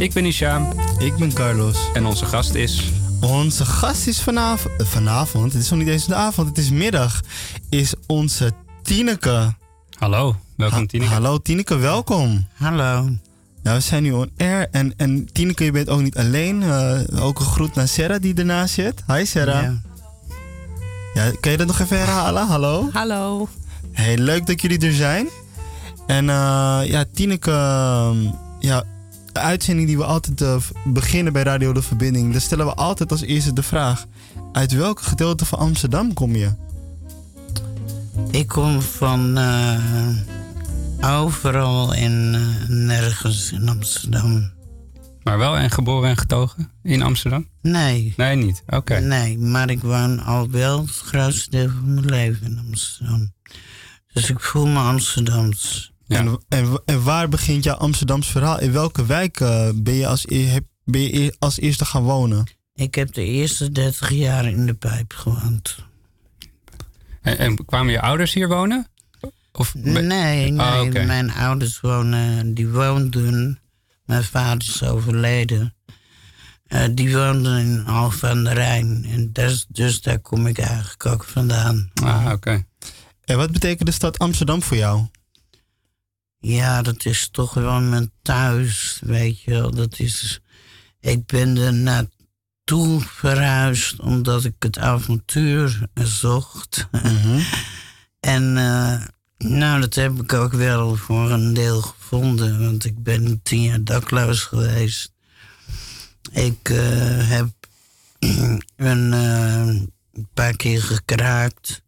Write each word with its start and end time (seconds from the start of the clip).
Ik 0.00 0.12
ben 0.12 0.26
Isham 0.26 0.68
Ik 0.98 1.16
ben 1.16 1.32
Carlos. 1.32 1.76
en 1.92 2.06
onze 2.06 2.26
gast 2.26 2.54
is 2.54 2.90
Onze 3.20 3.64
gast 3.64 4.06
is 4.06 4.20
vanavond, 4.20 4.80
eh, 4.80 4.86
vanavond, 4.86 5.52
het 5.52 5.62
is 5.62 5.70
nog 5.70 5.78
niet 5.78 5.88
eens 5.88 6.06
de 6.06 6.14
avond, 6.14 6.48
het 6.48 6.58
is 6.58 6.70
middag, 6.70 7.20
is 7.68 7.94
onze 8.06 8.52
Tineke. 8.82 9.54
Hallo, 9.98 10.36
welkom 10.56 10.86
Tineke. 10.86 11.12
Hallo 11.12 11.38
Tineke, 11.38 11.76
welkom. 11.76 12.46
Hallo. 12.54 13.08
Ja, 13.62 13.74
we 13.74 13.80
zijn 13.80 14.02
nu 14.02 14.12
on 14.12 14.30
air 14.36 14.68
en, 14.70 14.94
en 14.96 15.32
Tineke, 15.32 15.64
je 15.64 15.70
bent 15.70 15.88
ook 15.88 16.00
niet 16.00 16.16
alleen. 16.16 16.62
Eh, 16.62 17.24
ook 17.24 17.38
een 17.38 17.46
groet 17.46 17.74
naar 17.74 17.88
Sarah 17.88 18.20
die 18.20 18.34
ernaast 18.34 18.74
zit. 18.74 19.02
Hi 19.06 19.24
Sarah. 19.24 19.62
Ja. 19.62 19.80
Ja. 21.14 21.30
kan 21.40 21.50
je 21.52 21.58
dat 21.58 21.66
nog 21.66 21.78
even 21.80 21.98
herhalen? 21.98 22.46
Hallo. 22.46 22.88
Hallo. 22.92 23.48
Hey, 23.92 24.18
leuk 24.18 24.46
dat 24.46 24.60
jullie 24.60 24.86
er 24.86 24.94
zijn. 24.94 25.28
En 26.06 26.28
eh, 26.28 26.80
ja, 26.84 27.04
Tineke, 27.14 27.50
ehm, 27.50 28.16
ja, 28.60 28.84
uitzending 29.38 29.86
die 29.86 29.96
we 29.96 30.04
altijd 30.04 30.40
eh, 30.40 30.56
beginnen 30.84 31.32
bij 31.32 31.42
Radio 31.42 31.72
De 31.72 31.82
Verbinding, 31.82 32.32
daar 32.32 32.40
stellen 32.40 32.66
we 32.66 32.74
altijd 32.74 33.10
als 33.10 33.20
eerste 33.20 33.52
de 33.52 33.62
vraag: 33.62 34.06
uit 34.52 34.72
welk 34.72 35.00
gedeelte 35.00 35.44
van 35.44 35.58
Amsterdam 35.58 36.14
kom 36.14 36.36
je? 36.36 36.52
Ik 38.30 38.48
kom 38.48 38.80
van 38.80 39.38
eh, 39.38 41.24
overal 41.24 41.94
en 41.94 42.34
eh, 42.34 42.68
nergens 42.68 43.52
in 43.52 43.68
Amsterdam. 43.68 44.50
Maar 45.22 45.38
wel 45.38 45.56
en 45.56 45.70
geboren 45.70 46.08
en 46.08 46.16
getogen 46.16 46.70
in 46.82 47.02
Amsterdam? 47.02 47.48
Nee. 47.62 48.14
Nee, 48.16 48.36
niet. 48.36 48.62
Oké. 48.66 48.98
Nee, 48.98 49.38
maar 49.38 49.70
ik 49.70 49.82
woon 49.82 50.20
al 50.20 50.50
wel 50.50 50.80
het 50.80 50.90
grootste 50.90 51.50
deel 51.50 51.68
van 51.68 51.94
mijn 51.94 52.06
leven 52.06 52.46
in 52.46 52.58
Amsterdam. 52.58 53.32
Dus 54.12 54.30
ik 54.30 54.40
voel 54.40 54.66
me 54.66 54.78
Amsterdams. 54.78 55.89
Ja. 56.10 56.18
En, 56.18 56.40
en, 56.48 56.82
en 56.84 57.02
waar 57.02 57.28
begint 57.28 57.64
jouw 57.64 57.74
Amsterdams 57.76 58.26
verhaal? 58.30 58.60
In 58.60 58.72
welke 58.72 59.06
wijk 59.06 59.40
eh, 59.40 59.68
ben, 59.74 59.94
je 59.94 60.06
als, 60.06 60.24
heb- 60.28 60.64
ben 60.84 61.00
je 61.00 61.34
als 61.38 61.58
eerste 61.58 61.84
gaan 61.84 62.02
wonen? 62.02 62.46
Ik 62.74 62.94
heb 62.94 63.12
de 63.14 63.24
eerste 63.24 63.72
30 63.72 64.10
jaar 64.10 64.44
in 64.46 64.66
de 64.66 64.74
pijp 64.74 65.12
gewoond. 65.12 65.76
En, 67.22 67.38
en 67.38 67.64
kwamen 67.64 67.92
je 67.92 68.00
ouders 68.00 68.32
hier 68.32 68.48
wonen? 68.48 68.86
Of 69.52 69.74
Nee, 69.74 70.02
nee. 70.02 70.60
Ah, 70.60 70.80
oké. 70.82 71.04
Mijn 71.04 71.32
ouders 71.32 71.80
wonen, 71.80 72.54
die 72.54 72.68
woonden. 72.68 73.58
Mijn 74.04 74.24
vader 74.24 74.68
is 74.68 74.82
overleden. 74.82 75.74
Eh, 76.66 76.84
die 76.92 77.16
woonden 77.16 77.58
in 77.58 77.86
Alphen 77.86 78.30
aan 78.30 78.44
de 78.44 78.52
Rijn. 78.52 79.04
En 79.10 79.32
dus, 79.32 79.66
dus 79.68 80.00
daar 80.02 80.18
kom 80.18 80.46
ik 80.46 80.58
eigenlijk 80.58 81.06
ook 81.06 81.24
vandaan. 81.24 81.90
Ah, 82.02 82.30
oké. 82.32 82.64
En 83.24 83.36
wat 83.36 83.52
betekent 83.52 83.86
de 83.88 83.94
stad 83.94 84.18
Amsterdam 84.18 84.62
voor 84.62 84.76
jou? 84.76 85.06
Ja, 86.40 86.82
dat 86.82 87.04
is 87.04 87.28
toch 87.28 87.54
wel 87.54 87.80
mijn 87.80 88.12
thuis, 88.22 89.00
weet 89.04 89.40
je 89.40 89.50
wel. 89.50 89.70
Dat 89.70 89.98
is, 89.98 90.40
ik 91.00 91.26
ben 91.26 91.56
er 91.56 91.74
naartoe 91.74 93.00
verhuisd 93.00 94.00
omdat 94.00 94.44
ik 94.44 94.54
het 94.58 94.78
avontuur 94.78 95.88
zocht. 95.94 96.88
en 98.20 98.56
eh, 98.56 99.02
nou, 99.38 99.80
dat 99.80 99.94
heb 99.94 100.20
ik 100.20 100.32
ook 100.32 100.52
wel 100.52 100.96
voor 100.96 101.30
een 101.30 101.54
deel 101.54 101.80
gevonden. 101.82 102.64
Want 102.64 102.84
ik 102.84 103.02
ben 103.02 103.40
tien 103.42 103.62
jaar 103.62 103.84
dakloos 103.84 104.42
geweest. 104.42 105.12
Ik 106.32 106.68
eh, 106.68 107.28
heb 107.28 107.48
een 108.76 109.12
eh, 109.12 110.22
paar 110.34 110.56
keer 110.56 110.82
gekraakt. 110.82 111.82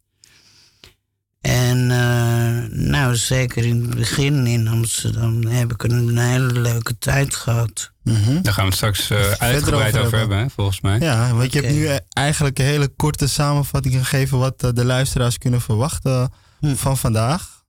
En 1.43 1.91
eh, 1.91 2.79
nou, 2.79 3.17
zeker 3.17 3.65
in 3.65 3.81
het 3.81 3.95
begin 3.95 4.47
in 4.47 4.69
Amsterdam 4.69 5.47
heb 5.47 5.73
ik 5.73 5.83
een 5.83 6.19
hele 6.19 6.61
leuke 6.61 6.99
tijd 6.99 7.35
gehad. 7.35 7.93
Mhm. 8.03 8.43
Daar 8.43 8.53
gaan 8.53 8.65
we 8.65 8.69
het 8.71 8.75
straks 8.75 9.11
eh, 9.11 9.31
uitgebreid 9.31 9.63
over 9.63 9.77
over, 9.77 10.01
hebben. 10.01 10.19
hebben, 10.19 10.39
hè, 10.39 10.51
volgens 10.51 10.81
mij. 10.81 10.99
Ja, 10.99 11.35
want 11.35 11.53
je 11.53 11.61
hebt 11.61 11.73
nu 11.73 11.87
eh, 11.87 11.97
eigenlijk 12.09 12.59
een 12.59 12.65
hele 12.65 12.89
korte 12.89 13.29
samenvatting 13.29 13.95
gegeven 13.95 14.39
wat 14.39 14.61
de 14.61 14.85
luisteraars 14.85 15.39
kunnen 15.39 15.61
verwachten 15.61 16.33
Hm. 16.63 16.75
van 16.75 16.97
vandaag. 16.99 17.63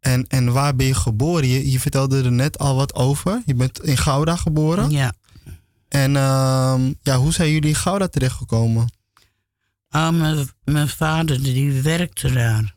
En, 0.00 0.26
en 0.26 0.52
waar 0.52 0.76
ben 0.76 0.86
je 0.86 0.94
geboren? 0.94 1.48
Je, 1.48 1.70
je 1.70 1.80
vertelde 1.80 2.22
er 2.22 2.32
net 2.32 2.58
al 2.58 2.76
wat 2.76 2.94
over. 2.94 3.42
Je 3.46 3.54
bent 3.54 3.82
in 3.82 3.96
Gouda 3.96 4.36
geboren. 4.36 4.90
Ja. 4.90 5.12
En 5.88 6.16
ehm, 6.16 6.92
ja, 7.02 7.16
hoe 7.16 7.32
zijn 7.32 7.50
jullie 7.50 7.68
in 7.68 7.74
Gouda 7.74 8.08
terechtgekomen? 8.08 8.92
Ah, 9.88 10.14
mijn, 10.14 10.48
mijn 10.64 10.88
vader 10.88 11.42
die 11.42 11.82
werkte 11.82 12.32
daar. 12.32 12.73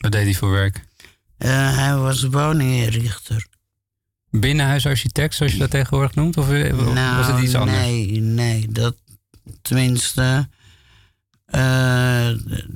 Wat 0.00 0.12
deed 0.12 0.24
hij 0.24 0.34
voor 0.34 0.50
werk? 0.50 0.84
Eh, 1.38 1.76
hij 1.76 1.96
was 1.96 2.22
woninginrichter. 2.24 3.46
Binnenhuisarchitect, 4.30 5.34
zoals 5.34 5.52
je 5.52 5.58
dat 5.58 5.70
tegenwoordig 5.70 6.14
noemt? 6.14 6.36
Of 6.36 6.50
eh, 6.50 7.16
was 7.16 7.26
het 7.26 7.40
iets 7.40 7.54
anders? 7.54 7.78
Nou, 7.78 7.90
Nee, 7.90 8.20
nee, 8.20 8.66
dat 8.68 8.96
tenminste. 9.62 10.48
eh, 11.44 12.28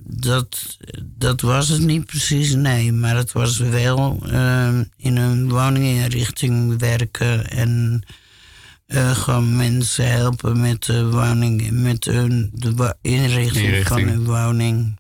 dat, 0.05 0.77
dat 1.03 1.41
was 1.41 1.69
het 1.69 1.81
niet 1.81 2.05
precies, 2.07 2.55
nee. 2.55 2.93
Maar 2.93 3.17
het 3.17 3.33
was 3.33 3.59
wel 3.59 4.19
eh, 4.27 4.79
in 4.97 5.17
een 5.17 5.49
woninginrichting 5.49 6.79
werken 6.79 7.49
en 7.51 8.03
gewoon 9.13 9.57
mensen 9.57 10.11
helpen 10.11 10.61
met 10.61 10.85
de 10.85 11.11
woning, 11.11 11.71
met 11.71 12.05
hun, 12.05 12.51
de 12.55 12.97
inrichting, 13.01 13.65
Inrichting. 13.65 13.87
van 13.89 14.09
hun 14.09 14.25
woning. 14.25 14.99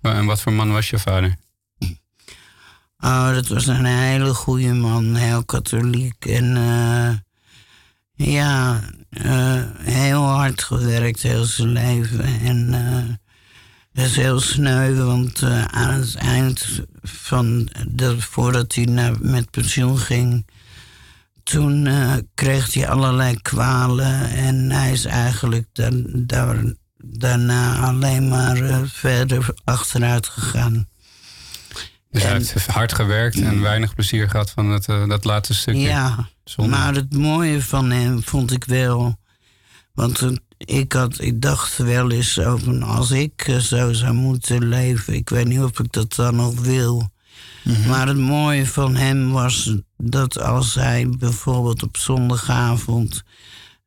En 0.00 0.26
wat 0.26 0.40
voor 0.40 0.52
man 0.52 0.72
was 0.72 0.90
je 0.90 0.98
vader? 0.98 1.36
Oh, 3.00 3.32
dat 3.34 3.48
was 3.48 3.66
een 3.66 3.84
hele 3.84 4.34
goede 4.34 4.72
man, 4.72 5.14
heel 5.14 5.44
katholiek. 5.44 6.26
En 6.26 6.56
eh, 6.56 7.10
ja, 8.32 8.80
eh, 9.10 9.62
heel 9.78 10.22
hard 10.22 10.62
gewerkt 10.62 11.22
heel 11.22 11.44
zijn 11.44 11.68
leven. 11.68 12.40
En 12.40 12.74
eh 12.74 13.16
dat 13.98 14.06
is 14.06 14.16
heel 14.16 14.40
sneu, 14.40 14.94
want 14.94 15.42
eh, 15.42 15.64
aan 15.64 16.00
het 16.00 16.14
eind 16.14 16.82
van, 17.02 17.68
de, 17.88 18.20
voordat 18.20 18.74
hij 18.74 19.14
met 19.20 19.50
pensioen 19.50 19.98
ging... 19.98 20.46
toen 21.42 21.86
eh, 21.86 22.12
kreeg 22.34 22.74
hij 22.74 22.88
allerlei 22.88 23.40
kwalen 23.42 24.30
en 24.30 24.70
hij 24.70 24.92
is 24.92 25.04
eigenlijk 25.04 25.66
daar, 25.72 25.92
daar, 26.04 26.56
daarna 26.96 27.78
alleen 27.78 28.28
maar 28.28 28.56
eh, 28.56 28.78
verder 28.84 29.54
achteruit 29.64 30.26
gegaan. 30.26 30.88
Dus 32.10 32.22
hij 32.22 32.32
heeft 32.32 32.66
hard 32.66 32.92
gewerkt 32.92 33.40
en 33.40 33.60
weinig 33.60 33.94
plezier 33.94 34.28
gehad 34.30 34.50
van 34.50 34.70
het, 34.70 34.88
eh, 34.88 35.08
dat 35.08 35.24
laatste 35.24 35.54
stukje. 35.54 35.80
Ja, 35.80 36.28
Zonde. 36.44 36.70
maar 36.70 36.94
het 36.94 37.12
mooie 37.14 37.62
van 37.62 37.90
hem 37.90 38.22
vond 38.22 38.52
ik 38.52 38.64
wel. 38.64 39.16
Want 39.94 40.22
ik, 40.58 40.92
had, 40.92 41.20
ik 41.20 41.40
dacht 41.40 41.76
wel 41.76 42.10
eens 42.10 42.38
over 42.38 42.84
als 42.84 43.10
ik 43.10 43.42
eh, 43.46 43.56
zo 43.56 43.92
zou 43.92 44.12
moeten 44.14 44.68
leven. 44.68 45.14
Ik 45.14 45.28
weet 45.28 45.46
niet 45.46 45.60
of 45.60 45.78
ik 45.80 45.92
dat 45.92 46.14
dan 46.14 46.36
nog 46.36 46.60
wil. 46.60 47.10
Maar 47.88 48.06
het 48.08 48.16
mooie 48.18 48.66
van 48.66 48.96
hem 48.96 49.30
was 49.30 49.74
dat 49.96 50.38
als 50.40 50.74
hij 50.74 51.08
bijvoorbeeld 51.18 51.82
op 51.82 51.96
zondagavond 51.96 53.22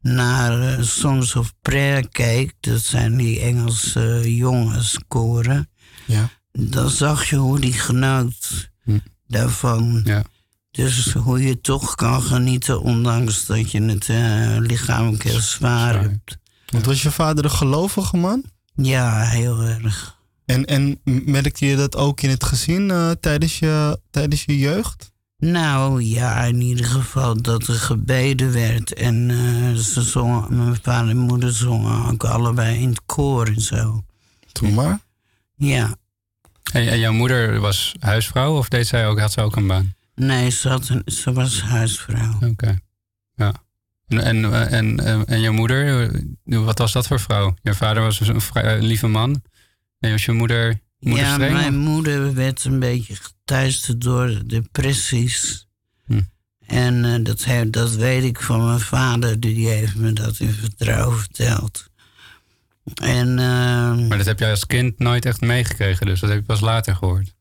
naar 0.02 0.62
eh, 0.62 0.84
Songs 0.84 1.36
of 1.36 1.54
Prayer 1.62 2.10
keek, 2.10 2.54
dat 2.60 2.80
zijn 2.82 3.18
die 3.18 3.40
Engelse 3.40 4.20
eh, 4.24 4.38
jongenskoren, 4.38 5.70
Ja. 6.06 6.30
Dan 6.52 6.90
zag 6.90 7.30
je 7.30 7.36
hoe 7.36 7.60
die 7.60 7.74
genoot 7.74 8.70
Hm. 8.84 8.98
daarvan. 9.28 10.02
Ja. 10.04 10.24
Dus 10.72 11.14
hoe 11.14 11.44
je 11.44 11.62
toch 11.62 11.96
kan 11.96 12.22
genieten, 12.22 12.82
ondanks 12.82 13.46
dat 13.46 13.72
je 13.72 13.82
het 13.82 14.10
eh, 14.10 14.56
lichamelijk 14.60 15.24
heel 15.24 15.40
zwaar 15.40 15.94
Zwaar. 15.94 16.04
hebt. 16.04 16.38
Want 16.66 16.86
was 16.86 17.02
je 17.02 17.12
vader 17.12 17.44
een 17.44 17.52
gelovige 17.52 18.18
man? 18.18 18.44
Ja, 18.76 19.22
heel 19.22 19.62
erg. 19.62 20.20
En, 20.46 20.66
en 20.66 21.00
merkte 21.04 21.66
je 21.66 21.76
dat 21.76 21.96
ook 21.96 22.22
in 22.22 22.30
het 22.30 22.44
gezin 22.44 22.92
eh, 22.92 23.12
tijdens, 23.12 23.60
je, 23.60 24.00
tijdens 24.12 24.44
je 24.44 24.58
jeugd? 24.58 25.12
Nou 25.38 26.04
ja, 26.04 26.44
in 26.44 26.62
ieder 26.62 26.86
geval 26.86 27.42
dat 27.42 27.68
er 27.68 27.74
gebeden 27.76 28.52
werd. 28.52 28.94
En 28.94 29.30
eh, 29.30 29.74
ze 29.82 30.02
zongen, 30.02 30.58
mijn 30.58 30.78
vader 30.82 31.10
en 31.10 31.18
moeder 31.18 31.54
zongen 31.54 32.06
ook 32.12 32.24
allebei 32.24 32.80
in 32.82 32.90
het 32.90 33.02
koor 33.06 33.48
en 33.48 33.62
zo. 33.62 34.04
Toen 34.52 34.74
maar. 34.74 35.00
Ja, 35.56 35.96
En, 36.74 36.88
en 36.88 37.00
jouw 37.00 37.14
moeder 37.14 37.60
was 37.60 37.96
huisvrouw 38.00 38.58
of 38.58 38.70
deed 38.70 38.88
zij 38.88 39.08
ook, 39.08 39.20
had 39.20 39.32
ze 39.32 39.42
ook 39.42 39.56
een 39.56 39.68
baan? 39.68 39.96
nee, 40.16 40.50
ze, 40.50 40.70
had 40.70 40.90
een, 40.90 41.02
ze 41.06 41.34
was 41.34 41.62
huisvrouw. 41.62 42.40
Oké. 42.42 42.80
Ja. 43.36 43.54
En, 44.08 44.20
en, 44.20 44.70
en, 44.70 45.00
eh, 45.00 45.22
en 45.26 45.40
je 45.40 45.50
moeder, 45.50 46.12
eh, 46.46 46.64
wat 46.64 46.78
was 46.78 46.92
dat 46.92 47.08
voor 47.08 47.20
vrouw? 47.20 47.54
Je 47.62 47.74
vader 47.74 48.04
was 48.04 48.20
dus 48.20 48.28
een, 48.28 48.42
vrij, 48.42 48.78
een 48.78 48.86
lieve 48.86 49.08
man. 49.08 49.42
En 50.00 50.12
was 50.12 50.26
je 50.26 50.32
moeder, 50.32 50.80
moeder 51.00 51.26
ja, 51.26 51.34
streng? 51.34 51.54
mijn 51.54 51.78
moeder 51.78 52.34
werd 52.34 52.64
een 52.64 52.80
beetje 52.80 53.16
geteisterd 53.16 54.02
door 54.02 54.42
depressies. 54.46 55.68
Hm. 56.06 56.22
En 56.66 57.06
eh, 57.06 57.24
dat, 57.24 57.46
dat 57.74 57.96
weet 57.96 58.24
ik 58.24 58.42
van 58.42 58.66
mijn 58.66 58.80
vader, 58.80 59.40
die 59.40 59.68
heeft 59.68 59.96
me 59.96 60.14
dat 60.14 60.40
in 60.40 60.54
vertrouwen 60.54 61.18
verteld. 61.18 61.90
En 63.02 63.40
ehm, 63.40 64.08
Maar 64.08 64.18
dat 64.18 64.26
heb 64.26 64.40
jij 64.40 64.50
als 64.50 64.66
kind 64.66 65.00
nooit 65.00 65.26
echt 65.26 65.42
meegekregen, 65.42 66.06
dus 66.06 66.20
dat 66.20 66.30
heb 66.30 66.40
je 66.40 66.46
pas 66.46 66.60
later 66.60 66.96
gehoord. 66.96 67.34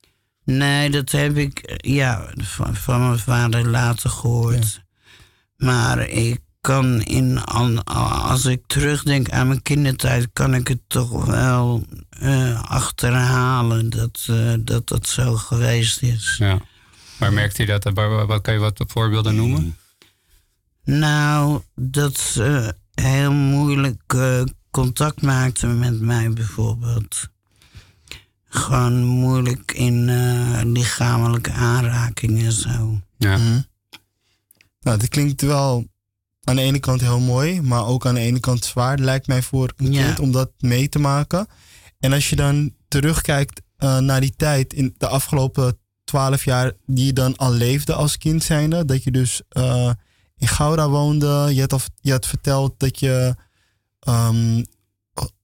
nee, 0.44 0.90
dat 0.90 1.10
heb 1.10 1.36
ik 1.36 1.58
eh, 1.58 1.94
ja, 1.94 2.32
van, 2.36 2.76
van 2.76 3.06
mijn 3.06 3.18
vader 3.18 3.68
later 3.68 4.10
gehoord. 4.10 4.82
Maar 5.56 6.08
ik 6.08 6.40
kan 6.60 7.02
in, 7.02 7.44
als 7.44 8.44
ik 8.44 8.62
terugdenk 8.66 9.30
aan 9.30 9.46
mijn 9.48 9.62
kindertijd, 9.62 10.28
kan 10.32 10.54
ik 10.54 10.68
het 10.68 10.80
toch 10.86 11.24
wel 11.24 11.86
eh, 12.08 12.62
achterhalen 12.62 13.90
dat, 13.90 14.26
eh, 14.26 14.54
dat 14.60 14.88
dat 14.88 15.06
zo 15.06 15.34
geweest 15.36 16.02
is. 16.02 16.36
Ja. 16.38 16.60
Waar 17.18 17.32
merkte 17.32 17.62
je 17.62 17.68
dat? 17.68 17.84
Wat 18.26 18.40
kan 18.40 18.54
je 18.54 18.60
wat 18.60 18.84
voorbeelden 18.86 19.34
noemen? 19.34 19.76
Nou, 20.84 21.60
dat 21.74 22.18
ze 22.18 22.74
heel 22.94 23.32
moeilijk 23.32 24.14
contact 24.70 25.22
maakte 25.22 25.66
met 25.66 26.00
mij 26.00 26.30
bijvoorbeeld. 26.32 27.28
Gewoon 28.44 29.02
moeilijk 29.04 29.72
in 29.72 30.08
eh, 30.08 30.60
lichamelijke 30.64 31.52
aanrakingen 31.52 32.44
en 32.44 32.52
zo. 32.52 33.00
Ja. 33.16 33.36
Mhm. 33.36 33.60
Nou, 34.80 34.98
dat 34.98 35.08
klinkt 35.08 35.42
wel 35.42 35.84
aan 36.44 36.56
de 36.56 36.62
ene 36.62 36.78
kant 36.78 37.00
heel 37.00 37.20
mooi, 37.20 37.60
maar 37.62 37.86
ook 37.86 38.06
aan 38.06 38.14
de 38.14 38.20
ene 38.20 38.40
kant 38.40 38.64
zwaar, 38.64 38.98
lijkt 38.98 39.26
mij 39.26 39.42
voor 39.42 39.72
een 39.76 39.92
Ja. 39.92 40.04
kind 40.04 40.20
om 40.20 40.32
dat 40.32 40.50
mee 40.58 40.88
te 40.88 40.98
maken. 40.98 41.46
En 41.98 42.12
als 42.12 42.30
je 42.30 42.36
dan 42.36 42.74
terugkijkt 42.88 43.62
eh, 43.76 43.98
naar 43.98 44.20
die 44.20 44.34
tijd 44.36 44.72
in 44.72 44.94
de 44.98 45.06
afgelopen 45.06 45.78
twaalf 46.04 46.44
jaar 46.44 46.72
die 46.86 47.06
je 47.06 47.12
dan 47.12 47.36
al 47.36 47.52
leefde 47.52 47.94
als 47.94 48.18
kind 48.18 48.42
zijnde, 48.42 48.84
dat 48.84 49.02
je 49.04 49.10
dus 49.10 49.42
eh, 49.48 49.90
in 50.36 50.48
Gouda 50.48 50.88
woonde, 50.88 51.48
je 51.54 51.60
had, 51.60 51.72
al, 51.72 51.80
je 52.00 52.10
had 52.12 52.26
verteld 52.26 52.74
dat 52.78 52.98
je 53.00 53.34
ehm, 54.10 54.62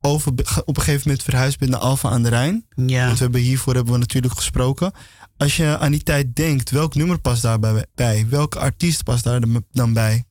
over, 0.00 0.30
op 0.64 0.76
een 0.76 0.82
gegeven 0.82 1.02
moment 1.04 1.22
verhuisd 1.22 1.58
bent 1.58 1.70
naar 1.70 1.80
Alphen 1.80 2.10
aan 2.10 2.22
de 2.22 2.28
Rijn. 2.28 2.66
Ja. 2.74 3.06
Want 3.06 3.18
we 3.18 3.22
hebben 3.22 3.40
hiervoor 3.40 3.74
hebben 3.74 3.92
we 3.92 3.98
natuurlijk 3.98 4.34
gesproken. 4.34 4.92
Als 5.36 5.56
je 5.56 5.78
aan 5.78 5.90
die 5.90 6.02
tijd 6.02 6.36
denkt, 6.36 6.70
welk 6.70 6.94
nummer 6.94 7.18
past 7.18 7.42
daarbij 7.42 7.86
bij? 7.94 8.26
Welke 8.28 8.58
artiest 8.58 9.04
past 9.04 9.24
daar 9.24 9.40
dan 9.70 9.92
bij? 9.92 10.24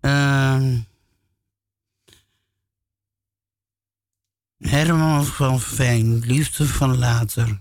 Ehm, 0.00 0.78
Herman 4.58 5.24
van 5.24 5.60
Veen, 5.60 6.22
Liefde 6.26 6.66
van 6.66 6.98
Later. 6.98 7.60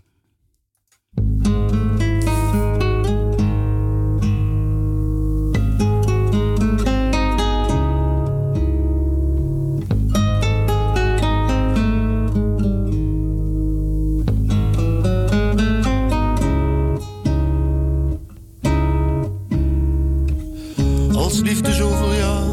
Liefde 21.41 21.73
zoveel 21.73 22.13
jaar 22.13 22.43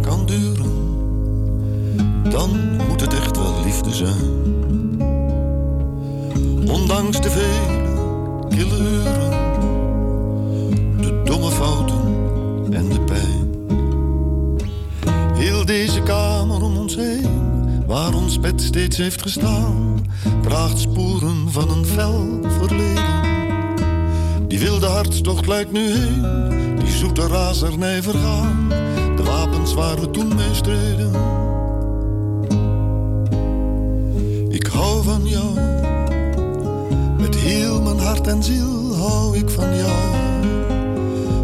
kan 0.00 0.26
duren, 0.26 0.72
dan 2.30 2.76
moet 2.88 3.00
het 3.00 3.14
echt 3.14 3.36
wel 3.36 3.64
liefde 3.64 3.94
zijn. 3.94 4.40
Ondanks 6.70 7.20
de 7.20 7.30
vele 7.30 8.46
kille 8.48 8.78
uren, 8.78 9.30
de 11.00 11.20
domme 11.24 11.50
fouten 11.50 12.00
en 12.70 12.88
de 12.88 13.00
pijn. 13.00 13.50
Heel 15.34 15.64
deze 15.64 16.00
kamer 16.00 16.62
om 16.62 16.76
ons 16.76 16.96
heen, 16.96 17.86
waar 17.86 18.14
ons 18.14 18.40
bed 18.40 18.62
steeds 18.62 18.96
heeft 18.96 19.22
gestaan, 19.22 20.06
draagt 20.42 20.78
sporen 20.78 21.50
van 21.50 21.70
een 21.70 21.86
fel 21.86 22.40
verleden. 22.58 23.31
Die 24.52 24.60
wilde 24.60 24.86
hartstocht 24.86 25.46
lijkt 25.46 25.72
nu 25.72 25.92
heen, 25.92 26.24
die 26.78 26.92
zoete 26.92 27.26
razernij 27.26 28.02
vergaan. 28.02 28.68
De 29.16 29.22
wapens 29.22 29.74
waar 29.74 30.00
we 30.00 30.10
toen 30.10 30.34
mee 30.34 30.54
streden. 30.54 31.10
Ik 34.48 34.66
hou 34.66 35.02
van 35.02 35.26
jou, 35.26 35.54
met 37.18 37.36
heel 37.36 37.82
mijn 37.82 37.98
hart 37.98 38.26
en 38.26 38.42
ziel 38.42 38.96
hou 38.96 39.36
ik 39.38 39.50
van 39.50 39.76
jou. 39.76 40.16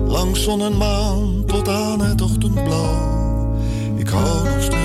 Langs 0.07 0.43
zon 0.43 0.61
en 0.61 0.77
maan 0.77 1.43
tot 1.47 1.69
aan 1.69 2.01
het 2.01 2.23
ochtendblauw. 2.23 3.57
Ik 3.97 4.09
hou 4.09 4.49
nog 4.49 4.63
steeds 4.63 4.78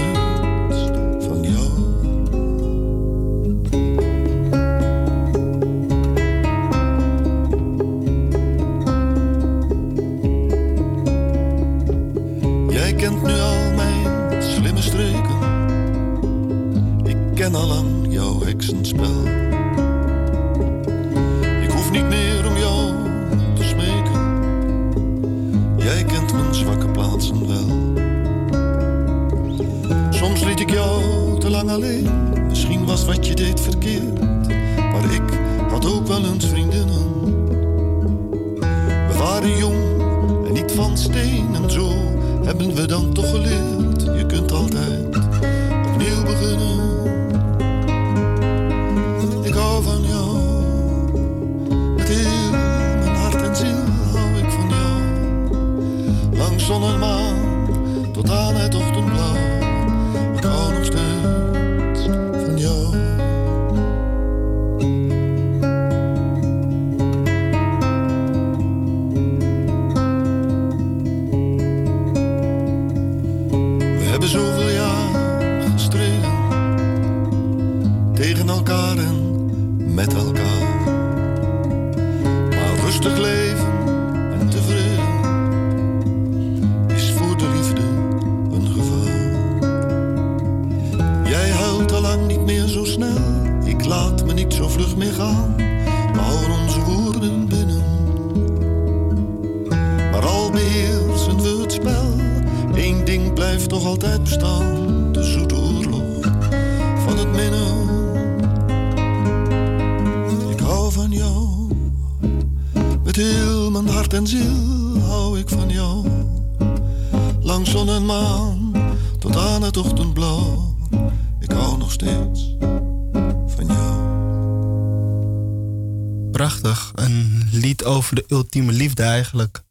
liefde 128.94 129.12
eigenlijk. 129.12 129.64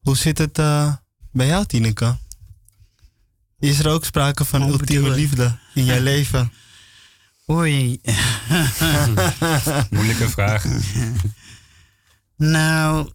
Hoe 0.00 0.16
zit 0.16 0.38
het 0.38 0.58
eh, 0.58 0.94
Bij 1.32 1.46
jou, 1.46 1.66
Tineke? 1.66 2.16
Is 3.58 3.78
er 3.78 3.88
ook 3.88 4.04
sprake 4.04 4.44
van 4.44 4.62
Hoe 4.62 4.72
ultieme 4.72 5.10
liefde 5.10 5.58
in 5.74 5.84
jouw 5.84 6.02
leven? 6.12 6.52
Oei. 7.50 8.00
Moeilijke 9.90 10.28
vraag. 10.28 10.64
Nou, 12.36 13.12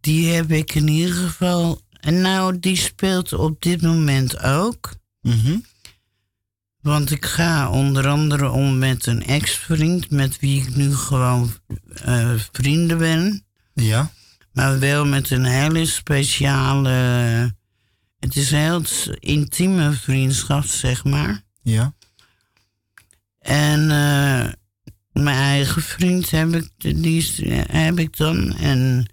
die 0.00 0.32
heb 0.32 0.50
ik 0.50 0.74
in 0.74 0.88
ieder 0.88 1.14
geval. 1.14 1.80
En 2.00 2.20
nou, 2.20 2.58
die 2.58 2.76
speelt 2.76 3.32
op 3.32 3.62
dit 3.62 3.82
moment 3.82 4.42
ook. 4.42 4.94
Mhm. 5.20 5.58
Want 6.80 7.10
ik 7.10 7.24
ga 7.24 7.70
onder 7.70 8.08
andere 8.08 8.50
om 8.50 8.78
met 8.78 9.06
een 9.06 9.26
ex-vriend, 9.26 10.10
met 10.10 10.40
wie 10.40 10.62
ik 10.62 10.74
nu 10.74 10.94
gewoon 10.94 11.52
eh, 11.94 12.34
vrienden 12.52 12.98
ben. 12.98 13.44
Ja. 13.74 14.10
Maar 14.54 14.78
wel 14.78 15.04
met 15.06 15.30
een 15.30 15.44
hele 15.44 15.86
speciale. 15.86 16.88
Het 18.18 18.36
is 18.36 18.50
een 18.50 18.58
heel 18.58 18.82
intieme 19.18 19.92
vriendschap, 19.92 20.64
zeg 20.64 21.04
maar. 21.04 21.42
Ja. 21.62 21.94
En 23.38 23.80
eh, 23.80 24.52
mijn 25.12 25.36
eigen 25.36 25.82
vriend 25.82 26.30
heb 26.30 26.54
ik, 26.54 26.70
die 26.76 27.16
is, 27.18 27.42
heb 27.70 27.98
ik 27.98 28.16
dan. 28.16 28.56
En 28.56 29.06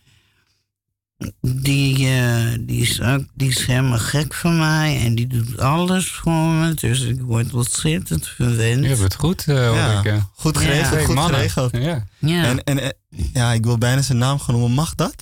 die, 1.41 2.07
eh, 2.07 2.57
die, 2.60 2.81
is 2.81 3.01
ook, 3.01 3.24
die 3.33 3.50
is 3.50 3.65
helemaal 3.65 3.98
gek 3.98 4.33
van 4.33 4.57
mij. 4.57 5.01
En 5.05 5.15
die 5.15 5.27
doet 5.27 5.60
alles 5.60 6.12
voor 6.12 6.33
me. 6.48 6.74
Dus 6.74 7.01
ik 7.01 7.21
word 7.21 7.53
ontzettend 7.53 8.27
verwend. 8.27 8.81
Je 8.83 8.88
hebt 8.89 9.01
het 9.01 9.15
goed, 9.15 9.48
eh, 9.48 9.67
hoor 9.67 9.75
Ja. 9.75 10.03
ik. 10.03 10.21
Goed 10.36 10.57
geregeld, 10.57 11.05
goed 11.05 11.15
mannen. 11.15 11.36
geregeld. 11.36 11.71
Ja. 11.77 12.03
Ja, 12.19 12.43
En, 12.43 12.63
en, 12.63 12.95
ja, 13.33 13.51
ik 13.51 13.63
wil 13.63 13.77
bijna 13.77 14.01
zijn 14.01 14.17
naam 14.17 14.39
gaan 14.39 14.55
noemen. 14.55 14.71
Mag 14.75 14.95
dat? 14.95 15.15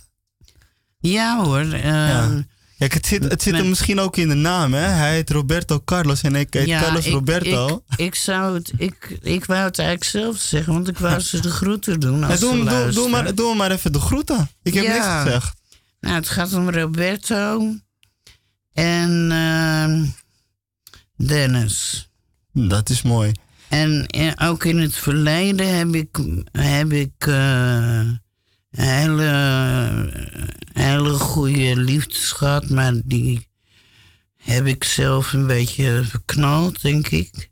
Ja 1.00 1.44
hoor. 1.44 1.60
eh, 1.60 1.84
Ja. 1.84 2.44
Kijk, 2.78 2.94
het 2.94 3.06
zit, 3.06 3.24
het 3.24 3.42
zit 3.42 3.54
hem 3.54 3.70
misschien 3.70 4.00
ook 4.00 4.18
in 4.18 4.28
de 4.30 4.34
naam, 4.36 4.74
hè? 4.74 4.80
Hij 4.80 5.14
heet 5.14 5.30
Roberto 5.30 5.82
Carlos 5.86 6.22
en 6.22 6.36
ik 6.36 6.54
heet 6.54 6.68
ja, 6.68 6.82
Carlos 6.82 7.06
ik- 7.06 7.14
Roberto. 7.14 7.84
Ik, 7.90 7.98
ik, 7.98 8.16
zou 8.16 8.54
het, 8.54 8.72
ik, 8.78 9.18
ik 9.22 9.46
wou 9.46 9.64
het 9.64 9.80
eigenlijk 9.80 10.10
zelf 10.10 10.38
zeggen, 10.38 10.74
want 10.74 10.88
ik 10.88 10.98
wou 10.98 11.20
ze 11.20 11.40
de 11.42 11.50
groeten 11.50 12.00
doen. 12.00 12.20
Ja, 12.20 12.28
Als 12.28 12.40
doe, 12.40 12.58
ze 12.58 12.64
doe, 12.64 12.92
doe, 12.92 13.10
maar, 13.10 13.36
doe 13.36 13.56
maar 13.56 13.72
even 13.72 13.92
de 13.92 14.00
groeten. 14.00 14.50
Ik 14.64 14.74
heb 14.74 14.84
Ja. 14.84 14.94
niks 14.94 15.06
gezegd. 15.24 15.54
Nou, 16.00 16.16
het 16.16 16.30
gaat 16.30 16.54
om 16.54 16.70
Roberto 16.70 17.74
en 18.74 19.32
ehm, 19.32 20.06
Dennis. 21.28 22.10
Dat 22.54 22.90
is 22.90 23.02
mooi. 23.02 23.32
En 23.68 24.06
eh, 24.08 24.32
ook 24.50 24.66
in 24.66 24.78
het 24.78 24.96
verleden 24.96 25.78
heb 25.78 25.94
ik, 25.96 26.20
heb 26.52 26.92
ik 26.92 27.28
eh, 28.72 28.86
hele, 28.86 30.12
hele 30.74 31.10
goede 31.14 31.76
liefdes 31.76 32.32
gehad, 32.32 32.70
maar 32.70 32.94
die 33.06 33.48
heb 34.38 34.66
ik 34.66 34.84
zelf 34.84 35.34
een 35.34 35.48
beetje 35.48 36.04
verknald, 36.06 36.82
denk 36.82 37.08
ik. 37.08 37.50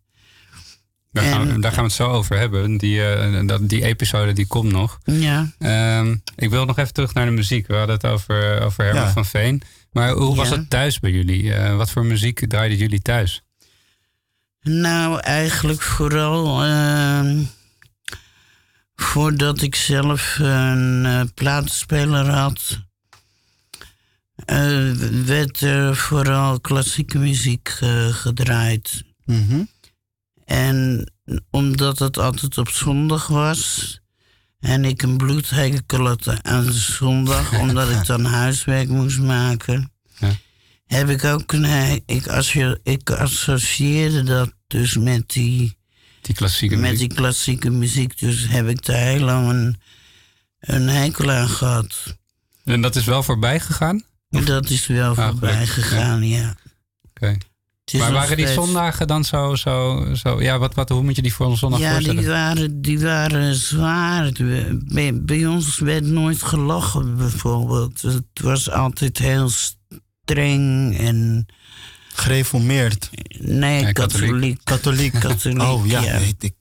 Daar, 1.11 1.23
gaan 1.25 1.47
we, 1.47 1.53
En- 1.53 1.61
daar 1.61 1.71
gaan 1.71 1.79
we 1.83 1.87
het 1.87 1.97
zo 1.97 2.09
over 2.11 2.37
hebben. 2.37 2.77
Die, 2.77 3.03
eh, 3.05 3.47
dat, 3.47 3.69
die 3.69 3.83
episode 3.83 4.33
die 4.33 4.47
komt 4.47 4.71
nog. 4.71 4.99
Ja. 5.03 5.51
Ehm, 5.59 6.15
ik 6.35 6.49
wil 6.49 6.65
nog 6.65 6.77
even 6.77 6.93
terug 6.93 7.13
naar 7.13 7.25
de 7.25 7.31
muziek. 7.31 7.67
We 7.67 7.75
hadden 7.75 7.95
het 7.95 8.05
over, 8.05 8.61
over 8.61 8.83
Herman 8.83 9.03
Ja. 9.03 9.11
van 9.11 9.25
Veen. 9.25 9.61
Maar 9.91 10.11
hoe 10.11 10.35
was 10.35 10.49
Ja. 10.49 10.55
het 10.55 10.69
thuis 10.69 10.99
bij 10.99 11.11
jullie? 11.11 11.53
Eh, 11.53 11.75
wat 11.75 11.91
voor 11.91 12.05
muziek 12.05 12.47
draaiden 12.49 12.77
jullie 12.77 13.01
thuis? 13.01 13.41
Nou, 14.61 15.19
eigenlijk 15.19 15.81
vooral 15.81 16.63
ehm, 16.63 17.43
voordat 19.01 19.61
ik 19.61 19.75
zelf 19.75 20.37
een 20.39 21.05
eh, 21.05 21.21
platenspeler 21.33 22.29
had, 22.29 22.79
eh, 24.45 24.91
werd 25.25 25.61
er 25.61 25.95
vooral 25.95 26.59
klassieke 26.59 27.17
muziek 27.17 27.77
eh, 27.79 28.07
gedraaid. 28.07 29.03
Mhm. 29.25 29.63
En 30.45 31.11
omdat 31.49 31.99
het 31.99 32.17
altijd 32.17 32.57
op 32.57 32.69
zondag 32.69 33.27
was 33.27 33.99
en 34.59 34.85
ik 34.85 35.01
een 35.01 35.17
bloedhekel 35.17 36.07
had 36.07 36.43
aan 36.43 36.65
de 36.65 36.73
zondag, 36.73 37.53
omdat 37.61 37.89
ik 37.89 38.05
dan 38.05 38.25
huiswerk 38.25 38.89
moest 38.89 39.19
maken, 39.19 39.91
Ja. 40.19 40.31
heb 40.85 41.09
ik 41.09 41.23
ook 41.23 41.51
een. 41.51 42.01
ik 42.83 43.09
associeerde 43.09 44.23
dat 44.23 44.53
dus 44.67 44.97
met 44.97 45.29
die, 45.29 45.76
Die 46.27 46.35
klassieke 46.35 46.75
met 46.75 46.91
muziek. 46.91 47.09
die 47.09 47.17
klassieke 47.17 47.69
muziek. 47.69 48.19
Dus 48.19 48.47
heb 48.47 48.67
ik 48.67 48.85
daar 48.85 48.97
heel 49.01 49.19
lang 49.19 49.49
een, 49.49 49.79
een 50.59 50.87
hekel 50.87 51.31
aan 51.31 51.47
gehad. 51.49 52.15
En 52.63 52.81
dat 52.81 52.95
is 52.95 53.05
wel 53.05 53.23
voorbij 53.23 53.59
gegaan? 53.59 54.03
Dat 54.29 54.69
is 54.69 54.87
wel 54.87 55.15
Ah, 55.15 55.29
voorbij 55.29 55.59
ja. 55.59 55.65
gegaan, 55.65 56.23
ja. 56.27 56.55
Oké. 57.09 57.37
Maar 57.97 58.11
waren 58.11 58.37
die 58.37 58.47
zondagen 58.47 59.07
dan 59.07 59.23
zo... 59.23 59.55
zo, 59.55 60.05
zo 60.13 60.41
ja, 60.41 60.57
wat, 60.59 60.73
wat, 60.75 60.89
hoe 60.89 61.03
moet 61.03 61.15
je 61.15 61.21
die 61.21 61.33
voor 61.33 61.49
een 61.49 61.57
zondag 61.57 61.79
Ja, 61.79 61.91
voorstellen? 61.91 62.21
die 62.21 62.29
waren, 62.29 62.81
die 62.81 62.99
waren 62.99 63.55
zwaar. 63.55 64.31
Bij, 64.85 65.21
bij 65.23 65.45
ons 65.45 65.79
werd 65.79 66.05
nooit 66.05 66.43
gelachen, 66.43 67.17
bijvoorbeeld. 67.17 68.01
Het 68.01 68.23
was 68.41 68.69
altijd 68.69 69.17
heel 69.17 69.49
streng 69.49 70.97
en... 70.97 71.45
Gereformeerd. 72.17 73.09
Nee, 73.39 73.93
katholiek. 73.93 74.59
katholiek. 74.63 74.63
Katholiek. 74.63 75.11
Katholiek, 75.29 75.61
oh 75.61 75.87
ja, 75.87 76.01
ja. 76.01 76.19
weet 76.19 76.43
ik. 76.43 76.53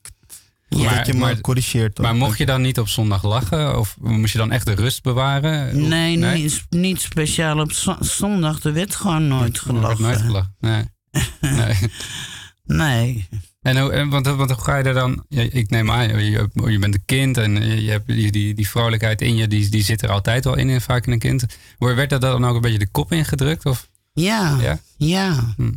Ja. 0.69 0.95
dat 0.97 1.05
je 1.05 1.13
maar- 1.13 1.41
corrigeert. 1.41 1.97
Maar 1.97 2.15
mocht 2.15 2.37
je 2.37 2.45
dan 2.45 2.61
niet 2.61 2.79
op 2.79 2.87
zondag 2.87 3.23
lachen? 3.23 3.79
Of 3.79 3.95
moest 3.99 4.31
je 4.31 4.37
dan 4.37 4.51
echt 4.51 4.65
de 4.65 4.73
rust 4.75 5.03
bewaren? 5.03 5.87
Nee, 5.87 6.17
Niet, 6.17 6.65
niet 6.69 7.01
speciaal 7.01 7.59
op 7.59 7.71
zo- 7.71 7.97
zondag. 7.99 8.63
Er 8.63 8.73
werd 8.73 8.95
gewoon 8.95 9.27
nooit 9.27 9.55
Er 9.57 9.61
gelachen. 9.63 10.01
nooit 10.01 10.21
gelachen. 10.21 10.55
Nee. 10.59 10.83
nee. 11.41 11.75
Nee. 12.65 13.27
En, 13.61 13.77
hoe, 13.79 13.91
en 13.91 14.09
want, 14.09 14.25
want 14.27 14.51
hoe 14.51 14.63
ga 14.63 14.77
je 14.77 14.83
er 14.83 14.93
dan... 14.93 15.25
ja, 15.29 15.41
ik 15.51 15.69
neem 15.69 15.91
aan, 15.91 16.07
je, 16.23 16.47
je 16.65 16.79
bent 16.79 16.93
een 16.93 17.05
kind 17.05 17.37
en 17.37 17.81
je 17.81 17.89
hebt 17.91 18.07
die, 18.07 18.31
die, 18.31 18.53
die 18.53 18.69
vrolijkheid 18.69 19.21
in 19.21 19.35
je, 19.35 19.47
die, 19.47 19.69
die 19.69 19.83
zit 19.83 20.01
er 20.01 20.09
altijd 20.09 20.43
wel 20.43 20.57
in, 20.57 20.81
vaak 20.81 21.05
in 21.05 21.11
een 21.11 21.19
kind. 21.19 21.45
Werd 21.77 22.09
dat 22.09 22.21
dan 22.21 22.45
ook 22.45 22.55
een 22.55 22.61
beetje 22.61 22.79
de 22.79 22.87
kop 22.91 23.11
ingedrukt? 23.11 23.65
Of, 23.65 23.87
Ja. 24.21 24.57
ja? 24.61 24.79
Ja. 24.97 25.53
Hm. 25.55 25.71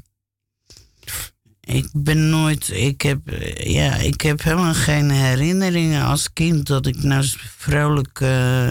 Ik 1.60 1.88
ben 1.92 2.30
nooit, 2.30 2.70
ik 2.70 3.02
heb, 3.02 3.20
ja, 3.56 3.94
ik 3.94 4.20
heb 4.20 4.42
helemaal 4.42 4.74
geen 4.74 5.10
herinneringen 5.10 6.04
als 6.04 6.32
kind 6.32 6.66
dat 6.66 6.86
ik 6.86 7.02
nou 7.02 7.24
vrolijk 7.56 8.20
eh, 8.20 8.70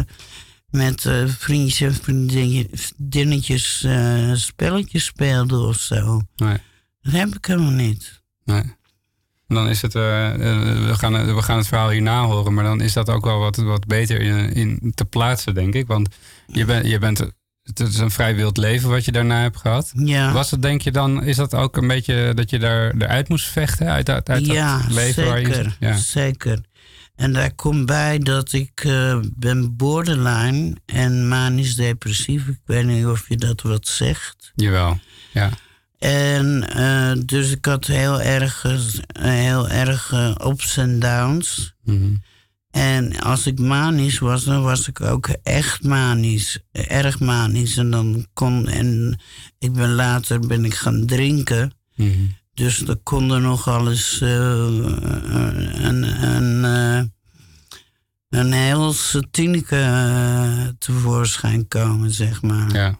met 0.69 1.05
eh, 1.05 1.27
vriendjes 1.27 1.81
en 1.81 1.93
vriendinnetjes 1.93 3.83
eh, 3.83 4.33
spelletjes 4.33 5.05
speelde 5.05 5.57
of 5.57 5.77
zo. 5.77 6.21
Nee. 6.35 6.57
Dat 7.01 7.13
heb 7.13 7.35
ik 7.35 7.45
helemaal 7.45 7.71
niet. 7.71 8.21
Nee. 8.45 8.63
En 9.47 9.55
dan 9.55 9.67
is 9.67 9.81
het, 9.81 9.93
we, 9.93 10.93
gaan, 10.97 11.35
we 11.35 11.41
gaan 11.41 11.57
het 11.57 11.67
verhaal 11.67 11.89
hierna 11.89 12.25
horen, 12.25 12.53
maar 12.53 12.63
dan 12.63 12.81
is 12.81 12.93
dat 12.93 13.09
ook 13.09 13.25
wel 13.25 13.39
wat, 13.39 13.55
wat 13.55 13.87
beter 13.87 14.21
in, 14.21 14.53
in 14.53 14.91
te 14.95 15.05
plaatsen, 15.05 15.53
denk 15.53 15.73
ik. 15.73 15.87
Want 15.87 16.15
je, 16.47 16.65
bent 16.65 16.87
je 16.87 16.99
bent, 16.99 17.31
het 17.73 17.89
is 17.89 17.97
een 17.97 18.11
vrij 18.11 18.35
wild 18.35 18.57
leven 18.57 18.89
wat 18.89 19.05
je 19.05 19.11
daarna 19.11 19.41
hebt 19.41 19.57
gehad. 19.57 19.91
Ja, 19.95 20.31
Was 20.31 20.51
het, 20.51 20.61
denk 20.61 20.81
je 20.81 20.91
dan, 20.91 21.23
is 21.23 21.35
dat 21.35 21.55
ook 21.55 21.77
een 21.77 21.87
beetje 21.87 22.31
dat 22.35 22.49
je 22.49 22.59
daar 22.59 22.93
eruit 22.97 23.29
moest 23.29 23.47
vechten 23.47 23.87
uit, 23.87 24.09
uit, 24.09 24.29
uit 24.29 24.45
ja 24.45 24.81
dat 24.81 24.91
leven 24.91 25.25
waar 25.25 25.41
je? 25.41 25.71
Ja. 25.79 25.97
zeker. 25.97 26.61
En 27.15 27.33
daar 27.33 27.53
komt 27.53 27.85
bij 27.85 28.19
dat 28.19 28.53
ik 28.53 28.83
eh, 28.83 29.19
ben 29.33 29.75
borderline 29.75 30.75
en 30.85 31.27
manisch 31.27 31.75
depressief. 31.75 32.47
Ik 32.47 32.59
weet 32.65 32.85
niet 32.85 33.05
of 33.05 33.29
je 33.29 33.37
dat 33.37 33.61
wat 33.61 33.87
zegt. 33.87 34.51
Jawel. 34.55 34.99
Ja. 35.31 35.49
En 35.99 36.69
eh, 36.69 37.11
dus 37.25 37.51
ik 37.51 37.65
had 37.65 37.85
heel 37.85 38.21
erg, 38.21 38.65
eh, 38.65 39.23
heel 39.23 39.69
erg 39.69 40.11
ups 40.45 40.77
en 40.77 40.99
downs. 40.99 41.73
Mhm. 41.83 42.13
En 42.71 43.19
als 43.19 43.45
ik 43.45 43.59
manisch 43.59 44.19
was, 44.19 44.43
dan 44.43 44.61
was 44.61 44.87
ik 44.87 45.01
ook 45.01 45.27
echt 45.43 45.83
manisch. 45.83 46.59
Erg 46.71 47.19
manisch. 47.19 47.77
En 47.77 47.91
dan 47.91 48.27
kon. 48.33 48.67
En 48.67 49.19
ik 49.59 49.73
ben 49.73 49.93
later 49.93 50.39
ben 50.39 50.65
ik 50.65 50.73
gaan 50.73 51.05
drinken. 51.05 51.73
Mhm. 51.95 52.25
Dus 52.53 52.87
er 52.87 52.97
kon 53.03 53.31
er 53.31 53.41
nog 53.41 53.67
alles 53.67 54.21
eh, 54.21 54.29
een, 54.29 56.23
een, 56.23 56.65
eh, 56.65 57.03
een 58.29 58.51
heel 58.51 58.93
satineke 58.93 59.75
eh, 59.75 60.67
tevoorschijn 60.79 61.67
komen, 61.67 62.11
zeg 62.11 62.41
maar. 62.41 62.73
ja. 62.73 62.99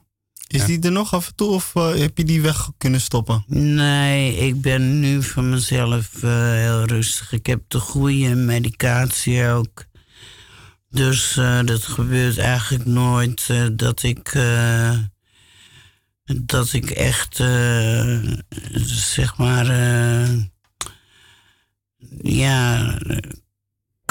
Is 0.50 0.60
Ja. 0.62 0.66
die 0.68 0.80
er 0.80 0.92
nog 0.92 1.14
af 1.14 1.28
en 1.28 1.36
toe 1.36 1.50
of 1.50 1.76
eh, 1.76 1.96
heb 1.96 2.18
je 2.18 2.24
die 2.24 2.42
weg 2.42 2.70
kunnen 2.78 3.02
stoppen? 3.02 3.44
Nee, 3.48 4.36
ik 4.38 4.62
ben 4.62 5.00
nu 5.00 5.24
van 5.24 5.50
mezelf 5.50 6.24
eh, 6.24 6.52
heel 6.54 6.84
rustig. 6.86 7.32
Ik 7.32 7.46
heb 7.46 7.62
de 7.68 7.80
goede 7.80 8.36
medicatie 8.36 9.48
ook. 9.48 9.86
Dus 10.90 11.38
eh, 11.38 11.60
dat 11.66 11.84
gebeurt 11.84 12.38
eigenlijk 12.38 12.86
nooit 12.86 13.48
dat 13.74 14.04
ik. 14.04 14.32
dat 16.46 16.74
ik 16.74 16.90
echt. 16.90 17.36
zeg 18.86 19.38
maar. 19.38 19.68
eh, 19.70 20.30
ja. 22.22 22.98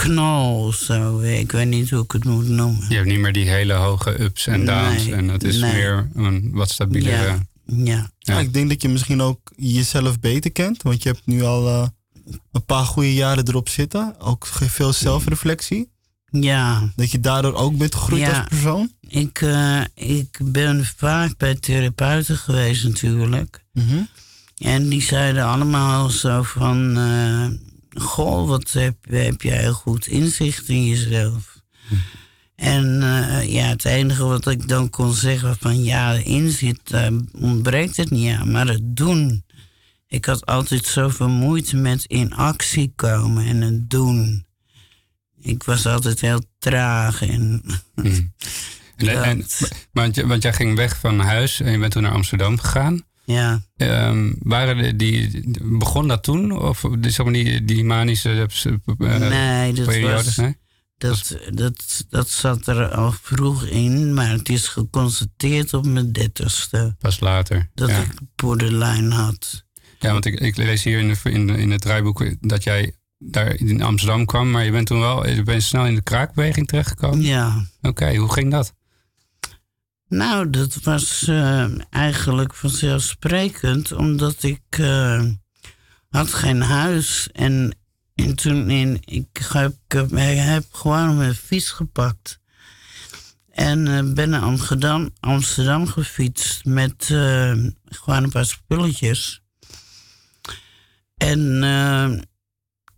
Knal 0.02 0.64
of 0.66 0.74
zo. 0.74 1.20
Ik 1.20 1.52
weet 1.52 1.66
niet 1.68 1.90
hoe 1.90 2.02
ik 2.04 2.12
het 2.12 2.24
moet 2.24 2.48
noemen. 2.48 2.84
Je 2.88 2.94
hebt 2.94 3.06
niet 3.06 3.18
meer 3.18 3.32
die 3.32 3.48
hele 3.48 3.72
hoge 3.72 4.20
ups 4.20 4.46
en 4.46 4.64
downs. 4.66 5.04
Nee, 5.04 5.14
en 5.14 5.28
het 5.28 5.44
is 5.44 5.58
nee. 5.58 5.72
meer 5.72 6.08
een 6.14 6.50
wat 6.52 6.70
stabielere... 6.70 7.26
Ja. 7.26 7.46
Ja. 7.84 8.10
Ja, 8.18 8.38
ik 8.38 8.52
denk 8.52 8.68
dat 8.68 8.82
je 8.82 8.88
misschien 8.88 9.20
ook 9.20 9.52
jezelf 9.56 10.20
beter 10.20 10.52
kent. 10.52 10.82
Want 10.82 11.02
je 11.02 11.08
hebt 11.08 11.22
nu 11.26 11.42
al 11.42 11.68
eh, 11.68 11.86
een 12.52 12.64
paar 12.64 12.84
goede 12.84 13.14
jaren 13.14 13.48
erop 13.48 13.68
zitten. 13.68 14.20
Ook 14.20 14.46
veel 14.46 14.92
zelfreflectie. 14.92 15.90
Ja. 16.30 16.92
Dat 16.96 17.10
je 17.10 17.20
daardoor 17.20 17.54
ook 17.54 17.76
bent 17.76 17.94
gegroeid 17.94 18.20
Ja. 18.22 18.38
als 18.38 18.48
persoon. 18.48 18.92
Ik, 19.08 19.40
eh, 19.40 19.80
ik 19.94 20.38
ben 20.44 20.84
vaak 20.96 21.36
bij 21.36 21.54
therapeuten 21.54 22.36
geweest 22.36 22.84
natuurlijk. 22.84 23.64
Mhm. 23.72 24.02
En 24.58 24.88
die 24.88 25.02
zeiden 25.02 25.44
allemaal 25.44 26.08
zo 26.08 26.42
van... 26.42 26.96
eh, 26.96 27.46
goh, 28.00 28.48
wat 28.48 28.72
heb, 28.72 28.96
heb 29.10 29.42
jij 29.42 29.68
goed 29.68 30.06
inzicht 30.06 30.68
in 30.68 30.86
jezelf. 30.86 31.62
En 32.54 33.02
eh, 33.02 33.52
ja, 33.52 33.66
het 33.66 33.84
enige 33.84 34.24
wat 34.24 34.46
ik 34.46 34.68
dan 34.68 34.90
kon 34.90 35.12
zeggen 35.12 35.56
van... 35.60 35.82
ja, 35.84 36.12
inzicht 36.12 36.90
eh, 36.90 37.06
ontbreekt 37.32 37.96
het 37.96 38.10
niet 38.10 38.34
aan, 38.34 38.50
maar 38.50 38.66
het 38.66 38.96
doen. 38.96 39.44
Ik 40.08 40.24
had 40.24 40.46
altijd 40.46 40.84
zoveel 40.84 41.28
moeite 41.28 41.76
met 41.76 42.04
in 42.04 42.34
actie 42.34 42.92
komen 42.96 43.46
en 43.46 43.60
het 43.60 43.90
doen. 43.90 44.46
Ik 45.40 45.62
was 45.62 45.86
altijd 45.86 46.20
heel 46.20 46.42
traag 46.58 47.22
en... 47.22 47.62
En, 49.06 49.44
want, 49.92 50.16
want 50.16 50.42
jij 50.42 50.52
ging 50.52 50.76
weg 50.76 50.98
van 50.98 51.18
huis 51.18 51.60
en 51.60 51.72
je 51.72 51.78
bent 51.78 51.92
toen 51.92 52.02
naar 52.02 52.12
Amsterdam 52.12 52.58
gegaan. 52.58 53.02
Ja. 53.34 53.62
Ehm, 53.76 54.32
waren 54.38 54.96
die, 54.96 55.44
begon 55.62 56.08
dat 56.08 56.22
toen? 56.22 56.58
Of 56.58 56.84
die, 56.98 57.10
zeg 57.10 57.24
maar 57.24 57.34
die, 57.34 57.64
die 57.64 57.84
manische 57.84 58.48
eh, 58.98 59.18
nee, 59.18 59.72
dat 59.72 59.86
periodes? 59.86 60.24
was, 60.24 60.36
Nee? 60.36 60.56
Dat, 60.96 61.38
dat, 61.50 62.04
dat 62.08 62.28
zat 62.28 62.66
er 62.66 62.88
al 62.88 63.12
vroeg 63.22 63.64
in, 63.64 64.14
maar 64.14 64.30
het 64.30 64.48
is 64.48 64.68
geconstateerd 64.68 65.74
op 65.74 65.86
mijn 65.86 66.12
dertigste. 66.12 66.96
Pas 66.98 67.20
later. 67.20 67.70
Dat 67.74 67.88
ja. 67.88 68.02
ik 68.02 68.12
borderline 68.36 69.14
had. 69.14 69.64
Ja, 69.98 70.12
want 70.12 70.24
ik, 70.24 70.40
ik 70.40 70.56
lees 70.56 70.82
hier 70.82 70.98
in, 70.98 71.08
de, 71.08 71.30
in, 71.30 71.48
in 71.48 71.70
het 71.70 71.80
draaiboek 71.80 72.34
dat 72.40 72.64
jij 72.64 72.94
daar 73.18 73.54
in 73.54 73.82
Amsterdam 73.82 74.24
kwam, 74.24 74.50
maar 74.50 74.64
je 74.64 74.70
bent 74.70 74.86
toen 74.86 75.00
wel 75.00 75.28
je 75.28 75.42
bent 75.42 75.62
snel 75.62 75.86
in 75.86 75.94
de 75.94 76.02
kraakbeweging 76.02 76.66
terechtgekomen. 76.66 77.22
Ja. 77.22 77.66
Oké, 77.80 78.16
hoe 78.16 78.32
ging 78.32 78.50
dat? 78.50 78.74
Nou, 80.08 80.50
dat 80.50 80.74
was 80.74 81.26
eh, 81.26 81.68
eigenlijk 81.90 82.54
vanzelfsprekend, 82.54 83.92
omdat 83.92 84.42
ik 84.42 84.62
eh, 84.68 85.24
had 86.08 86.34
geen 86.34 86.60
huis. 86.60 87.28
En, 87.32 87.76
en 88.14 88.36
toen 88.36 88.70
in, 88.70 89.00
ik 89.04 89.46
heb, 89.48 89.74
ik 89.88 90.00
ik 90.10 90.38
heb 90.38 90.64
gewoon 90.72 91.16
mijn 91.16 91.34
fiets 91.34 91.70
gepakt. 91.70 92.40
En 93.50 93.88
eh, 93.88 94.12
ben 94.12 94.28
naar 94.28 94.42
Amsterdam, 94.42 95.10
Amsterdam 95.20 95.86
gefietst 95.86 96.64
met 96.64 97.10
eh, 97.10 97.56
gewoon 97.84 98.22
een 98.22 98.30
paar 98.30 98.46
spulletjes. 98.46 99.42
En 101.16 101.62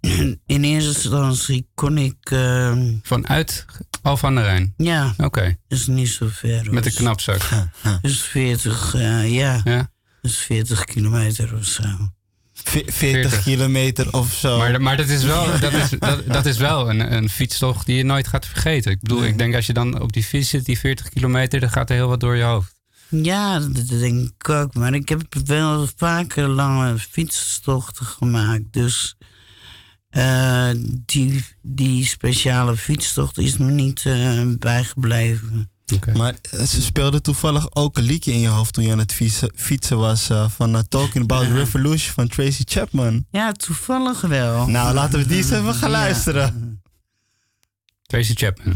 eh, 0.01 0.21
in 0.57 0.65
eerste 0.65 0.89
instantie 0.89 1.69
kon 1.75 1.99
ik... 1.99 2.17
eh, 2.31 2.79
Vanuit 3.03 3.67
Alphen 4.03 4.29
aan 4.29 4.35
de 4.35 4.43
Rijn? 4.43 4.75
ja, 4.77 5.15
Oké. 5.19 5.57
is 5.69 5.87
niet 5.87 6.09
zo 6.09 6.29
ver. 6.31 6.73
Met 6.73 6.85
de 6.85 6.91
hoor. 6.91 6.99
knapzak? 6.99 7.49
Dus 8.03 8.21
40, 8.21 8.95
eh, 8.95 9.35
ja. 9.35 9.61
Ja. 9.65 9.91
Dus 10.23 10.37
40 10.39 10.85
kilometer 10.85 11.57
of 11.57 11.65
zo. 11.65 11.83
Ve- 12.53 12.85
40, 12.87 13.43
kilometer 13.43 14.13
of 14.13 14.33
zo. 14.33 14.59
Maar, 14.59 14.81
maar 14.83 14.97
dat 14.97 15.09
is 15.09 15.23
wel, 15.25 15.61
dat 15.61 15.73
is, 15.73 15.91
dat, 15.99 16.27
dat 16.37 16.47
is 16.47 16.57
wel 16.57 16.91
een, 16.91 17.13
een 17.15 17.29
fietstocht 17.31 17.87
die 17.87 17.97
je 17.97 18.05
nooit 18.05 18.29
gaat 18.29 18.47
vergeten. 18.47 18.91
Ik 18.93 19.01
bedoel, 19.01 19.25
ik 19.25 19.39
denk 19.39 19.55
als 19.55 19.67
je 19.67 19.73
dan 19.73 20.01
op 20.01 20.13
die 20.13 20.25
fiets 20.25 20.49
zit, 20.49 20.65
die 20.65 20.79
40 20.79 21.09
kilometer, 21.09 21.61
dan 21.61 21.71
gaat 21.71 21.91
er 21.91 21.97
heel 21.97 22.09
wat 22.09 22.21
door 22.21 22.37
je 22.37 22.43
hoofd. 22.43 22.79
Ja, 23.09 23.59
dat, 23.59 23.75
dat 23.75 23.89
denk 23.89 24.31
ik 24.39 24.49
ook. 24.49 24.75
Maar 24.75 24.95
ik 24.95 25.09
heb 25.09 25.23
wel 25.45 25.89
vaker 25.97 26.49
lange 26.49 26.99
fietstochten 26.99 28.07
gemaakt. 28.07 28.63
Dus 28.71 29.17
eh, 30.11 30.69
die, 31.07 31.45
die 31.63 32.07
speciale 32.07 32.77
fietstocht 32.77 33.39
is 33.39 33.57
me 33.57 33.71
niet 33.71 34.03
eh, 34.07 34.41
bijgebleven. 34.59 35.71
Maar 36.17 36.35
eh, 36.51 36.63
ze 36.63 36.83
speelde 36.83 37.21
toevallig 37.21 37.75
ook 37.75 37.97
een 37.97 38.03
liedje 38.05 38.33
in 38.33 38.41
je 38.41 38.49
hoofd 38.49 38.73
toen 38.75 38.85
je 38.85 38.93
aan 38.93 38.99
het 38.99 39.13
fietsen, 39.13 39.53
fietsen 39.57 39.99
was. 39.99 40.31
eh, 40.31 40.49
van 40.49 40.85
Talking 40.89 41.25
About 41.25 41.47
Revolution 41.53 42.13
van 42.15 42.29
Tracy 42.29 42.63
Chapman. 42.65 43.27
Ja, 43.31 43.53
toevallig 43.53 44.21
wel. 44.21 44.67
Nou, 44.69 44.95
laten 44.95 45.19
we 45.19 45.27
die 45.27 45.37
eens 45.37 45.51
even 45.51 45.75
gaan 45.75 45.91
Ja. 45.91 45.97
luisteren. 45.99 46.83
Tracy 48.07 48.35
Chapman. 48.35 48.75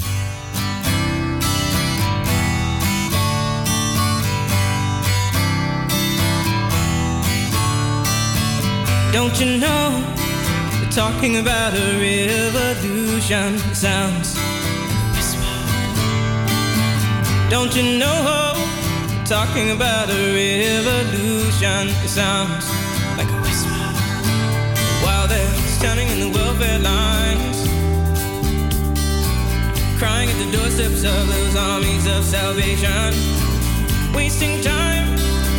Don't 9.13 9.39
you 9.39 9.59
know 9.59 10.03
talking 10.95 11.39
about 11.39 11.75
a 11.75 11.99
revolution 11.99 13.59
sounds. 13.75 14.37
Don't 17.51 17.75
you 17.75 17.99
know 17.99 18.55
talking 19.27 19.71
about 19.73 20.09
a 20.09 20.23
revolution 20.33 21.89
sounds 22.07 22.69
like 23.17 23.29
a 23.29 23.41
whisper. 23.43 23.89
While 25.03 25.27
they're 25.27 25.55
standing 25.79 26.07
in 26.11 26.21
the 26.21 26.39
welfare 26.39 26.79
lines, 26.79 27.59
crying 29.99 30.31
at 30.31 30.39
the 30.45 30.53
doorsteps 30.57 31.03
of 31.03 31.27
those 31.27 31.57
armies 31.57 32.07
of 32.07 32.23
salvation, 32.23 33.15
wasting 34.15 34.61
time 34.63 35.09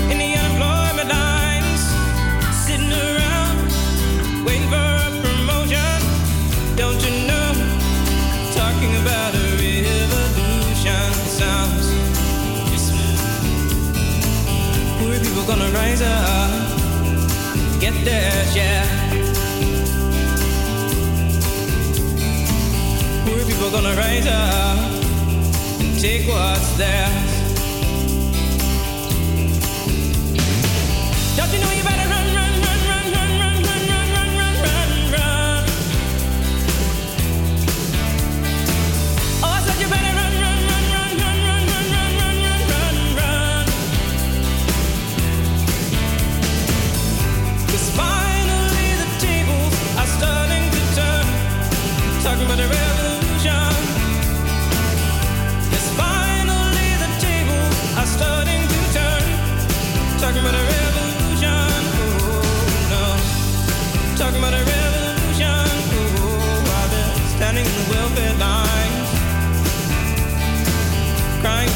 in 0.10 0.17
the 0.17 0.32
unemployment 0.39 1.10
lines, 1.10 1.82
sitting 2.65 2.93
around 2.93 4.45
waiting 4.45 4.69
for 4.69 4.85
gonna 15.48 15.70
rise 15.72 16.02
up, 16.02 16.50
get 17.80 17.94
their 18.04 18.32
yeah. 18.56 18.86
Poor 23.26 23.46
people 23.46 23.70
gonna 23.70 23.96
rise 23.96 24.28
up 24.28 24.78
and 25.82 26.00
take 26.00 26.28
what's 26.28 26.78
theirs. 26.78 27.35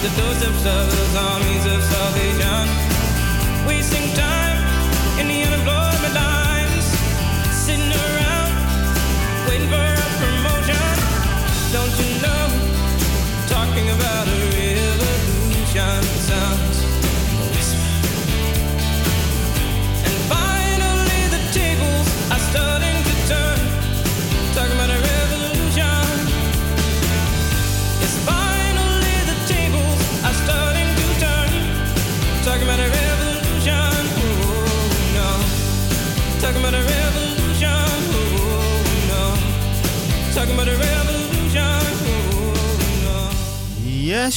The 0.01 0.09
doorsteps 0.15 0.65
of 0.65 0.91
those 0.91 1.15
armies 1.15 1.65
of 1.65 1.83
salvation. 1.83 2.88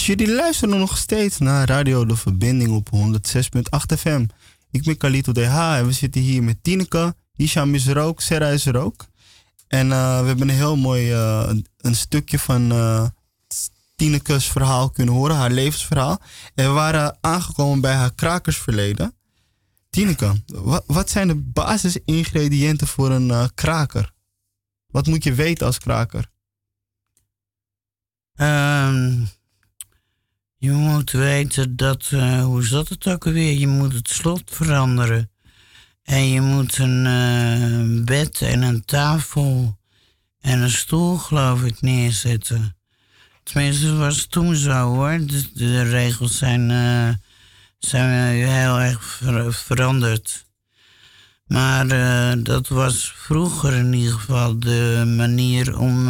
Jullie 0.01 0.35
luisteren 0.35 0.79
nog 0.79 0.97
steeds 0.99 1.39
naar 1.39 1.69
Radio 1.69 2.07
De 2.07 2.17
Verbinding 2.17 2.71
op 2.71 2.91
106.8 2.95 3.99
FM. 3.99 4.27
Ik 4.71 4.85
ben 4.85 4.97
Kalito 4.97 5.33
DH 5.33 5.77
en 5.77 5.87
we 5.87 5.93
zitten 5.93 6.21
hier 6.21 6.43
met 6.43 6.63
Tineke. 6.63 7.15
Hisham 7.33 7.75
is 7.75 7.87
er 7.87 7.99
ook, 7.99 8.21
Sarah 8.21 8.53
is 8.53 8.67
er 8.67 8.77
ook. 8.77 9.07
En 9.69 9.93
eh, 9.93 10.21
we 10.21 10.27
hebben 10.27 10.49
een 10.49 10.55
heel 10.55 10.77
mooi 10.77 11.13
eh, 11.13 11.51
een 11.77 11.95
stukje 11.95 12.39
van 12.39 12.73
uh, 12.73 13.07
Tineke's 13.97 14.45
verhaal 14.47 14.91
kunnen 14.91 15.15
horen, 15.15 15.37
haar 15.37 15.51
levensverhaal. 15.51 16.21
En 16.55 16.67
we 16.67 16.73
waren 16.73 17.19
aangekomen 17.21 17.81
bij 17.81 17.95
haar 17.95 18.15
krakersverleden. 18.15 19.15
Tineke, 19.91 20.43
wat, 20.47 20.85
wat 20.87 21.11
zijn 21.11 21.29
de 21.29 21.37
basisingrediënten 21.37 22.87
voor 22.87 23.11
een 23.11 23.51
kraker? 23.55 24.13
Wat 24.87 25.07
moet 25.07 25.25
je 25.25 25.35
weten 25.35 25.67
als 25.67 25.79
kraker? 25.79 26.31
Um, 28.35 29.29
je 30.63 30.71
moet 30.71 31.11
weten 31.11 31.77
dat, 31.77 32.11
uh, 32.15 32.45
hoe 32.45 32.65
zat 32.65 32.89
het 32.89 33.07
ook 33.07 33.27
alweer? 33.27 33.59
Je 33.59 33.67
moet 33.67 33.93
het 33.93 34.09
slot 34.09 34.43
veranderen. 34.45 35.31
En 36.03 36.29
je 36.29 36.41
moet 36.41 36.79
een 36.79 37.07
uh, 37.07 38.05
bed 38.05 38.41
en 38.43 38.63
een 38.63 38.85
tafel 38.85 39.79
en 40.41 40.61
een 40.61 40.71
stoel, 40.71 41.17
geloof 41.17 41.63
ik, 41.63 41.81
neerzetten. 41.81 42.77
Tenminste, 43.43 43.97
was 43.97 44.21
het 44.21 44.31
toen 44.31 44.55
zo 44.55 44.95
hoor. 44.95 45.19
De, 45.55 45.83
regels 45.83 46.39
zijn, 46.39 46.71
uh, 46.71 47.15
zijn 47.79 48.37
heel 48.49 48.81
erg 48.81 49.05
ver, 49.05 49.53
veranderd. 49.53 50.47
Maar 51.47 51.87
dat 52.43 52.69
was 52.69 53.13
vroeger 53.17 53.73
in 53.73 53.93
ieder 53.93 54.13
geval 54.13 54.59
de 54.59 55.13
manier 55.17 55.79
om 55.79 56.09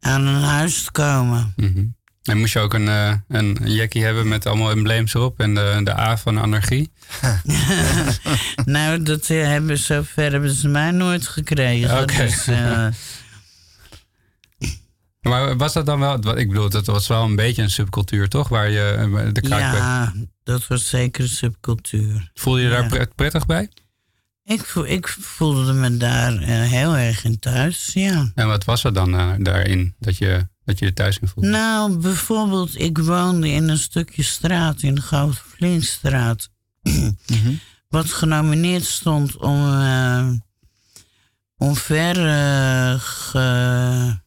aan 0.00 0.26
een 0.26 0.42
huis 0.42 0.84
te 0.84 0.90
komen. 0.90 1.52
Mm. 1.56 1.98
En 2.30 2.38
moest 2.38 2.52
je 2.52 2.58
ook 2.58 2.74
een, 2.74 2.86
uh, 2.86 3.14
een 3.28 3.58
jackie 3.64 4.04
hebben 4.04 4.28
met 4.28 4.46
allemaal 4.46 4.70
embleems 4.70 5.14
erop 5.14 5.40
en 5.40 5.54
de, 5.54 5.80
de 5.84 5.98
A 5.98 6.16
van 6.16 6.38
anarchie? 6.38 6.92
nou, 8.64 9.02
dat 9.02 9.28
uh, 9.28 9.44
hebben 9.44 9.78
ze, 9.78 10.04
ver 10.04 10.32
hebben 10.32 10.50
ze 10.50 10.68
mij 10.68 10.90
nooit 10.90 11.26
gekregen. 11.26 12.00
Oké. 12.00 12.16
Dus, 12.16 12.48
uh... 12.48 12.86
maar 15.30 15.56
was 15.56 15.72
dat 15.72 15.86
dan 15.86 16.00
wel, 16.00 16.38
ik 16.38 16.48
bedoel, 16.48 16.68
dat 16.68 16.86
was 16.86 17.06
wel 17.06 17.24
een 17.24 17.36
beetje 17.36 17.62
een 17.62 17.70
subcultuur, 17.70 18.28
toch? 18.28 18.48
Waar 18.48 18.70
je 18.70 19.30
de 19.32 19.40
kraak 19.40 19.74
Ja, 19.74 20.12
dat 20.42 20.66
was 20.66 20.88
zeker 20.88 21.22
een 21.22 21.28
subcultuur. 21.28 22.30
Voelde 22.34 22.60
je 22.60 22.68
ja. 22.68 22.88
daar 22.88 23.08
prettig 23.14 23.46
bij? 23.46 23.68
Ik, 24.44 24.62
ik 24.84 25.08
voelde 25.08 25.72
me 25.72 25.96
daar 25.96 26.38
heel 26.42 26.96
erg 26.96 27.24
in 27.24 27.38
thuis, 27.38 27.90
ja. 27.94 28.30
En 28.34 28.46
wat 28.46 28.64
was 28.64 28.84
er 28.84 28.92
dan 28.92 29.42
daarin 29.42 29.94
dat 29.98 30.18
je 30.18 30.48
dat 30.70 30.78
je 30.78 30.86
er 30.86 30.94
thuis 30.94 31.18
in 31.18 31.28
voelde? 31.28 31.48
Nou, 31.48 31.96
bijvoorbeeld, 31.96 32.80
ik 32.80 32.98
woonde 32.98 33.48
in 33.48 33.68
een 33.68 33.78
stukje 33.78 34.22
straat, 34.22 34.82
in 34.82 34.94
de 34.94 35.00
Gouden. 35.00 35.38
Mhm. 36.82 37.54
Wat 37.88 38.12
genomineerd 38.12 38.84
stond 38.84 39.36
om, 39.36 39.64
uh, 39.66 40.30
uh, 41.58 43.00
ge, 43.00 44.18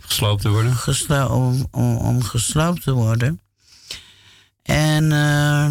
gesloopt 0.00 0.42
te 0.42 0.48
worden. 0.48 0.74
Geslo 0.74 1.26
om, 1.26 1.68
om, 1.70 1.96
om 1.96 2.22
gesloopt 2.22 2.82
te 2.82 2.92
worden. 2.92 3.40
En, 4.62 5.04
uh, 5.04 5.68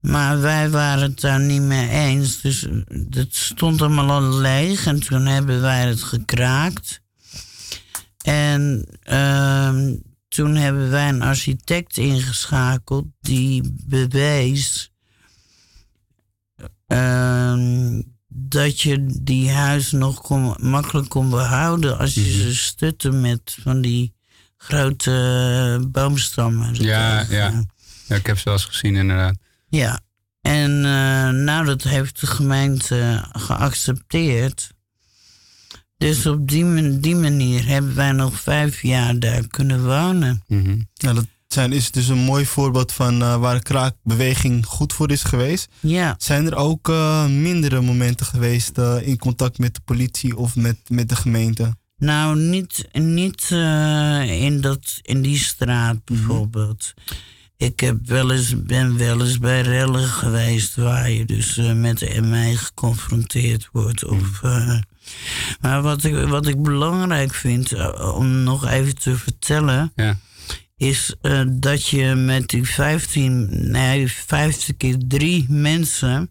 maar 0.00 0.40
wij 0.40 0.70
waren 0.70 1.02
het 1.02 1.20
daar 1.20 1.40
niet 1.40 1.62
mee 1.62 1.88
eens. 1.88 2.40
Dus 2.40 2.66
het 3.10 3.36
stond 3.36 3.82
allemaal 3.82 4.10
al 4.10 4.38
leeg. 4.38 4.86
En 4.86 5.00
toen 5.00 5.26
hebben 5.26 5.60
wij 5.60 5.88
het 5.88 6.02
gekraakt. 6.02 7.00
En 8.30 8.86
uh, 9.10 9.92
toen 10.28 10.54
hebben 10.54 10.90
wij 10.90 11.08
een 11.08 11.22
architect 11.22 11.96
ingeschakeld 11.96 13.06
die 13.20 13.74
bewees 13.86 14.92
uh, 16.88 17.98
dat 18.28 18.80
je 18.80 19.06
die 19.22 19.50
huizen 19.50 19.98
nog 19.98 20.20
kon, 20.20 20.54
makkelijk 20.60 21.08
kon 21.08 21.30
behouden 21.30 21.98
als 21.98 22.14
je 22.14 22.30
ze 22.30 22.56
stutte 22.56 23.10
met 23.10 23.58
van 23.62 23.80
die 23.80 24.14
grote 24.56 25.88
boomstammen. 25.90 26.74
Ja, 26.74 27.20
ja. 27.20 27.64
ja, 28.06 28.14
ik 28.14 28.26
heb 28.26 28.38
ze 28.38 28.44
wel 28.44 28.54
eens 28.54 28.64
gezien 28.64 28.96
inderdaad. 28.96 29.36
Ja, 29.68 30.00
en 30.40 30.70
uh, 30.70 31.28
nou 31.28 31.64
dat 31.64 31.82
heeft 31.82 32.20
de 32.20 32.26
gemeente 32.26 33.24
geaccepteerd. 33.32 34.70
Dus 36.00 36.26
op 36.26 36.48
die, 36.48 37.00
die, 37.00 37.16
manier 37.16 37.66
hebben 37.66 37.94
wij 37.94 38.12
nog 38.12 38.40
vijf 38.40 38.82
jaar 38.82 39.18
daar 39.18 39.46
kunnen 39.46 39.84
wonen. 39.84 40.42
Mm 40.46 40.64
-hmm. 40.64 40.88
ja, 40.94 41.12
dat 41.12 41.26
zijn, 41.46 41.72
is 41.72 41.90
dus 41.90 42.08
een 42.08 42.18
mooi 42.18 42.46
voorbeeld 42.46 42.92
van 42.92 43.22
uh, 43.22 43.36
waar 43.36 43.54
de 43.54 43.62
kraakbeweging 43.62 44.66
goed 44.66 44.92
voor 44.92 45.10
is 45.10 45.22
geweest. 45.22 45.68
Ja. 45.80 46.14
Zijn 46.18 46.46
er 46.46 46.56
ook 46.56 46.88
uh, 46.88 47.26
mindere 47.26 47.80
momenten 47.80 48.26
geweest 48.26 48.78
uh, 48.78 49.06
in 49.06 49.18
contact 49.18 49.58
met 49.58 49.74
de 49.74 49.80
politie 49.84 50.36
of 50.36 50.56
met, 50.56 50.76
met 50.88 51.08
de 51.08 51.16
gemeente? 51.16 51.76
Nou, 51.96 52.38
niet, 52.38 52.88
niet 52.92 53.46
in, 54.26 54.58
dat, 54.60 54.98
in 55.02 55.22
die 55.22 55.38
straat 55.38 56.04
bijvoorbeeld. 56.04 56.92
Mm 56.96 57.02
-hmm. 57.04 57.16
Ik 57.56 57.80
heb 57.80 57.98
wel 58.04 58.32
eens, 58.32 58.62
ben 58.62 58.96
wel 58.96 59.20
eens 59.20 59.38
bij 59.38 59.60
rellen 59.60 60.08
geweest 60.08 60.76
waar 60.76 61.10
je 61.10 61.24
dus 61.24 61.56
met 61.74 61.98
de 61.98 62.20
MI 62.20 62.56
geconfronteerd 62.56 63.68
wordt. 63.72 64.04
Of, 64.04 64.40
maar 65.60 65.82
wat 65.82 66.04
ik, 66.04 66.14
wat 66.14 66.46
ik 66.46 66.62
belangrijk 66.62 67.34
vind 67.34 67.72
uh, 67.72 68.14
om 68.16 68.42
nog 68.42 68.68
even 68.68 68.98
te 68.98 69.16
vertellen, 69.16 69.92
ja. 69.94 70.18
is 70.76 71.14
uh, 71.22 71.42
dat 71.48 71.86
je 71.86 72.14
met 72.14 72.48
die 72.48 72.68
15, 72.68 73.48
nee, 73.70 74.08
50 74.12 74.76
keer 74.76 74.96
drie 75.08 75.46
mensen, 75.48 76.30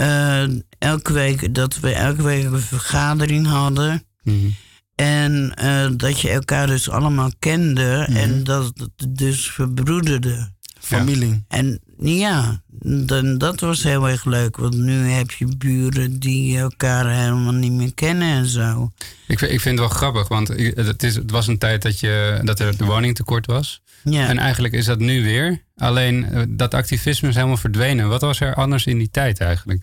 uh, 0.00 0.44
elke 0.78 1.12
week, 1.12 1.54
dat 1.54 1.80
we 1.80 1.92
elke 1.92 2.22
week 2.22 2.44
een 2.44 2.60
vergadering 2.60 3.46
hadden. 3.46 4.02
Mm 4.22 4.40
-hmm. 4.40 4.54
En 4.94 5.52
dat 5.96 6.20
je 6.20 6.30
elkaar 6.30 6.66
dus 6.66 6.90
allemaal 6.90 7.30
kende 7.38 8.06
Mhm. 8.08 8.10
mm 8.10 8.16
-hmm. 8.16 8.16
en 8.16 8.44
dat 8.44 8.72
het 8.76 9.16
dus 9.16 9.50
verbroederde. 9.50 10.52
Familie. 10.80 11.28
Ja. 11.28 11.44
En 11.48 11.80
ja, 12.00 12.62
dan, 12.82 13.38
dat 13.38 13.60
was 13.60 13.82
heel 13.82 14.08
erg 14.08 14.24
leuk. 14.24 14.56
Want 14.56 14.76
nu 14.76 15.08
heb 15.08 15.30
je 15.30 15.56
buren 15.56 16.18
die 16.18 16.58
elkaar 16.58 17.10
helemaal 17.10 17.52
niet 17.52 17.72
meer 17.72 17.94
kennen 17.94 18.28
en 18.28 18.46
zo. 18.46 18.92
Ik, 19.26 19.40
ik 19.40 19.60
vind 19.60 19.78
het 19.78 19.88
wel 19.88 19.98
grappig, 19.98 20.28
want 20.28 20.48
het, 20.48 21.02
is, 21.02 21.14
het 21.14 21.30
was 21.30 21.46
een 21.46 21.58
tijd 21.58 21.82
dat, 21.82 22.00
je, 22.00 22.40
dat 22.44 22.60
er 22.60 22.74
woningtekort 22.84 23.46
was. 23.46 23.82
Ja. 24.04 24.28
En 24.28 24.38
eigenlijk 24.38 24.74
is 24.74 24.84
dat 24.84 24.98
nu 24.98 25.22
weer. 25.22 25.62
Alleen 25.76 26.46
dat 26.48 26.74
activisme 26.74 27.28
is 27.28 27.34
helemaal 27.34 27.56
verdwenen. 27.56 28.08
Wat 28.08 28.20
was 28.20 28.40
er 28.40 28.54
anders 28.54 28.86
in 28.86 28.98
die 28.98 29.10
tijd 29.10 29.40
eigenlijk? 29.40 29.82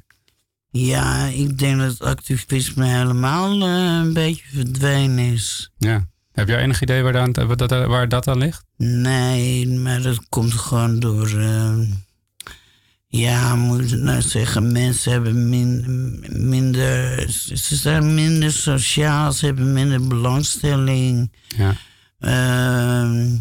Ja, 0.71 1.25
ik 1.25 1.58
denk 1.58 1.80
dat 1.80 1.99
activisme 1.99 2.86
helemaal 2.86 3.60
uh, 3.60 3.99
een 4.04 4.13
beetje 4.13 4.45
verdwenen 4.54 5.17
is. 5.34 5.71
Ja. 5.78 6.08
Heb 6.32 6.47
jij 6.47 6.62
enig 6.62 6.82
idee 6.82 7.04
waar, 7.04 7.13
dan, 7.13 7.47
waar, 7.47 7.58
dat, 7.58 7.69
waar 7.69 8.10
dat 8.10 8.28
aan 8.28 8.38
ligt? 8.38 8.63
Nee, 8.78 9.67
maar 9.67 10.01
dat 10.01 10.30
komt 10.30 10.54
gewoon 10.54 10.99
door. 10.99 11.30
Uh, 11.32 11.80
ja, 13.17 13.56
moet 13.56 13.91
ik 13.91 13.99
nou 13.99 14.21
zeggen, 14.21 14.71
mensen 14.71 15.12
hebben 15.12 15.49
min, 15.49 15.86
minder. 16.30 17.30
Ze 17.32 17.75
zijn 17.75 18.13
minder 18.13 18.51
sociaal, 18.51 19.32
ze 19.32 19.45
hebben 19.45 19.73
minder 19.73 20.08
belangstelling. 20.08 21.32
Ja. 21.58 21.75
Uh, 22.19 23.32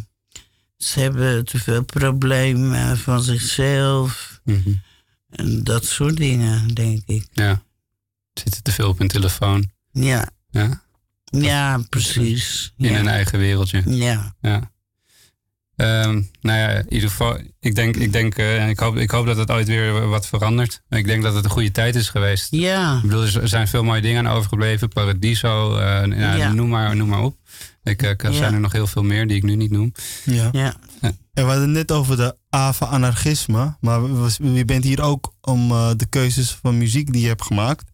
ze 0.77 1.01
hebben 1.01 1.45
te 1.45 1.59
veel 1.59 1.85
problemen 1.85 2.99
van 2.99 3.23
zichzelf. 3.23 4.41
Mm 4.45 4.61
-hmm. 4.65 4.83
En 5.31 5.65
dat 5.65 5.85
soort 5.85 6.17
dingen, 6.17 6.75
denk 6.75 7.03
ik. 7.07 7.27
Ja. 7.33 7.63
Zitten 8.35 8.63
te 8.63 8.73
veel 8.73 8.89
op 8.89 8.99
hun 8.99 9.09
telefoon. 9.09 9.71
Ja. 9.93 10.29
Ja. 10.51 10.83
Ja, 11.25 11.79
precies. 11.89 12.73
In 12.77 12.91
ja. 12.91 12.99
een 12.99 13.09
eigen 13.09 13.39
wereldje. 13.39 13.83
Ja. 13.87 14.35
ja. 14.41 14.73
Um, 15.77 16.31
nou 16.41 16.59
ja, 16.59 16.69
in 16.69 16.93
ieder 16.93 17.09
geval, 17.09 17.39
ik 17.61 17.75
denk, 17.75 17.97
ik 17.97 18.13
denk, 18.13 18.39
uh, 18.39 18.69
ik 18.69 18.79
hoop, 18.79 18.97
ik 18.97 19.11
hoop 19.11 19.27
dat 19.27 19.37
het 19.37 19.51
ooit 19.51 19.67
weer 19.67 20.09
wat 20.09 20.27
verandert. 20.27 20.83
Ik 20.89 21.07
denk 21.07 21.23
dat 21.23 21.35
het 21.35 21.45
een 21.45 21.51
goede 21.51 21.71
tijd 21.71 21.95
is 21.95 22.09
geweest. 22.09 22.49
Ja. 22.51 22.97
Ik 22.97 23.03
bedoel, 23.03 23.23
er 23.23 23.49
zijn 23.49 23.69
veel 23.69 23.85
mooie 23.85 24.01
dingen 24.01 24.27
aan 24.27 24.37
overgebleven. 24.37 24.89
Paradiso, 24.89 25.73
uh, 25.73 26.03
nou, 26.03 26.39
ja. 26.39 26.53
noem, 26.53 26.69
maar, 26.69 26.97
noem 26.97 27.09
maar 27.09 27.23
op. 27.23 27.37
Ik, 27.83 28.03
uh, 28.03 28.09
er 28.09 28.35
zijn 28.35 28.55
er 28.55 28.61
nog 28.61 28.73
heel 28.73 28.87
veel 28.87 29.03
meer 29.03 29.27
die 29.27 29.37
ik 29.37 29.43
nu 29.43 29.57
niet 29.57 29.71
noem. 29.71 29.93
Ja. 30.25 30.49
ja. 30.53 30.75
En 31.01 31.45
we 31.45 31.51
hadden 31.51 31.63
het 31.63 31.71
net 31.71 31.93
over 31.93 32.17
de 32.17 32.37
A 32.57 32.73
van 32.73 32.89
anarchisme. 32.89 33.77
Maar 33.81 34.01
je 34.39 34.65
bent 34.65 34.85
hier 34.85 35.03
ook 35.03 35.35
om 35.41 35.71
uh, 35.71 35.91
de 35.97 36.07
keuzes 36.07 36.51
van 36.51 36.79
muziek 36.79 37.13
die 37.13 37.23
je 37.23 37.29
hebt 37.29 37.45
gemaakt. 37.45 37.91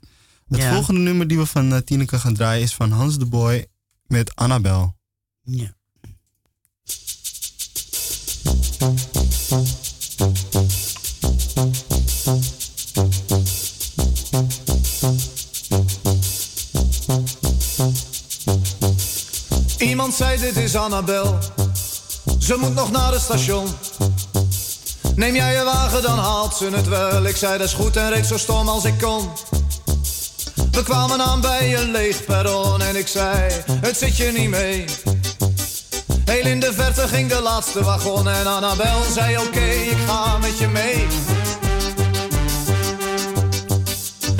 Het 0.49 0.61
ja. 0.61 0.73
volgende 0.73 1.01
nummer 1.01 1.29
die 1.29 1.39
we 1.39 1.47
van 1.47 1.73
uh, 1.73 1.79
Tineke 1.79 2.19
gaan 2.19 2.35
draaien 2.35 2.63
is 2.63 2.75
van 2.75 2.91
Hans 2.91 3.19
de 3.19 3.27
Boy 3.27 3.67
met 4.07 4.35
Annabel. 4.35 4.97
Ja. 5.43 5.79
Iemand 8.81 9.09
zei 20.15 20.41
dit 20.41 20.57
is 20.57 20.77
Annabel. 20.77 21.39
Ze 22.39 22.57
moet 22.57 22.75
nog 22.75 22.91
naar 22.91 23.13
het 23.13 23.21
station. 23.21 23.67
Neem 25.15 25.35
jij 25.35 25.55
je 25.55 25.65
wagen, 25.65 26.03
dan 26.03 26.19
haalt 26.19 26.57
ze 26.57 26.71
het 26.71 26.89
wel. 26.89 27.27
Ik 27.27 27.37
zei 27.37 27.59
dat 27.59 27.67
is 27.67 27.73
goed 27.73 27.97
en 27.97 28.11
reed 28.11 28.27
zo 28.27 28.39
stom 28.39 28.69
als 28.69 28.85
ik 28.85 28.99
kon. 28.99 29.29
We 30.71 30.83
kwamen 30.83 31.21
aan 31.21 31.41
bij 31.41 31.77
een 31.77 31.91
leeg 31.91 32.25
perron 32.25 32.83
en 32.83 32.97
ik 32.97 33.07
zei, 33.07 33.53
het 33.81 33.97
zit 33.97 34.17
je 34.17 34.33
niet 34.33 34.51
mee. 34.51 34.85
Heel 36.31 36.47
in 36.47 36.61
de 36.61 36.73
verte 36.73 37.09
ging 37.09 37.29
de 37.29 37.41
laatste 37.41 37.85
wagon 37.85 38.29
en 38.29 38.47
Annabel 38.47 39.03
zei 39.15 39.39
oké, 39.39 39.65
ik 39.65 39.97
ga 40.07 40.39
met 40.39 40.59
je 40.59 40.69
mee. 40.69 41.07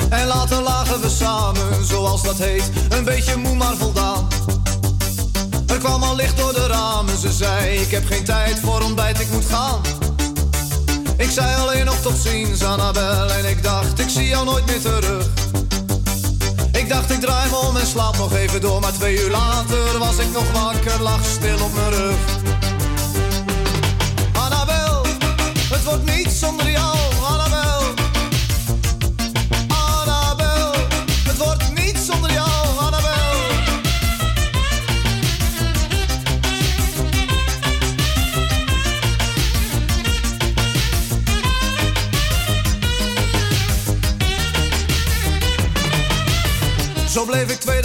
En 0.09 0.27
later 0.27 0.61
lagen 0.61 1.01
we 1.01 1.09
samen, 1.09 1.85
zoals 1.85 2.23
dat 2.23 2.37
heet, 2.37 2.71
een 2.89 3.03
beetje 3.03 3.35
moe 3.35 3.55
maar 3.55 3.75
voldaan. 3.75 4.27
Er 5.67 5.77
kwam 5.77 6.03
al 6.03 6.15
licht 6.15 6.37
door 6.37 6.53
de 6.53 6.67
ramen, 6.67 7.17
ze 7.17 7.31
zei 7.31 7.79
ik 7.79 7.91
heb 7.91 8.05
geen 8.05 8.23
tijd 8.23 8.59
voor 8.59 8.81
ontbijt, 8.81 9.19
ik 9.19 9.31
moet 9.31 9.45
gaan. 9.45 9.81
Ik 11.17 11.29
zei 11.29 11.55
alleen 11.55 11.85
nog 11.85 12.01
tot 12.01 12.17
ziens, 12.17 12.63
Annabel, 12.63 13.31
en 13.31 13.45
ik 13.45 13.63
dacht 13.63 13.99
ik 13.99 14.09
zie 14.09 14.27
jou 14.27 14.45
nooit 14.45 14.65
meer 14.65 14.81
terug. 14.81 15.50
Dacht 16.91 17.11
ik 17.11 17.19
draai 17.19 17.49
me 17.49 17.55
om 17.55 17.77
en 17.77 17.87
slaap 17.87 18.17
nog 18.17 18.35
even 18.35 18.61
door, 18.61 18.79
maar 18.79 18.91
twee 18.91 19.19
uur 19.19 19.29
later 19.29 19.97
was 19.97 20.17
ik 20.17 20.31
nog 20.33 20.51
wakker, 20.51 21.01
lag 21.01 21.25
stil 21.25 21.63
op 21.63 21.73
mijn 21.73 21.89
rug. 21.89 22.15
Annabel, 24.33 25.05
het 25.69 25.83
wordt 25.83 26.05
niet 26.05 26.31
zonder 26.31 26.69
jou, 26.69 26.97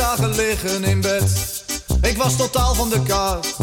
dagen 0.07 0.35
liggen 0.35 0.85
in 0.85 1.01
bed. 1.01 1.31
Ik 2.03 2.17
was 2.17 2.37
totaal 2.37 2.75
van 2.75 2.89
de 2.89 3.03
kaart. 3.03 3.57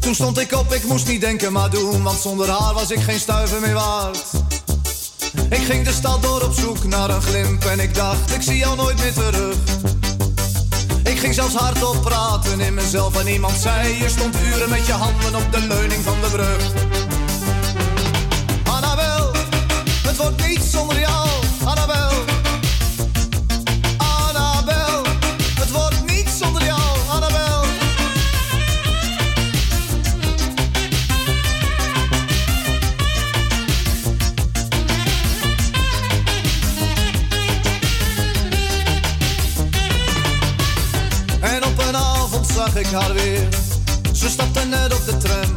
Toen 0.00 0.14
stond 0.14 0.38
ik 0.38 0.52
op, 0.52 0.72
ik 0.72 0.84
moest 0.84 1.06
niet 1.06 1.20
denken 1.20 1.52
maar 1.52 1.70
doen, 1.70 2.02
want 2.02 2.20
zonder 2.20 2.48
haar 2.48 2.74
was 2.74 2.90
ik 2.90 3.00
geen 3.00 3.18
stuiver 3.18 3.60
meer 3.60 3.74
waard. 3.74 4.24
Ik 5.50 5.62
ging 5.62 5.84
de 5.84 5.92
stad 5.92 6.22
door 6.22 6.42
op 6.42 6.52
zoek 6.52 6.84
naar 6.84 7.10
een 7.10 7.22
glimp 7.22 7.64
en 7.64 7.80
ik 7.80 7.94
dacht, 7.94 8.34
ik 8.34 8.42
zie 8.42 8.56
jou 8.56 8.76
nooit 8.76 8.98
meer 8.98 9.12
terug. 9.12 9.56
Ik 11.02 11.18
ging 11.18 11.34
zelfs 11.34 11.54
hardop 11.54 12.02
praten 12.02 12.60
in 12.60 12.74
mezelf 12.74 13.20
en 13.20 13.26
iemand 13.26 13.56
zei, 13.60 13.98
je 14.02 14.08
stond 14.08 14.36
uren 14.40 14.70
met 14.70 14.86
je 14.86 14.92
handen 14.92 15.34
op 15.34 15.52
de 15.52 15.60
leuning 15.60 16.04
van 16.04 16.16
de 16.20 16.28
brug. 16.30 16.72
Annabel, 18.64 19.32
het 20.02 20.16
wordt 20.16 20.46
niet 20.46 20.62
zonder 20.62 21.00
jou, 21.00 21.35
Ze 42.86 44.28
stapte 44.28 44.64
net 44.64 44.94
op 44.94 45.04
de 45.04 45.16
tram. 45.16 45.56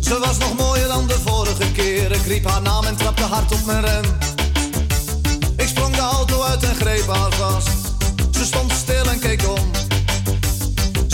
Ze 0.00 0.18
was 0.18 0.38
nog 0.38 0.56
mooier 0.56 0.88
dan 0.88 1.06
de 1.06 1.18
vorige 1.24 1.72
keer. 1.72 2.10
Ik 2.10 2.26
riep 2.26 2.46
haar 2.46 2.62
naam 2.62 2.84
en 2.84 2.96
trapte 2.96 3.22
hard 3.22 3.52
op 3.52 3.66
mijn 3.66 3.84
rem. 3.84 4.04
Ik 5.56 5.68
sprong 5.68 5.94
de 5.94 6.00
auto 6.00 6.42
uit 6.42 6.62
en 6.62 6.74
greep 6.74 7.06
haar 7.06 7.32
vast. 7.32 7.68
Ze 8.30 8.44
stond 8.44 8.72
stil 8.72 9.04
en 9.04 9.18
keek 9.18 9.48
om. 9.48 9.70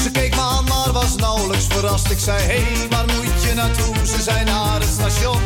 Ze 0.02 0.10
keek 0.10 0.34
me 0.34 0.40
aan, 0.40 0.64
maar 0.64 0.92
was 0.92 1.16
nauwelijks 1.16 1.64
verrast. 1.68 2.10
Ik 2.10 2.18
zei, 2.18 2.42
hé, 2.42 2.62
hey, 2.62 2.88
waar 2.90 3.06
moet 3.06 3.42
je 3.42 3.54
naartoe? 3.54 3.94
Ze 4.06 4.22
zei 4.22 4.44
naar 4.44 4.80
het 4.80 4.90
station. 4.98 5.40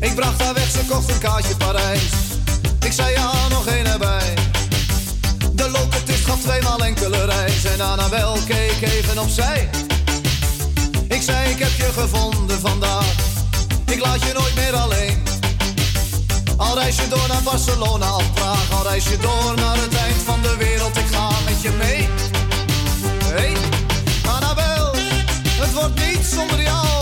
Ik 0.00 0.14
bracht 0.14 0.42
haar 0.42 0.54
weg, 0.54 0.70
ze 0.70 0.80
kocht 0.88 1.10
een 1.10 1.18
kaartje 1.18 1.56
Parijs. 1.56 2.02
Ik 2.80 2.92
zei, 2.92 3.12
ja, 3.12 3.48
nog 3.48 3.66
één 3.66 3.86
erbij. 3.86 4.37
Tweemaal 6.40 6.78
enkele 6.78 7.24
reis. 7.24 7.64
En 7.64 7.80
Annabel 7.80 8.38
keek 8.46 8.80
even 8.80 9.18
opzij. 9.18 9.70
Ik 11.08 11.22
zei, 11.22 11.50
ik 11.50 11.58
heb 11.58 11.72
je 11.76 11.92
gevonden 11.92 12.60
vandaag. 12.60 13.14
Ik 13.86 14.00
laat 14.00 14.22
je 14.22 14.32
nooit 14.32 14.54
meer 14.54 14.74
alleen. 14.76 15.22
Al 16.58 16.78
reis 16.78 16.96
je 16.96 17.08
door 17.08 17.28
naar 17.28 17.42
Barcelona 17.42 18.16
of 18.16 18.32
Praag, 18.32 18.72
al 18.72 18.82
reis 18.82 19.08
je 19.08 19.16
door 19.16 19.54
naar 19.54 19.76
het 19.76 19.94
eind 19.94 20.22
van 20.24 20.42
de 20.42 20.56
wereld, 20.58 20.96
ik 20.96 21.06
ga 21.10 21.28
met 21.44 21.62
je 21.62 21.70
mee. 21.70 22.08
Hey, 23.24 23.56
Annabel, 24.26 24.94
het 25.60 25.72
wordt 25.72 25.94
niet 25.94 26.26
zonder 26.26 26.62
jou, 26.62 26.97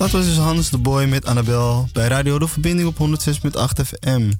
dat 0.00 0.10
was 0.10 0.24
dus 0.24 0.36
Hans 0.36 0.70
de 0.70 0.78
Boy 0.78 1.04
met 1.04 1.24
Annabel 1.24 1.88
bij 1.92 2.08
Radio 2.08 2.38
De 2.38 2.48
Verbinding 2.48 2.88
op 2.88 2.98
106.8 2.98 3.84
FM. 3.84 4.32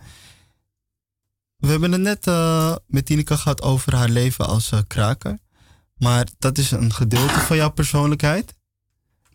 We 1.57 1.69
hebben 1.69 1.93
het 1.93 2.01
net 2.01 2.27
eh, 2.27 2.77
met 2.87 3.07
Tineke 3.07 3.37
gehad 3.37 3.63
over 3.63 3.95
haar 3.95 4.09
leven 4.09 4.47
als 4.47 4.73
eh, 4.73 4.79
kraker. 4.87 5.39
Maar 5.97 6.29
dat 6.39 6.59
is 6.59 6.71
een 6.71 6.93
gedeelte 6.93 7.41
van 7.41 7.57
jouw 7.57 7.71
persoonlijkheid. 7.71 8.55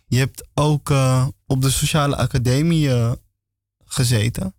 Je 0.08 0.18
hebt 0.18 0.48
ook 0.54 0.90
eh, 0.90 1.28
op 1.46 1.62
de 1.62 1.70
sociale 1.70 2.16
academie 2.16 2.90
gezeten. 3.86 4.56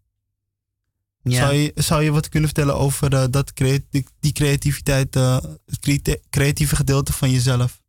Ja. 1.22 1.38
Zou, 1.38 1.54
je, 1.54 1.72
zou 1.74 2.02
je 2.02 2.10
wat 2.10 2.28
kunnen 2.28 2.48
vertellen 2.48 2.76
over 2.76 3.30
dat 3.30 3.52
die, 4.20 4.32
creativiteit, 4.32 5.14
het 5.14 5.78
crea- 5.80 6.18
creatieve 6.30 6.76
gedeelte 6.76 7.12
van 7.12 7.30
jezelf? 7.30 7.80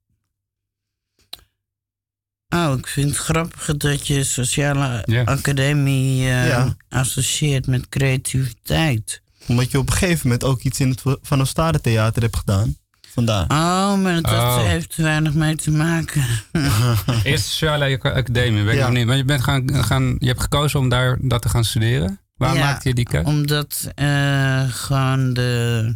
Oh, 2.49 2.77
ik 2.77 2.87
vind 2.87 3.09
het 3.09 3.17
grappig 3.17 3.77
dat 3.77 4.07
je 4.07 4.23
sociale 4.23 5.03
Ja. 5.05 5.23
academie 5.23 6.21
eh, 6.29 6.47
Ja. 6.47 6.75
associeert 6.89 7.67
met 7.67 7.89
creativiteit. 7.89 9.21
Omdat 9.47 9.71
je 9.71 9.77
op 9.79 9.87
een 9.89 9.93
gegeven 9.93 10.19
moment 10.23 10.43
ook 10.43 10.61
iets 10.61 10.79
in 10.79 10.89
het 10.89 11.01
Van 11.21 11.41
Ostade 11.41 11.81
Theater 11.81 12.21
hebt 12.21 12.37
gedaan. 12.37 12.77
Vandaar. 13.13 13.43
Oh, 13.43 14.01
maar 14.01 14.21
dat 14.21 14.31
Oh. 14.31 14.63
heeft 14.65 14.97
er 14.97 15.03
weinig 15.03 15.33
mee 15.33 15.55
te 15.55 15.71
maken. 15.71 16.23
Eerst 17.23 17.45
sociale 17.45 17.99
academie, 18.01 18.63
weet 18.63 18.77
Ja. 18.77 18.87
ik 18.87 18.93
niet. 18.93 19.05
Maar 19.05 19.17
je, 19.17 19.25
bent 19.25 19.43
gaan, 19.43 19.83
gaan, 19.85 20.15
je 20.19 20.27
hebt 20.27 20.41
gekozen 20.41 20.79
om 20.79 20.89
daar 20.89 21.17
dat 21.21 21.41
te 21.41 21.49
gaan 21.49 21.63
studeren. 21.65 22.19
Waarom 22.35 22.57
Ja, 22.57 22.63
maakte 22.65 22.87
je 22.87 22.93
die 22.95 23.05
keuze? 23.05 23.27
Omdat 23.27 23.91
eh, 23.95 24.63
gewoon 24.69 25.33
de, 25.33 25.95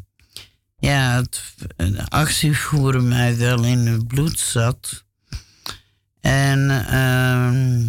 ja, 0.79 1.15
het 1.15 1.41
de 1.77 2.05
actievoeren 2.09 3.07
mij 3.07 3.37
wel 3.37 3.63
in 3.63 3.87
het 3.87 4.07
bloed 4.07 4.39
zat. 4.39 5.03
En 6.21 6.69
ehm, 6.69 7.81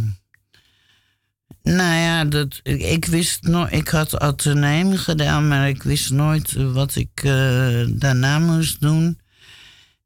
nou 1.75 1.95
ja, 1.95 2.25
dat, 2.25 2.61
ik, 2.63 3.05
wist 3.05 3.43
nog, 3.43 3.71
ik 3.71 3.89
had 3.89 4.19
ateneem 4.19 4.97
gedaan, 4.97 5.49
maar 5.49 5.69
ik 5.69 5.83
wist 5.83 6.11
nooit 6.11 6.53
wat 6.53 6.95
ik 6.95 7.23
eh, 7.23 7.85
daarna 7.89 8.39
moest 8.39 8.81
doen. 8.81 9.21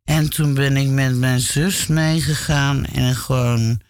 En 0.05 0.31
toen 0.31 0.55
ben 0.55 0.77
ik 0.77 0.89
met 0.89 1.17
mijn 1.17 1.41
zus 1.41 1.87
meegegaan 1.87 2.85
en 2.85 3.17
gewoon 3.17 3.81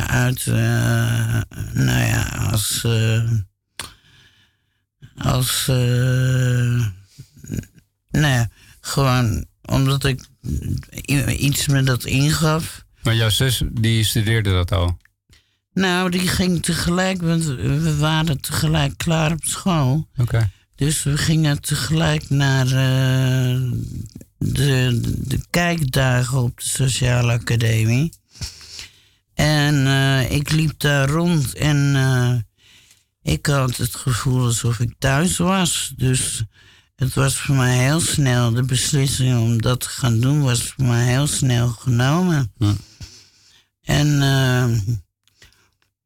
uit, 0.00 0.46
eh, 0.46 1.40
nou 1.72 2.06
ja, 2.06 2.22
als, 2.50 2.84
eh, 2.84 3.30
als, 5.16 5.68
eh, 5.68 6.86
nou 8.10 8.26
ja, 8.26 8.48
gewoon 8.80 9.44
omdat 9.62 10.04
ik 10.04 10.26
iets 11.36 11.66
me 11.66 11.82
dat 11.82 12.04
ingaf. 12.04 12.81
Maar 13.02 13.14
jouw 13.14 13.28
zus, 13.28 13.62
die 13.70 14.04
studeerde 14.04 14.50
dat 14.50 14.72
al. 14.72 14.98
Nou, 15.74 16.10
die 16.10 16.28
ging 16.28 16.62
tegelijk, 16.62 17.22
want 17.22 17.44
we 17.44 17.96
waren 17.96 18.40
tegelijk 18.40 18.96
klaar 18.96 19.32
op 19.32 19.44
school. 19.44 20.08
Oké. 20.16 20.50
Dus 20.74 21.02
we 21.02 21.16
gingen 21.16 21.60
tegelijk 21.60 22.30
naar 22.30 22.66
eh, 22.66 23.60
de, 24.38 25.00
de 25.18 25.40
kijkdagen 25.50 26.38
op 26.38 26.56
de 26.56 26.68
Sociale 26.68 27.32
Academie. 27.32 28.12
En 29.34 29.86
eh, 29.86 30.30
ik 30.30 30.50
liep 30.50 30.80
daar 30.80 31.08
rond 31.08 31.54
en 31.54 31.92
eh, 31.96 32.34
ik 33.32 33.46
had 33.46 33.76
het 33.76 33.94
gevoel 33.94 34.44
alsof 34.44 34.80
ik 34.80 34.94
thuis 34.98 35.36
was. 35.36 35.92
Dus 35.96 36.42
het 36.96 37.14
was 37.14 37.36
voor 37.36 37.54
mij 37.54 37.78
heel 37.78 38.00
snel. 38.00 38.52
De 38.52 38.62
beslissing 38.62 39.40
om 39.40 39.62
dat 39.62 39.80
te 39.80 39.88
gaan 39.88 40.20
doen 40.20 40.42
was 40.42 40.62
voor 40.62 40.84
mij 40.84 41.06
heel 41.06 41.26
snel 41.26 41.68
genomen. 41.68 42.52
Hm. 42.58 42.72
En 43.82 44.06
eh, 44.06 44.64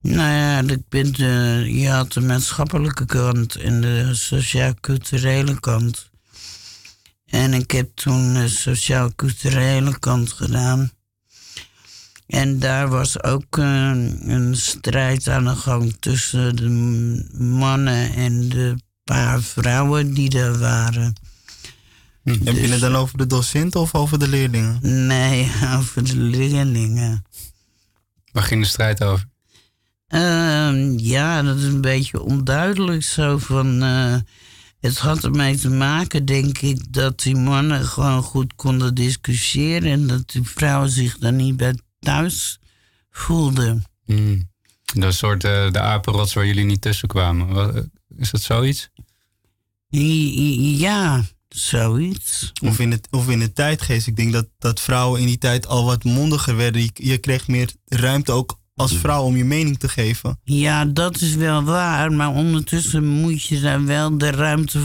nou 0.00 0.30
ja, 0.30 0.60
ik 0.60 0.88
ben 0.88 1.12
de, 1.12 1.64
je 1.68 1.88
had 1.88 2.12
de 2.12 2.20
maatschappelijke 2.20 3.06
kant 3.06 3.56
en 3.56 3.80
de 3.80 4.14
sociaal-culturele 4.14 5.60
kant. 5.60 6.10
En 7.26 7.54
ik 7.54 7.70
heb 7.70 7.90
toen 7.94 8.34
de 8.34 8.48
sociaal-culturele 8.48 9.98
kant 9.98 10.32
gedaan. 10.32 10.90
En 12.26 12.58
daar 12.58 12.88
was 12.88 13.22
ook 13.22 13.58
eh, 13.58 13.90
een 14.20 14.56
strijd 14.56 15.28
aan 15.28 15.44
de 15.44 15.56
gang 15.56 15.96
tussen 16.00 16.56
de 16.56 16.68
mannen 17.38 18.14
en 18.14 18.48
de 18.48 18.76
paar 19.04 19.42
vrouwen 19.42 20.14
die 20.14 20.30
daar 20.30 20.58
waren. 20.58 21.14
Heb 22.24 22.54
je 22.54 22.68
het 22.68 22.80
dan 22.80 22.96
over 22.96 23.18
de 23.18 23.26
docenten 23.26 23.80
of 23.80 23.94
over 23.94 24.18
de 24.18 24.28
leerlingen? 24.28 25.06
Nee, 25.06 25.52
over 25.78 26.04
de 26.04 26.16
leerlingen. 26.16 27.24
Waar 28.36 28.44
ging 28.44 28.62
de 28.62 28.68
strijd 28.68 29.02
over? 29.04 29.28
Ehm, 30.06 30.98
ja, 30.98 31.42
dat 31.42 31.56
is 31.56 31.64
een 31.64 31.80
beetje 31.80 32.20
onduidelijk 32.20 33.02
zo 33.02 33.38
van. 33.38 33.82
eh, 33.82 34.16
het 34.80 34.98
had 34.98 35.24
ermee 35.24 35.56
te 35.56 35.68
maken, 35.68 36.24
denk 36.24 36.58
ik, 36.58 36.92
dat 36.92 37.20
die 37.22 37.36
mannen 37.36 37.84
gewoon 37.84 38.22
goed 38.22 38.54
konden 38.54 38.94
discussiëren 38.94 39.90
en 39.90 40.06
dat 40.06 40.30
die 40.30 40.42
vrouwen 40.42 40.90
zich 40.90 41.18
daar 41.18 41.32
niet 41.32 41.56
bij 41.56 41.78
thuis 41.98 42.58
voelden. 43.10 43.84
Hmm. 44.04 44.50
Dat 44.94 45.14
soort 45.14 45.44
eh, 45.44 45.70
de 45.70 45.80
apenrots 45.80 46.34
waar 46.34 46.46
jullie 46.46 46.64
niet 46.64 46.80
tussen 46.80 47.08
kwamen. 47.08 47.90
Is 48.16 48.30
dat 48.30 48.42
zoiets? 48.42 48.88
Ja, 49.88 51.22
zoiets. 51.58 52.52
Of 52.62 52.78
in, 52.78 52.90
het, 52.90 53.08
of 53.10 53.28
in 53.28 53.38
de 53.38 53.52
tijdgeest. 53.52 54.06
Ik 54.06 54.16
denk 54.16 54.32
dat, 54.32 54.46
dat 54.58 54.80
vrouwen 54.80 55.20
in 55.20 55.26
die 55.26 55.38
tijd 55.38 55.66
al 55.66 55.84
wat 55.84 56.04
mondiger 56.04 56.56
werden. 56.56 56.82
Je, 56.82 56.90
je 56.94 57.18
kreeg 57.18 57.48
meer 57.48 57.72
ruimte 57.84 58.32
ook 58.32 58.58
als 58.74 58.94
vrouw 58.96 59.22
om 59.22 59.36
je 59.36 59.44
mening 59.44 59.78
te 59.78 59.88
geven. 59.88 60.40
Ja, 60.42 60.84
dat 60.84 61.20
is 61.20 61.34
wel 61.34 61.62
waar, 61.62 62.12
maar 62.12 62.28
ondertussen 62.30 63.06
moet 63.06 63.42
je 63.42 63.60
daar 63.60 63.84
wel 63.84 64.18
de 64.18 64.30
ruimte 64.30 64.80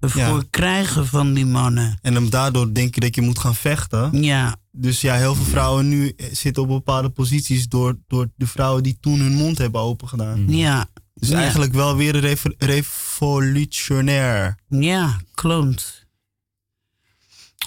voor 0.00 0.20
Ja. 0.20 0.42
krijgen 0.50 1.06
van 1.06 1.34
die 1.34 1.46
mannen. 1.46 1.98
En 2.02 2.14
dan 2.14 2.28
daardoor 2.28 2.74
denk 2.74 2.94
je 2.94 3.00
dat 3.00 3.14
je 3.14 3.20
moet 3.20 3.38
gaan 3.38 3.54
vechten. 3.54 4.22
Ja, 4.22 4.56
Dus 4.72 5.00
ja, 5.00 5.14
heel 5.14 5.34
veel 5.34 5.44
vrouwen 5.44 5.88
nu 5.88 6.12
eh, 6.16 6.26
zitten 6.32 6.62
op 6.62 6.68
bepaalde 6.68 7.08
posities 7.10 7.68
door, 7.68 7.98
door 8.08 8.28
de 8.36 8.46
vrouwen 8.46 8.82
die 8.82 8.96
toen 9.00 9.18
hun 9.20 9.34
mond 9.34 9.58
hebben 9.58 9.80
opengedaan. 9.80 10.44
ja. 10.48 10.88
Dus 11.14 11.28
ja. 11.28 11.38
eigenlijk 11.38 11.72
wel 11.72 11.96
weer 11.96 12.36
revolutionair. 12.58 14.56
Ja, 14.68 15.20
klopt. 15.34 15.99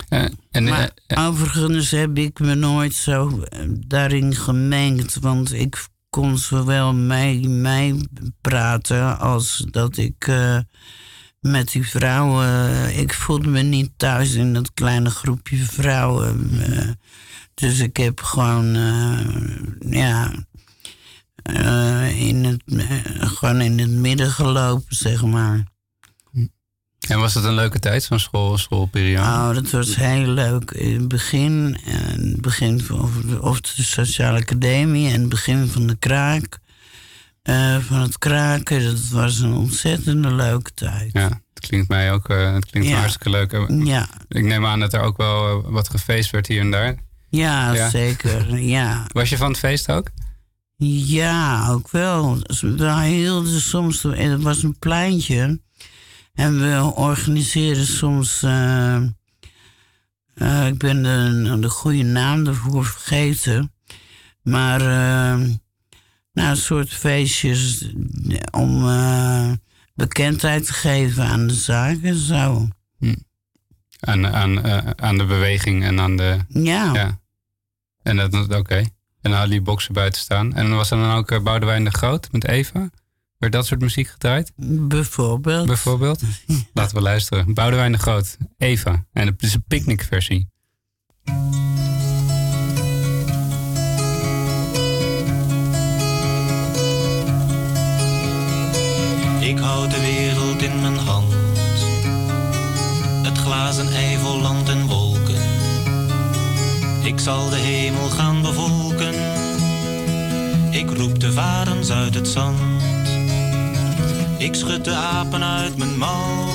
Eh, 0.09 0.25
en, 0.51 0.63
Maar 0.63 0.91
eh, 1.07 1.17
eh, 1.17 1.27
overigens 1.27 1.91
heb 1.91 2.17
ik 2.17 2.39
me 2.39 2.55
nooit 2.55 2.93
zo 2.93 3.43
daarin 3.69 4.35
gemengd. 4.35 5.19
Want 5.19 5.53
ik 5.53 5.87
kon 6.09 6.37
zowel 6.37 6.93
mee, 6.93 7.47
mee 7.49 8.09
praten 8.41 9.19
als 9.19 9.65
dat 9.71 9.97
ik 9.97 10.31
met 11.39 11.71
die 11.71 11.87
vrouwen... 11.87 12.97
ik 12.97 13.13
voelde 13.13 13.47
me 13.47 13.61
niet 13.61 13.91
thuis 13.97 14.33
in 14.33 14.53
dat 14.53 14.73
kleine 14.73 15.09
groepje 15.09 15.57
vrouwen. 15.57 16.49
dus 17.53 17.79
ik 17.79 17.97
heb 17.97 18.21
gewoon, 18.21 18.73
ja... 19.79 20.31
in 22.15 22.43
het, 22.45 22.63
gewoon 23.19 23.61
in 23.61 23.79
het 23.79 23.89
midden 23.89 24.31
gelopen, 24.31 24.95
zeg 24.95 25.25
maar. 25.25 25.72
En 27.07 27.19
was 27.19 27.33
het 27.33 27.43
een 27.43 27.53
leuke 27.53 27.79
tijd, 27.79 28.03
zo'n 28.03 28.19
school, 28.19 28.57
schoolperiode? 28.57 29.27
Nou, 29.27 29.53
dat 29.53 29.69
was 29.69 29.95
heel 29.95 30.27
leuk. 30.27 30.71
In 30.71 30.99
het 30.99 31.07
begin, 31.07 31.77
het 31.83 32.41
begin 32.41 32.81
van 32.81 32.99
of 33.01 33.11
de, 33.25 33.41
of 33.41 33.61
de 33.61 33.83
sociale 33.83 34.39
academie 34.39 35.11
en 35.13 35.19
het 35.19 35.29
begin 35.29 35.67
van 35.67 35.87
de 35.87 35.95
kraak. 35.99 36.59
eh, 37.43 37.77
van 37.79 37.99
het 38.01 38.17
kraken, 38.17 38.83
dat 38.83 39.07
was 39.11 39.39
een 39.39 39.53
ontzettende 39.53 40.33
leuke 40.35 40.71
tijd. 40.73 41.09
Ja, 41.13 41.29
het 41.53 41.67
klinkt 41.67 41.87
mij 41.87 42.11
ook 42.11 42.29
eh, 42.29 42.53
het 42.53 42.65
klinkt 42.65 42.89
Ja. 42.89 42.97
hartstikke 42.97 43.29
leuk. 43.29 43.65
Ja, 43.85 44.07
Ik 44.27 44.43
neem 44.43 44.65
aan 44.65 44.79
dat 44.79 44.93
er 44.93 45.01
ook 45.01 45.17
wel 45.17 45.47
eh, 45.63 45.71
wat 45.71 45.89
gefeest 45.89 46.29
werd 46.31 46.47
hier 46.47 46.59
en 46.61 46.71
daar. 46.71 46.95
ja, 47.29 47.73
Ja. 47.73 47.89
zeker. 47.89 48.57
Ja. 48.59 49.05
Was 49.13 49.29
je 49.29 49.37
van 49.37 49.49
het 49.49 49.59
feest 49.59 49.91
ook? 49.91 50.07
ja, 50.85 51.67
ook 51.69 51.91
wel. 51.91 52.37
We 52.61 53.03
hielden 53.05 53.61
soms, 53.61 54.03
er 54.03 54.39
was 54.39 54.63
een 54.63 54.79
pleintje. 54.79 55.59
En 56.33 56.59
we 56.59 56.91
organiseerden 56.95 57.85
soms, 57.85 58.43
eh, 58.43 58.95
eh, 60.35 60.67
ik 60.67 60.77
ben 60.77 61.03
de, 61.03 61.57
de 61.59 61.69
goede 61.69 62.03
naam 62.03 62.47
ervoor 62.47 62.85
vergeten. 62.85 63.73
Maar 64.41 64.81
eh, 64.81 65.47
nou, 66.33 66.49
een 66.49 66.57
soort 66.57 66.93
feestjes 66.93 67.91
om 68.51 68.85
bekendheid 69.95 70.65
te 70.65 70.73
geven 70.73 71.23
aan 71.23 71.47
de 71.47 71.53
zaken 71.53 72.03
en 72.03 72.15
zo. 72.15 72.67
Aan, 73.99 74.27
aan, 74.27 74.63
eh, 74.63 74.89
aan 74.95 75.17
de 75.17 75.25
beweging 75.25 75.83
en 75.83 75.99
aan 75.99 76.17
de... 76.17 76.39
Ja, 76.47 76.93
Ja. 76.93 77.21
En 78.01 78.17
dat, 78.17 78.55
oké. 78.55 78.75
En 78.75 78.91
dan 79.21 79.31
hadden 79.31 79.49
die 79.49 79.61
boksen 79.61 79.93
buiten 79.93 80.21
staan. 80.21 80.53
En 80.53 80.75
was 80.75 80.91
er 80.91 80.97
dan 80.97 81.15
ook 81.15 81.43
Boudewijn 81.43 81.83
de 81.83 81.91
Groot 81.91 82.31
met 82.31 82.47
Eva? 82.47 82.89
Werd 83.43 83.55
dat 83.55 83.65
soort 83.65 83.81
muziek 83.81 84.07
gedraaid, 84.07 84.51
bijvoorbeeld. 84.55 85.67
bijvoorbeeld? 85.67 86.21
Laten 86.73 86.95
we 86.95 87.01
luisteren. 87.01 87.53
Boudewijn 87.53 87.91
de 87.91 87.97
Groot, 87.97 88.37
Eva. 88.57 89.05
En 89.13 89.27
het 89.27 89.43
is 89.43 89.53
een 89.53 89.63
picknickversie. 89.67 90.49
Ik 99.39 99.57
houd 99.59 99.91
de 99.91 100.01
wereld 100.01 100.61
in 100.61 100.81
mijn 100.81 100.97
hand. 100.97 101.33
Het 103.23 103.37
glazen 103.37 103.87
ei 103.87 104.17
vol 104.17 104.41
land 104.41 104.69
en 104.69 104.87
wolken. 104.87 105.41
Ik 107.03 107.19
zal 107.19 107.49
de 107.49 107.55
hemel 107.55 108.09
gaan 108.09 108.41
bevolken. 108.41 109.13
Ik 110.71 110.89
roep 110.97 111.19
de 111.19 111.31
varens 111.31 111.91
uit 111.91 112.13
het 112.13 112.27
zand. 112.27 113.12
Ik 114.43 114.55
schud 114.55 114.83
de 114.85 114.93
apen 114.93 115.43
uit 115.43 115.77
mijn 115.77 115.97
mouw. 115.97 116.47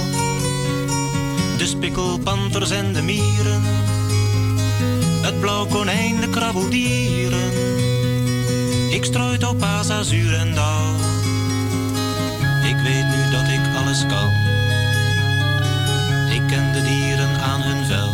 De 1.58 1.66
spikkelpanters 1.66 2.70
en 2.70 2.92
de 2.92 3.02
mieren. 3.02 3.62
Het 5.22 5.40
blauw 5.40 5.66
konijn, 5.66 6.20
de 6.20 6.30
krabbeldieren. 6.30 7.52
Ik 8.90 9.04
strooi 9.04 9.38
topaas, 9.38 9.90
azuur 9.90 10.34
en 10.34 10.54
dauw. 10.54 10.94
Ik 12.64 12.76
weet 12.76 13.04
nu 13.04 13.30
dat 13.30 13.48
ik 13.48 13.76
alles 13.76 14.00
kan. 14.06 14.30
Ik 16.34 16.46
ken 16.46 16.72
de 16.72 16.82
dieren 16.82 17.40
aan 17.40 17.60
hun 17.62 17.86
vel, 17.86 18.12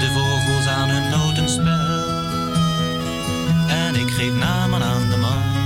de 0.00 0.10
vogels 0.14 0.66
aan 0.66 0.88
hun 0.88 1.10
notenspel. 1.10 2.06
En 3.68 3.94
ik 3.94 4.10
geef 4.10 4.32
namen 4.32 4.82
aan 4.82 5.10
de 5.10 5.16
man. 5.16 5.57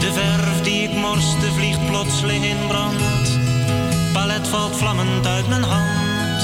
De 0.00 0.12
verf 0.12 0.60
die 0.62 0.82
ik 0.82 0.92
morste 0.92 1.52
vliegt 1.52 1.86
plotseling 1.86 2.44
in 2.44 2.66
brand. 2.68 3.38
Palet 4.12 4.48
valt 4.48 4.76
vlammend 4.76 5.26
uit 5.26 5.48
mijn 5.48 5.62
hand. 5.62 6.40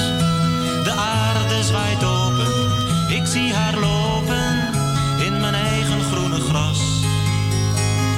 De 0.85 0.93
aarde 0.93 1.63
zwaait 1.65 2.05
open, 2.05 2.47
ik 3.09 3.27
zie 3.27 3.53
haar 3.53 3.79
lopen 3.79 4.75
in 5.27 5.41
mijn 5.41 5.55
eigen 5.55 6.01
groene 6.03 6.41
gras. 6.41 6.81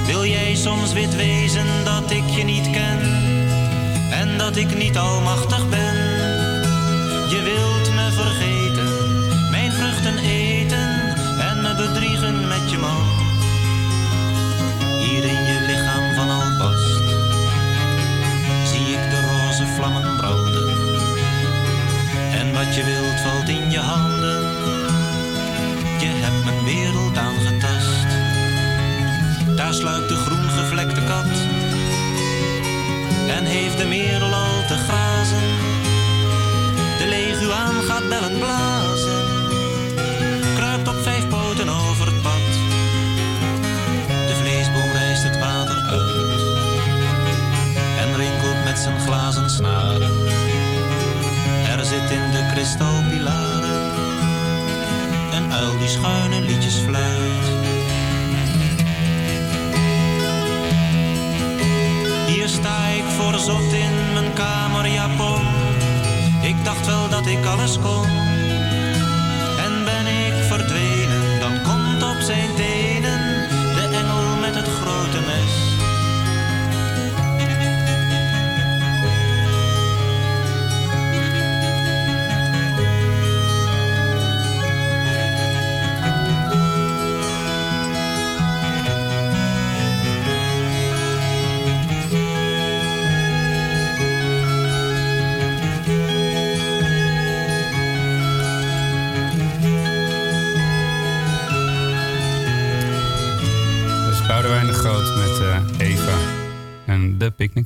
Wil 0.05 0.25
jij 0.25 0.55
soms 0.55 0.93
wit 0.93 1.15
wezen 1.15 1.67
dat 1.83 2.11
ik 2.11 2.29
je 2.29 2.43
niet 2.43 2.69
ken 2.69 2.99
en 4.11 4.37
dat 4.37 4.55
ik 4.55 4.77
niet 4.77 4.97
almachtig 4.97 5.69
ben? 5.69 5.95
Je 7.29 7.41
wilt 7.43 7.95
me 7.95 8.11
vergeten, 8.11 9.49
mijn 9.51 9.71
vruchten 9.71 10.17
eten 10.17 11.15
en 11.39 11.61
me 11.61 11.75
bedriegen 11.75 12.38
Je 22.75 22.83
wilt 22.83 23.19
valt 23.19 23.49
in 23.49 23.71
je 23.71 23.79
handen. 23.79 24.41
Je 25.99 26.11
hebt 26.23 26.43
mijn 26.43 26.63
wereld 26.63 27.17
aangetast. 27.17 28.07
Daar 29.55 29.73
sluipt 29.73 30.09
de 30.09 30.15
groen 30.15 30.49
gevlekte 30.49 31.01
kat. 31.03 31.35
En 33.37 33.45
heeft 33.45 33.77
de 33.77 33.85
merel 33.85 34.33
al 34.33 34.65
te 34.67 34.77
grazen. 34.87 35.47
De 36.97 37.07
leguaan 37.07 37.83
gaat 37.83 38.09
bellen 38.09 38.39
blazen. 38.39 39.23
Kruipt 40.55 40.87
op 40.87 41.01
vijf 41.03 41.27
poten 41.27 41.69
over 41.69 42.05
het 42.05 42.21
pad. 42.21 42.47
De 44.27 44.35
vleesboom 44.41 44.91
reist 44.91 45.23
het 45.23 45.39
water 45.39 45.77
uit. 45.77 46.41
En 47.99 48.15
rinkelt 48.15 48.63
met 48.63 48.77
zijn 48.77 48.99
glazen 48.99 49.49
snaren 49.49 50.18
zit 51.89 52.09
in 52.09 52.31
de 52.31 52.49
kristalpilaren. 52.53 53.91
Een 55.31 55.53
uil 55.53 55.77
die 55.77 55.87
schuine 55.87 56.41
liedjes 56.41 56.75
fluit. 56.75 57.45
Hier 62.27 62.47
sta 62.47 62.87
ik 62.87 63.03
voor 63.03 63.33
in 63.73 64.13
mijn 64.13 64.33
kamerjapon. 64.33 65.41
Ik 66.41 66.63
dacht 66.63 66.85
wel 66.85 67.09
dat 67.09 67.27
ik 67.27 67.45
alles 67.45 67.79
kon 67.79 68.38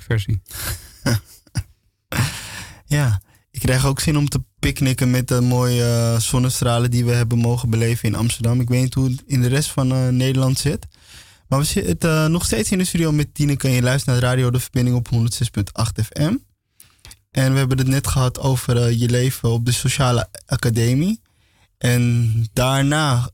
picknickversie. 0.07 0.41
Ja, 2.85 3.21
ik 3.51 3.59
krijg 3.59 3.85
ook 3.85 3.99
zin 3.99 4.17
om 4.17 4.29
te 4.29 4.43
picknicken 4.59 5.11
met 5.11 5.27
de 5.27 5.41
mooie 5.41 5.83
eh, 5.83 6.19
zonnestralen 6.19 6.91
die 6.91 7.05
we 7.05 7.11
hebben 7.11 7.37
mogen 7.37 7.69
beleven 7.69 8.09
in 8.09 8.15
Amsterdam. 8.15 8.59
Ik 8.59 8.69
weet 8.69 8.81
niet 8.81 8.93
hoe 8.93 9.09
het 9.09 9.23
in 9.25 9.41
de 9.41 9.47
rest 9.47 9.69
van 9.69 9.91
eh, 9.91 10.07
Nederland 10.07 10.57
zit. 10.57 10.87
Maar 11.47 11.59
we 11.59 11.65
zitten 11.65 12.23
eh, 12.23 12.25
nog 12.25 12.45
steeds 12.45 12.71
in 12.71 12.77
de 12.77 12.85
studio 12.85 13.11
met 13.11 13.33
Tineke 13.33 13.67
en 13.67 13.73
je 13.73 13.81
luistert 13.81 14.15
naar 14.15 14.29
Radio 14.29 14.51
De 14.51 14.59
Verbinding 14.59 14.95
op 14.95 15.09
106.8 15.13 16.05
FM. 16.05 16.35
En 17.31 17.51
we 17.51 17.57
hebben 17.57 17.77
het 17.77 17.87
net 17.87 18.07
gehad 18.07 18.39
over 18.39 18.91
je 18.91 19.09
leven 19.09 19.49
op 19.49 19.65
de 19.65 19.71
sociale 19.71 20.29
academie. 20.45 21.21
En 21.77 22.33
daarna, 22.53 23.29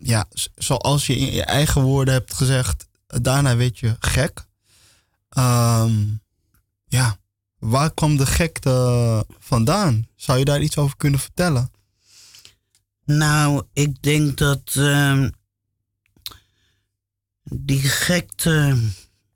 ja, 0.00 0.26
zoals 0.54 1.06
je 1.06 1.16
in 1.16 1.32
je 1.32 1.44
eigen 1.44 1.82
woorden 1.82 2.14
hebt 2.14 2.34
gezegd, 2.34 2.86
daarna 3.06 3.56
werd 3.56 3.78
je 3.78 3.96
gek. 3.98 4.47
Ehm, 5.28 6.06
ja, 6.86 7.18
waar 7.58 7.94
kwam 7.94 8.16
de 8.16 8.26
gekte 8.26 9.26
vandaan? 9.38 10.06
Zou 10.16 10.38
je 10.38 10.44
daar 10.44 10.60
iets 10.60 10.76
over 10.76 10.96
kunnen 10.96 11.20
vertellen? 11.20 11.70
Nou, 13.04 13.62
ik 13.72 14.02
denk 14.02 14.38
dat 14.38 14.74
ehm, 14.76 15.30
die 17.42 17.80
gekte 17.80 18.78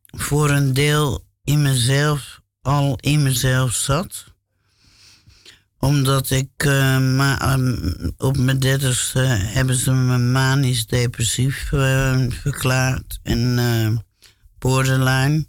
voor 0.06 0.50
een 0.50 0.72
deel 0.72 1.24
in 1.44 1.62
mezelf 1.62 2.40
al 2.60 2.96
in 3.00 3.22
mezelf 3.22 3.74
zat. 3.74 4.24
Omdat 5.78 6.30
ik 6.30 6.50
ehm, 6.56 7.34
op 8.16 8.36
mijn 8.36 8.58
dertigste 8.58 9.18
hebben 9.18 9.76
ze 9.76 9.92
me 9.92 10.18
manisch 10.18 10.86
depressief 10.86 11.68
verklaard 12.28 13.18
en 13.22 14.04
borderline. 14.58 15.46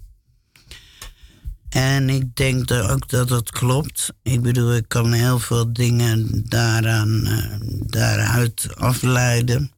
En 1.74 2.10
ik 2.10 2.36
denk 2.36 2.68
dat 2.68 2.90
ook 2.90 3.10
dat 3.10 3.28
dat 3.28 3.52
klopt. 3.52 4.14
Ik 4.24 4.42
bedoel, 4.42 4.76
ik 4.76 4.88
kan 4.88 5.12
heel 5.12 5.40
veel 5.40 5.74
dingen 5.74 6.44
daaraan, 6.50 7.26
eh, 7.26 7.56
daaruit 7.86 8.68
afleiden. 8.76 9.72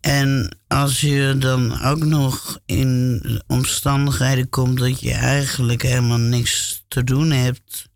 En 0.00 0.56
als 0.66 1.00
je 1.00 1.36
dan 1.38 1.82
ook 1.82 2.04
nog 2.04 2.60
in 2.66 3.22
omstandigheden 3.46 4.48
komt 4.48 4.78
dat 4.78 5.00
je 5.00 5.12
eigenlijk 5.12 5.82
helemaal 5.82 6.18
niks 6.18 6.84
te 6.88 7.04
doen 7.04 7.30
hebt. 7.30 7.88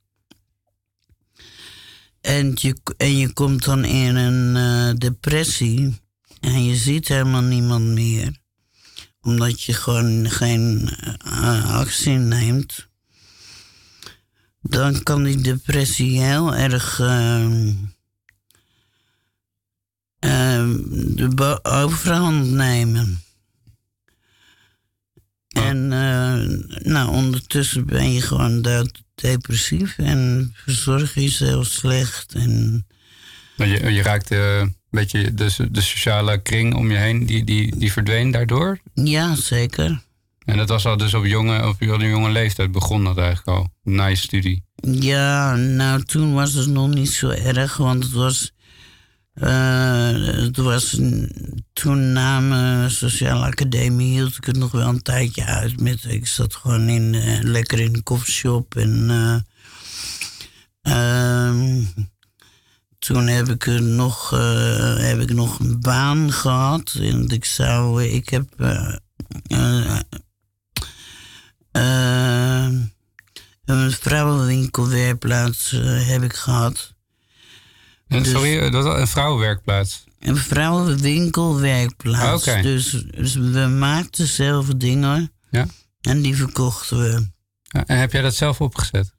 En 2.20 2.52
je, 2.54 2.76
en 2.96 3.16
je 3.16 3.32
komt 3.32 3.64
dan 3.64 3.84
in 3.84 4.16
een 4.16 4.56
eh, 4.56 4.98
depressie 4.98 6.00
en 6.40 6.64
je 6.64 6.76
ziet 6.76 7.08
helemaal 7.08 7.42
niemand 7.42 7.84
meer 7.84 8.40
omdat 9.22 9.62
je 9.62 9.72
gewoon 9.72 10.30
geen 10.30 10.90
eh, 11.24 11.74
actie 11.74 12.16
neemt, 12.16 12.88
dan 14.60 15.02
kan 15.02 15.22
die 15.22 15.40
depressie 15.40 16.22
heel 16.22 16.54
erg 16.54 17.00
ehm, 17.00 17.72
de 21.14 21.58
overhand 21.62 22.50
nemen. 22.50 23.22
En 25.48 25.92
eh, 25.92 26.82
nou, 26.92 27.10
ondertussen 27.10 27.86
ben 27.86 28.12
je 28.12 28.20
gewoon 28.20 28.62
dood 28.62 29.02
depressief 29.14 29.98
en 29.98 30.52
verzorg 30.54 31.14
je 31.14 31.20
jezelf 31.20 31.66
slecht. 31.66 32.34
En 32.34 32.86
Je, 33.56 33.92
je 33.92 34.02
raakt 34.02 34.30
eh, 34.30 34.66
beetje 34.98 35.34
de, 35.34 35.68
de 35.70 35.80
sociale 35.80 36.42
kring 36.42 36.74
om 36.74 36.90
je 36.90 36.96
heen, 36.96 37.26
die, 37.26 37.44
die, 37.44 37.76
die 37.76 37.92
verdween 37.92 38.30
daardoor. 38.30 38.78
ja, 38.94 39.34
zeker. 39.34 40.02
En 40.44 40.56
dat 40.56 40.68
was 40.68 40.86
al 40.86 40.96
dus 40.96 41.14
op 41.14 41.24
jonge, 41.24 41.66
op 41.68 41.76
een 41.80 42.08
jonge 42.08 42.30
leeftijd 42.30 42.72
begon 42.72 43.04
dat 43.04 43.18
eigenlijk 43.18 43.48
al, 43.58 43.68
na 43.82 44.06
je 44.06 44.16
studie. 44.16 44.64
Ja, 44.90 45.54
nou 45.56 46.02
toen 46.02 46.32
was 46.34 46.52
het 46.52 46.68
nog 46.68 46.88
niet 46.88 47.10
zo 47.10 47.28
erg, 47.28 47.76
want 47.76 48.02
het 48.04 48.12
was. 48.12 48.52
eh, 49.34 50.12
het 50.44 50.56
was 50.56 50.98
toen 51.72 52.12
na 52.12 52.40
mijn 52.40 52.90
sociale 52.90 53.44
academie 53.46 54.12
hield 54.12 54.36
ik 54.36 54.44
het 54.44 54.56
nog 54.56 54.70
wel 54.72 54.88
een 54.88 55.02
tijdje 55.02 55.44
uit. 55.44 55.80
Met, 55.80 56.04
ik 56.04 56.26
zat 56.26 56.54
gewoon 56.54 56.88
in, 56.88 57.14
eh, 57.14 57.38
lekker 57.42 57.80
in 57.80 57.92
de 57.92 58.02
koffieshop 58.02 58.74
en. 58.76 59.10
eh, 59.10 59.36
ehm, 60.82 61.82
toen 63.02 63.26
heb 63.26 63.48
ik, 63.48 63.66
nog, 63.80 64.32
eh, 64.32 64.96
heb 64.96 65.20
ik 65.20 65.32
nog 65.32 65.58
een 65.58 65.80
baan 65.80 66.32
gehad. 66.32 66.94
En 67.00 67.28
ik 67.28 67.44
zou. 67.44 68.04
Ik 68.04 68.28
heb. 68.28 68.44
eh, 68.56 68.94
eh, 71.72 72.64
een 73.64 73.92
vrouwenwinkelwerkplaats 73.92 75.70
heb 75.84 76.22
ik 76.22 76.34
gehad. 76.34 76.94
En, 78.08 78.22
Dus- 78.22 78.32
sorry, 78.32 78.70
dat 78.70 78.84
was 78.84 79.00
een 79.00 79.06
vrouwenwerkplaats. 79.08 80.04
Een 80.18 80.36
vrouwenwinkelwerkplaats. 80.36 82.48
Oké. 82.48 82.62
Dus, 82.62 82.90
dus 82.90 83.34
we 83.34 83.66
maakten 83.78 84.26
zelf 84.26 84.66
dingen. 84.66 85.32
Ja. 85.50 85.66
En 86.00 86.22
die 86.22 86.36
verkochten 86.36 86.98
we. 86.98 87.30
Ja, 87.62 87.86
En 87.86 87.98
heb 87.98 88.12
jij 88.12 88.22
dat 88.22 88.34
zelf 88.34 88.60
opgezet? 88.60 89.14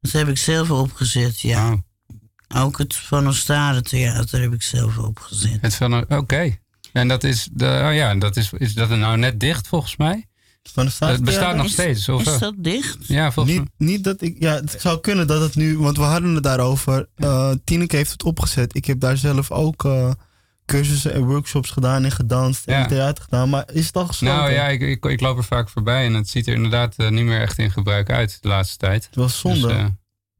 Dat 0.00 0.12
heb 0.12 0.28
ik 0.28 0.38
zelf 0.38 0.70
opgezet, 0.70 1.40
ja. 1.40 1.72
Oh, 1.72 1.78
Ook 2.54 2.78
het 2.78 2.94
Van 2.96 3.26
Ostade 3.28 3.82
Theater 3.82 4.40
heb 4.40 4.52
ik 4.52 4.62
zelf 4.62 4.98
opgezet. 4.98 5.58
het 5.60 5.74
van 5.74 6.04
Oké. 6.16 6.56
En 6.92 7.08
dat 7.08 7.24
is, 7.24 7.48
de, 7.52 7.82
oh 7.88 7.94
ja, 7.94 8.14
dat 8.14 8.36
is, 8.36 8.52
is 8.52 8.74
dat 8.74 8.88
nou 8.88 9.16
net 9.16 9.40
dicht 9.40 9.68
volgens 9.68 9.96
mij? 9.96 10.26
Van 10.72 10.86
de 10.86 11.06
Het 11.06 11.24
bestaat 11.24 11.56
nog 11.56 11.66
Is- 11.66 11.72
steeds. 11.72 12.08
Of, 12.08 12.26
Is 12.26 12.38
dat 12.38 12.54
dicht? 12.58 12.96
Ja, 13.06 13.32
volgens 13.32 13.56
Niet, 13.58 13.68
niet 13.76 14.04
dat 14.04 14.22
ik. 14.22 14.36
Ja, 14.38 14.54
het 14.54 14.76
zou 14.78 15.00
kunnen 15.00 15.26
dat 15.26 15.40
het 15.40 15.54
nu. 15.54 15.78
Want 15.78 15.96
we 15.96 16.02
hadden 16.02 16.34
het 16.34 16.42
daarover. 16.42 17.08
Eh 17.16 17.50
Tineke 17.64 17.96
heeft 17.96 18.10
het 18.10 18.22
opgezet. 18.22 18.74
Ik 18.76 18.84
heb 18.84 19.00
daar 19.00 19.16
zelf 19.16 19.50
ook 19.50 19.84
eh, 19.84 20.10
cursussen 20.64 21.12
en 21.12 21.24
workshops 21.24 21.70
gedaan 21.70 22.04
en 22.04 22.10
gedanst 22.10 22.62
Ja. 22.66 22.82
en 22.82 22.88
theater 22.88 23.24
gedaan. 23.24 23.48
Maar 23.50 23.64
is 23.72 23.86
het 23.86 23.96
al 23.96 24.06
gesloten? 24.06 24.38
Nou 24.38 24.52
ja, 24.52 24.68
ik, 24.68 24.80
ik, 24.80 25.04
ik 25.04 25.20
loop 25.20 25.36
er 25.36 25.44
vaak 25.44 25.68
voorbij 25.68 26.04
en 26.06 26.14
het 26.14 26.28
ziet 26.28 26.46
er 26.46 26.54
inderdaad 26.54 26.94
eh, 26.96 27.10
niet 27.10 27.24
meer 27.24 27.40
echt 27.40 27.58
in 27.58 27.70
gebruik 27.70 28.10
uit 28.10 28.38
de 28.40 28.48
laatste 28.48 28.76
tijd. 28.76 29.04
Het 29.06 29.14
was 29.14 29.38
zonde. 29.38 29.68
Dus, 29.68 29.76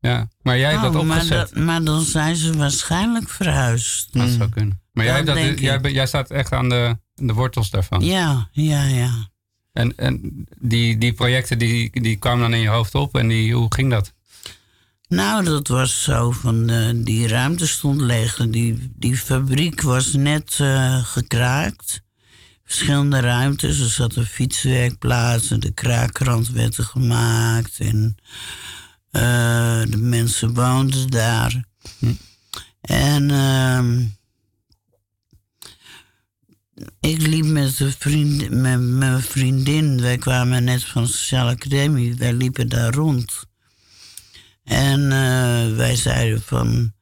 ja, 0.06 0.28
maar 0.42 0.58
jij 0.58 0.70
hebt 0.70 0.84
Oh, 0.84 0.92
dat 0.92 1.04
maar, 1.04 1.16
opgezet. 1.16 1.54
maar 1.54 1.84
dan 1.84 2.02
zijn 2.02 2.36
ze 2.36 2.56
waarschijnlijk 2.56 3.28
verhuisd. 3.28 4.12
Dat 4.12 4.28
zou 4.28 4.48
kunnen. 4.48 4.80
Maar 4.92 5.04
jij, 5.04 5.24
dat, 5.24 5.58
jij, 5.58 5.80
jij 5.80 6.06
staat 6.06 6.30
echt 6.30 6.52
aan 6.52 6.68
de, 6.68 6.98
de 7.14 7.32
wortels 7.32 7.70
daarvan. 7.70 8.04
Ja, 8.04 8.48
ja, 8.52 8.84
ja. 8.84 9.28
En, 9.72 9.96
en 9.96 10.46
die, 10.60 10.98
die 10.98 11.12
projecten 11.12 11.58
die, 11.58 12.00
die 12.00 12.16
kwamen 12.16 12.40
dan 12.40 12.54
in 12.54 12.60
je 12.60 12.68
hoofd 12.68 12.94
op 12.94 13.16
en 13.16 13.28
die, 13.28 13.54
hoe 13.54 13.74
ging 13.74 13.90
dat? 13.90 14.14
Nou, 15.08 15.44
dat 15.44 15.68
was 15.68 16.02
zo 16.02 16.30
van 16.30 16.68
eh, 16.70 16.90
die 16.94 17.28
ruimte 17.28 17.66
stond 17.66 18.00
leeg. 18.00 18.36
Die, 18.36 18.92
die 18.96 19.16
fabriek 19.16 19.80
was 19.82 20.12
net 20.12 20.56
eh, 20.60 21.04
gekraakt. 21.04 22.02
Verschillende 22.64 23.20
ruimtes. 23.20 23.80
Er 23.80 23.88
zat 23.88 24.16
een 24.16 24.26
fietswerkplaats 24.26 25.50
en 25.50 25.60
de 25.60 25.72
kraakkrant 25.72 26.48
werd 26.50 26.76
er 26.76 26.84
gemaakt. 26.84 27.78
En 27.78 28.16
eh, 29.10 29.82
de 29.88 29.96
mensen 29.96 30.54
woonden 30.54 31.10
daar. 31.10 31.64
En 32.80 33.30
ehm, 33.30 34.00
ik 37.00 37.20
liep 37.26 37.44
met, 37.44 37.80
een 37.80 37.92
vriend, 37.92 38.50
met 38.50 38.80
mijn 38.80 39.22
vriendin. 39.22 40.00
Wij 40.00 40.18
kwamen 40.18 40.64
net 40.64 40.84
van 40.84 41.02
de 41.02 41.08
sociale 41.08 41.50
academie. 41.50 42.14
Wij 42.14 42.32
liepen 42.32 42.68
daar 42.68 42.94
rond. 42.94 43.44
En 44.64 45.02
eh, 45.02 45.76
wij 45.76 45.96
zeiden 45.96 46.42
van, 46.42 46.94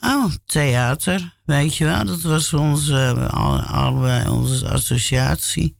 Oh, 0.00 0.32
theater, 0.46 1.36
weet 1.44 1.76
je 1.76 1.84
wel. 1.84 2.04
Dat 2.04 2.20
was 2.20 2.52
onze, 2.52 3.28
al, 3.30 3.60
allebei 3.60 4.28
onze 4.28 4.68
associatie. 4.68 5.76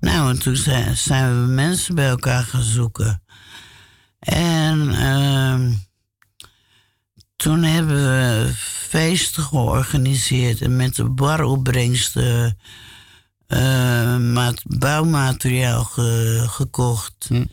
Nou, 0.00 0.30
en 0.30 0.38
toen 0.38 0.56
zijn, 0.56 0.96
zijn 0.96 1.40
we 1.40 1.52
mensen 1.52 1.94
bij 1.94 2.08
elkaar 2.08 2.44
gaan 2.44 2.62
zoeken. 2.62 3.22
En 4.20 4.90
ehm, 4.94 5.72
toen 7.36 7.62
hebben 7.62 7.96
we 7.96 8.50
feesten 8.88 9.42
georganiseerd 9.42 10.60
en 10.60 10.76
met 10.76 10.94
de 10.94 11.04
baropbrengsten 11.08 12.58
maat- 14.32 14.62
bouwmateriaal 14.64 15.84
ge- 15.84 16.44
gekocht. 16.48 17.14
Hm. 17.28 17.44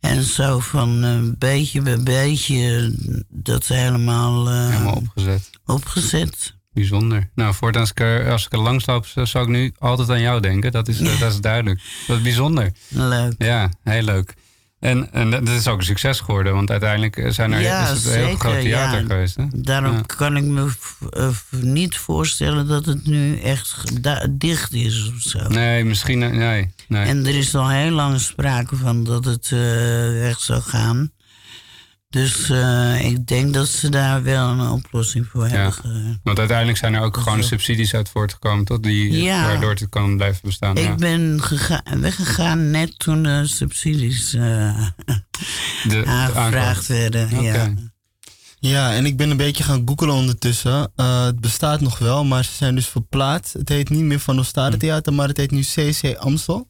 En 0.00 0.22
zo 0.22 0.58
van 0.60 1.04
eh, 1.04 1.18
beetje 1.38 1.80
bij 1.82 2.02
beetje 2.02 2.92
dat 3.28 3.66
helemaal, 3.66 4.48
eh, 4.48 4.68
Helemaal 4.70 4.94
opgezet. 4.94 5.50
opgezet. 5.64 6.54
Bijzonder. 6.72 7.30
Nou, 7.34 7.54
voortaan 7.54 7.80
als 7.80 7.90
ik 7.90 8.00
er, 8.00 8.30
als 8.30 8.46
ik 8.46 8.52
er 8.52 8.58
langs 8.58 8.86
loop, 8.86 9.06
zo- 9.06 9.24
zou 9.24 9.44
ik 9.44 9.50
nu 9.50 9.74
altijd 9.78 10.10
aan 10.10 10.20
jou 10.20 10.40
denken. 10.40 10.72
Dat 10.72 10.88
is, 10.88 11.00
eh, 11.00 11.20
dat 11.20 11.32
is 11.32 11.40
duidelijk. 11.40 11.80
Dat 12.06 12.16
is 12.16 12.22
bijzonder. 12.22 12.72
Leuk. 12.88 13.34
Ja, 13.38 13.70
heel 13.82 14.02
leuk. 14.02 14.34
En, 14.84 15.12
en 15.12 15.30
dat 15.30 15.48
is 15.48 15.68
ook 15.68 15.78
een 15.78 15.84
succes 15.84 16.20
geworden, 16.20 16.54
want 16.54 16.70
uiteindelijk 16.70 17.16
eh, 17.16 17.30
zijn 17.30 17.52
er, 17.52 17.60
Ja, 17.60 17.88
is 17.88 18.04
het 18.04 18.14
een 18.14 18.24
heel 18.26 18.36
groot 18.36 18.60
theater 18.60 19.00
ja. 19.00 19.06
geweest. 19.06 19.36
Hè? 19.36 19.44
Daarom 19.52 19.92
Ja. 19.92 20.00
kan 20.06 20.36
ik 20.36 20.44
me 20.44 20.68
eh, 21.10 21.28
niet 21.50 21.96
voorstellen 21.96 22.66
dat 22.66 22.84
het 22.86 23.06
nu 23.06 23.38
echt 23.40 23.82
dicht 24.30 24.72
is 24.72 25.12
of 25.16 25.20
zo. 25.22 25.48
Nee, 25.48 25.84
misschien. 25.84 26.22
eh, 26.22 26.30
Nee, 26.30 26.70
nee. 26.88 27.04
En 27.06 27.26
er 27.26 27.34
is 27.34 27.54
al 27.54 27.68
heel 27.70 27.90
lang 27.90 28.20
sprake 28.20 28.76
van 28.76 29.04
dat 29.04 29.24
het 29.24 29.44
eh, 29.52 29.58
weg 30.20 30.40
zou 30.40 30.60
gaan. 30.62 31.10
Dus 32.14 32.50
eh, 32.50 33.04
ik 33.04 33.26
denk 33.26 33.54
dat 33.54 33.68
ze 33.68 33.88
daar 33.88 34.22
wel 34.22 34.48
een 34.48 34.68
oplossing 34.70 35.26
voor 35.26 35.46
hebben. 35.48 36.20
Want 36.22 36.38
uiteindelijk 36.38 36.78
zijn 36.78 36.94
er 36.94 37.00
ook 37.00 37.16
gewoon 37.16 37.42
subsidies 37.42 37.94
uit 37.94 38.08
voortgekomen, 38.08 38.64
tot 38.64 38.82
die, 38.82 39.22
Ja. 39.22 39.46
waardoor 39.46 39.70
het 39.70 39.88
kan 39.88 40.16
blijven 40.16 40.40
bestaan. 40.44 40.74
ja. 40.76 40.90
Ik 40.90 40.96
ben 40.96 41.42
gega- 41.42 41.82
weggegaan 41.98 42.70
net 42.70 42.98
toen 42.98 43.22
de 43.22 43.46
subsidies 43.46 44.34
eh, 44.34 44.42
De- 45.88 46.04
aangevraagd 46.06 46.86
werden. 46.86 47.42
Ja. 47.42 47.72
Ja, 48.58 48.94
en 48.94 49.06
ik 49.06 49.16
ben 49.16 49.30
een 49.30 49.36
beetje 49.36 49.64
gaan 49.64 49.82
googlen 49.84 50.14
ondertussen. 50.14 50.92
Eh, 50.96 51.24
het 51.24 51.40
bestaat 51.40 51.80
nog 51.80 51.98
wel, 51.98 52.24
maar 52.24 52.44
ze 52.44 52.52
zijn 52.52 52.74
dus 52.74 52.86
verplaatst. 52.88 53.52
Het 53.52 53.68
heet 53.68 53.88
niet 53.90 54.02
meer 54.02 54.20
Van 54.20 54.38
Ostade 54.38 54.76
Theater, 54.76 55.12
maar 55.12 55.28
het 55.28 55.36
heet 55.36 55.50
nu 55.50 55.60
CC 55.62 56.16
Amstel. 56.16 56.68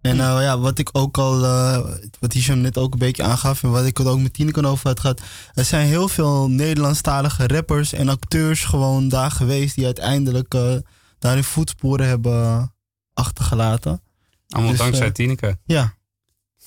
En 0.00 0.16
nou 0.16 0.42
ja, 0.42 0.58
wat 0.58 0.78
ik 0.78 0.88
ook 0.92 1.18
al, 1.18 1.44
eh, 1.44 1.84
wat 2.20 2.32
Hisham 2.32 2.58
net 2.60 2.78
ook 2.78 2.92
een 2.92 2.98
beetje 2.98 3.22
aangaf 3.22 3.62
en 3.62 3.70
wat 3.70 3.84
ik 3.86 3.96
het 3.98 4.06
ook 4.06 4.20
met 4.20 4.32
Tineke 4.32 4.66
over 4.66 4.86
had 4.88 5.00
gehad. 5.00 5.22
Er 5.54 5.64
zijn 5.64 5.86
heel 5.86 6.08
veel 6.08 6.48
Nederlandstalige 6.50 7.46
rappers 7.46 7.92
en 7.92 8.08
acteurs 8.08 8.64
gewoon 8.64 9.08
daar 9.08 9.30
geweest 9.30 9.74
die 9.74 9.84
uiteindelijk 9.84 10.54
eh, 10.54 10.74
daar 11.18 11.34
hun 11.34 11.44
voetsporen 11.44 12.08
hebben 12.08 12.72
achtergelaten. 13.14 14.02
Allemaal 14.48 14.70
Dus, 14.70 14.80
dankzij 14.80 15.10
Tineke. 15.10 15.58
Ja. 15.64 15.94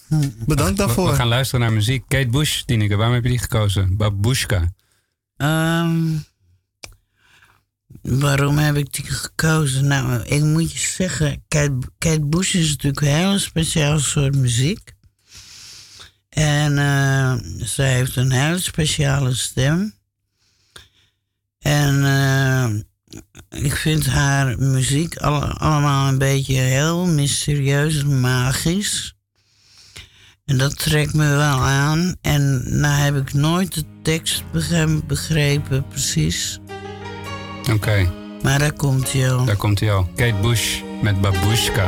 Bedankt 0.46 0.72
We- 0.72 0.86
daarvoor. 0.86 1.10
We, 1.10 1.16
gaan 1.16 1.28
luisteren 1.28 1.60
naar 1.66 1.74
muziek. 1.74 2.04
Kate 2.08 2.28
Bush, 2.30 2.62
Tineke, 2.62 2.96
waarom 2.96 3.14
heb 3.16 3.24
je 3.24 3.30
die 3.30 3.40
gekozen? 3.40 3.98
Babushka. 3.98 4.74
Ehm, 5.36 6.16
waarom 8.02 8.58
heb 8.58 8.76
ik 8.76 8.94
die 8.94 9.06
gekozen? 9.06 9.88
Nou, 9.88 10.22
ik 10.24 10.44
moet 10.44 10.72
je 10.72 10.80
zeggen, 10.80 11.44
Kate, 11.98 12.26
Bush 12.26 12.54
is 12.54 12.70
natuurlijk 12.70 13.02
een 13.02 13.08
hele 13.14 13.40
speciaal 13.40 14.00
soort 14.00 14.36
muziek. 14.36 14.94
En 16.30 16.78
eh, 16.78 17.34
zij 17.58 17.94
heeft 17.94 18.16
een 18.16 18.32
hele 18.32 18.60
speciale 18.60 19.34
stem. 19.34 19.94
En 21.60 22.04
eh, 22.06 22.70
ik 23.64 23.76
vind 23.76 24.06
haar 24.06 24.60
muziek 24.60 25.18
alle- 25.18 25.54
allemaal 25.54 26.08
een 26.08 26.18
beetje 26.18 26.54
heel 26.56 27.06
mysterieus 27.06 28.04
magisch. 28.04 29.14
En 30.46 30.58
dat 30.58 30.78
trekt 30.80 31.14
me 31.14 31.28
wel 31.30 31.60
aan. 31.66 32.16
En 32.22 32.64
nou 32.80 32.94
heb 33.02 33.16
ik 33.16 33.34
nooit 33.34 33.74
de 33.74 33.84
tekst 34.02 34.44
begre- 34.52 35.04
begrepen, 35.08 35.88
precies. 35.88 36.60
Oké, 37.74 38.10
Maar 38.42 38.60
daar 38.60 38.74
komt 38.74 39.12
hij 39.14 39.32
al. 39.32 39.46
daar 39.46 39.56
komt 39.56 39.80
hij 39.80 39.94
al. 39.94 40.08
Kate 40.16 40.36
Bush 40.42 40.82
met 41.02 41.22
Babushka. 41.22 41.88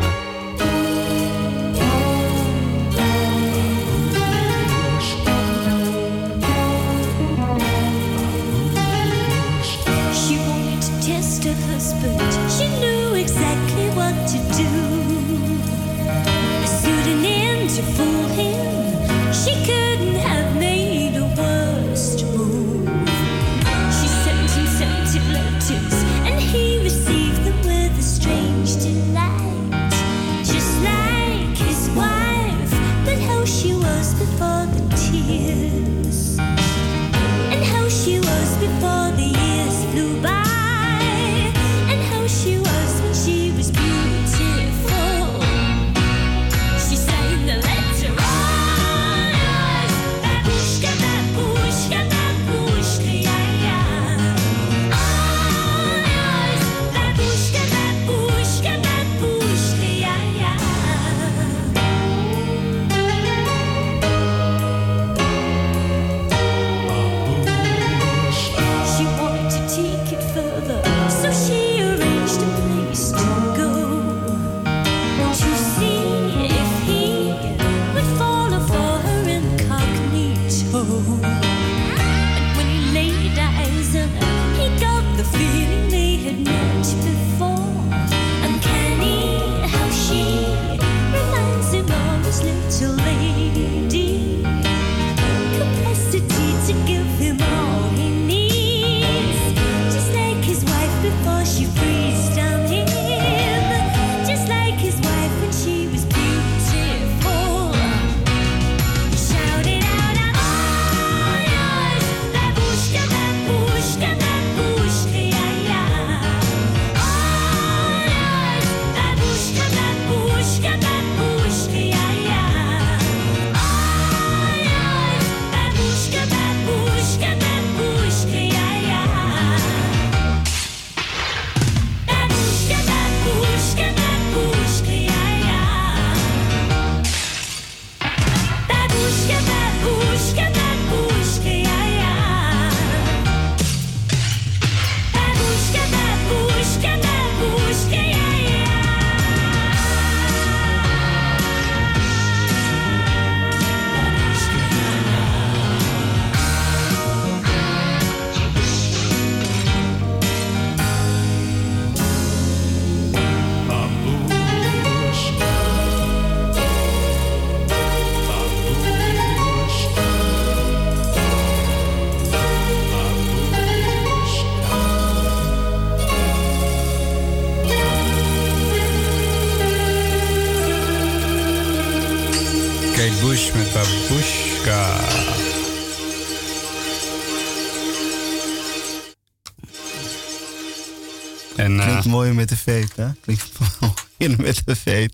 Met 192.41 192.49
de 192.49 192.57
veet, 192.57 192.95
hè? 192.95 193.07
Klinkt 193.21 193.49
mooi 193.79 194.35
met 194.37 194.61
de 194.65 194.75
veet. 194.75 195.13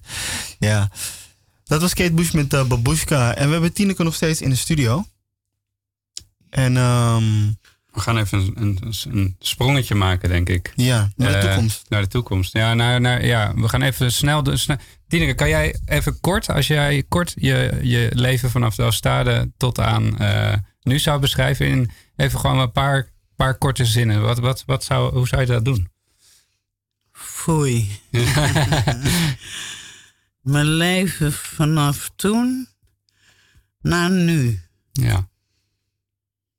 Ja. 0.60 0.90
Dat 1.64 1.82
was 1.82 1.94
Kate 1.94 2.14
Bush 2.14 2.32
met 2.32 2.54
uh, 2.54 2.68
Babushka. 2.68 3.36
En 3.36 3.46
we 3.46 3.52
hebben 3.52 3.74
Tineke 3.74 4.04
nog 4.04 4.16
steeds 4.16 4.42
in 4.42 4.50
de 4.50 4.56
studio. 4.56 5.06
En 6.50 6.78
ehm, 6.78 7.24
we 7.92 8.00
gaan 8.00 8.18
even 8.18 8.52
een, 8.56 8.78
een, 8.82 8.94
een 9.10 9.36
sprongetje 9.40 9.96
maken, 9.96 10.30
denk 10.30 10.50
ik. 10.50 10.74
ja, 10.76 11.12
naar 11.16 11.32
de 11.32 11.38
Eh, 11.38 11.44
toekomst. 11.44 11.86
Naar 11.90 12.02
de 12.02 12.08
toekomst. 12.08 12.54
Ja, 12.54 12.74
naar, 12.74 13.02
naar, 13.02 13.26
ja 13.26 13.54
we 13.56 13.70
gaan 13.70 13.82
even 13.82 14.12
snel. 14.12 14.44
De, 14.44 14.58
snel. 14.58 14.78
Tineke, 15.08 15.34
kan 15.34 15.50
jij 15.50 15.76
even 15.86 16.20
kort, 16.20 16.50
als 16.50 16.68
jij 16.68 17.04
kort 17.08 17.34
je, 17.36 17.80
je 17.82 18.10
leven 18.14 18.52
vanaf 18.52 18.76
de 18.76 18.84
Oostade 18.84 19.52
tot 19.58 19.80
aan 19.80 20.18
eh, 20.20 20.54
nu 20.82 21.00
zou 21.00 21.20
beschrijven, 21.20 21.68
in 21.68 21.92
even 22.16 22.40
gewoon 22.40 22.60
een 22.60 22.72
paar, 22.72 23.10
paar 23.36 23.58
korte 23.58 23.86
zinnen. 23.86 24.22
Wat, 24.22 24.40
wat, 24.40 24.64
wat 24.66 24.84
zou, 24.84 25.14
hoe 25.14 25.28
zou 25.28 25.42
je 25.42 25.48
dat 25.48 25.66
doen? 25.66 25.96
Foei. 27.52 27.88
Mijn 30.42 30.66
leven 30.66 31.34
vanaf 31.34 32.12
toen 32.16 32.68
naar 33.82 34.12
nu. 34.12 34.62
Ja. 34.92 35.30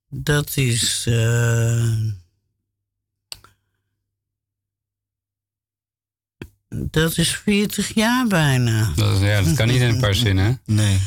Dat 0.08 0.56
is. 0.56 1.04
eh, 1.06 1.94
dat 6.68 7.18
is 7.18 7.36
40 7.36 7.94
jaar 7.94 8.26
bijna. 8.26 8.92
Dat, 8.96 9.14
is- 9.14 9.20
ja, 9.28 9.42
dat 9.42 9.54
kan 9.54 9.66
niet 9.68 9.80
in 9.80 9.88
een 9.88 10.00
paar 10.00 10.14
zinnen. 10.14 10.44
hè? 10.44 10.72
Nee. 10.74 10.98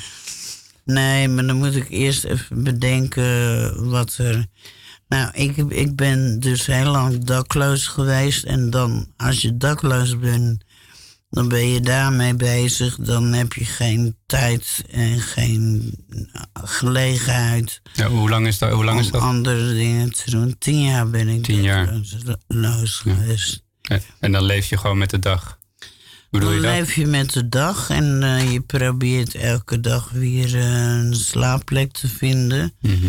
Nee, 0.83 1.27
maar 1.27 1.45
dan 1.47 1.57
moet 1.57 1.75
ik 1.75 1.89
eerst 1.89 2.23
even 2.23 2.63
bedenken 2.63 3.89
wat 3.89 4.17
er. 4.17 4.45
Nou, 5.11 5.29
ik, 5.33 5.57
ik 5.57 5.95
ben 5.95 6.39
dus 6.39 6.65
heel 6.65 6.91
lang 6.91 7.23
dakloos 7.23 7.87
geweest. 7.87 8.43
En 8.43 8.69
dan, 8.69 9.07
als 9.17 9.41
je 9.41 9.57
dakloos 9.57 10.19
bent, 10.19 10.63
dan 11.29 11.47
ben 11.49 11.67
je 11.67 11.79
daarmee 11.79 12.33
bezig. 12.35 12.95
Dan 12.95 13.33
heb 13.33 13.53
je 13.53 13.65
geen 13.65 14.15
tijd 14.25 14.83
en 14.91 15.19
geen 15.21 15.93
gelegenheid 16.53 17.81
Ja, 17.93 18.07
hoe 18.07 18.29
lang 18.29 18.47
is 18.47 18.57
dat? 18.57 18.71
Hoe 18.71 18.83
lang 18.83 18.99
is 18.99 19.05
om 19.05 19.11
dat? 19.11 19.21
andere 19.21 19.73
dingen 19.73 20.11
te 20.13 20.31
doen. 20.31 20.55
Tien 20.59 20.81
jaar 20.83 21.09
ben 21.09 21.27
ik 21.27 21.43
Tien 21.43 21.61
jaar. 21.61 21.93
dakloos 22.25 22.95
geweest. 22.95 23.63
En 24.19 24.31
dan 24.31 24.43
leef 24.43 24.65
je 24.65 24.77
gewoon 24.77 24.97
met 24.97 25.09
de 25.09 25.19
dag. 25.19 25.59
Hoe 26.29 26.39
Dan 26.39 26.53
je 26.53 26.61
dat? 26.61 26.71
leef 26.71 26.93
je 26.95 27.05
met 27.07 27.33
de 27.33 27.49
dag 27.49 27.89
en 27.89 28.23
eh, 28.23 28.51
je 28.51 28.61
probeert 28.61 29.35
elke 29.35 29.79
dag 29.79 30.09
weer 30.11 30.55
eh, 30.55 30.63
een 30.97 31.15
slaapplek 31.15 31.91
te 31.91 32.07
vinden. 32.07 32.73
Mhm. 32.81 33.07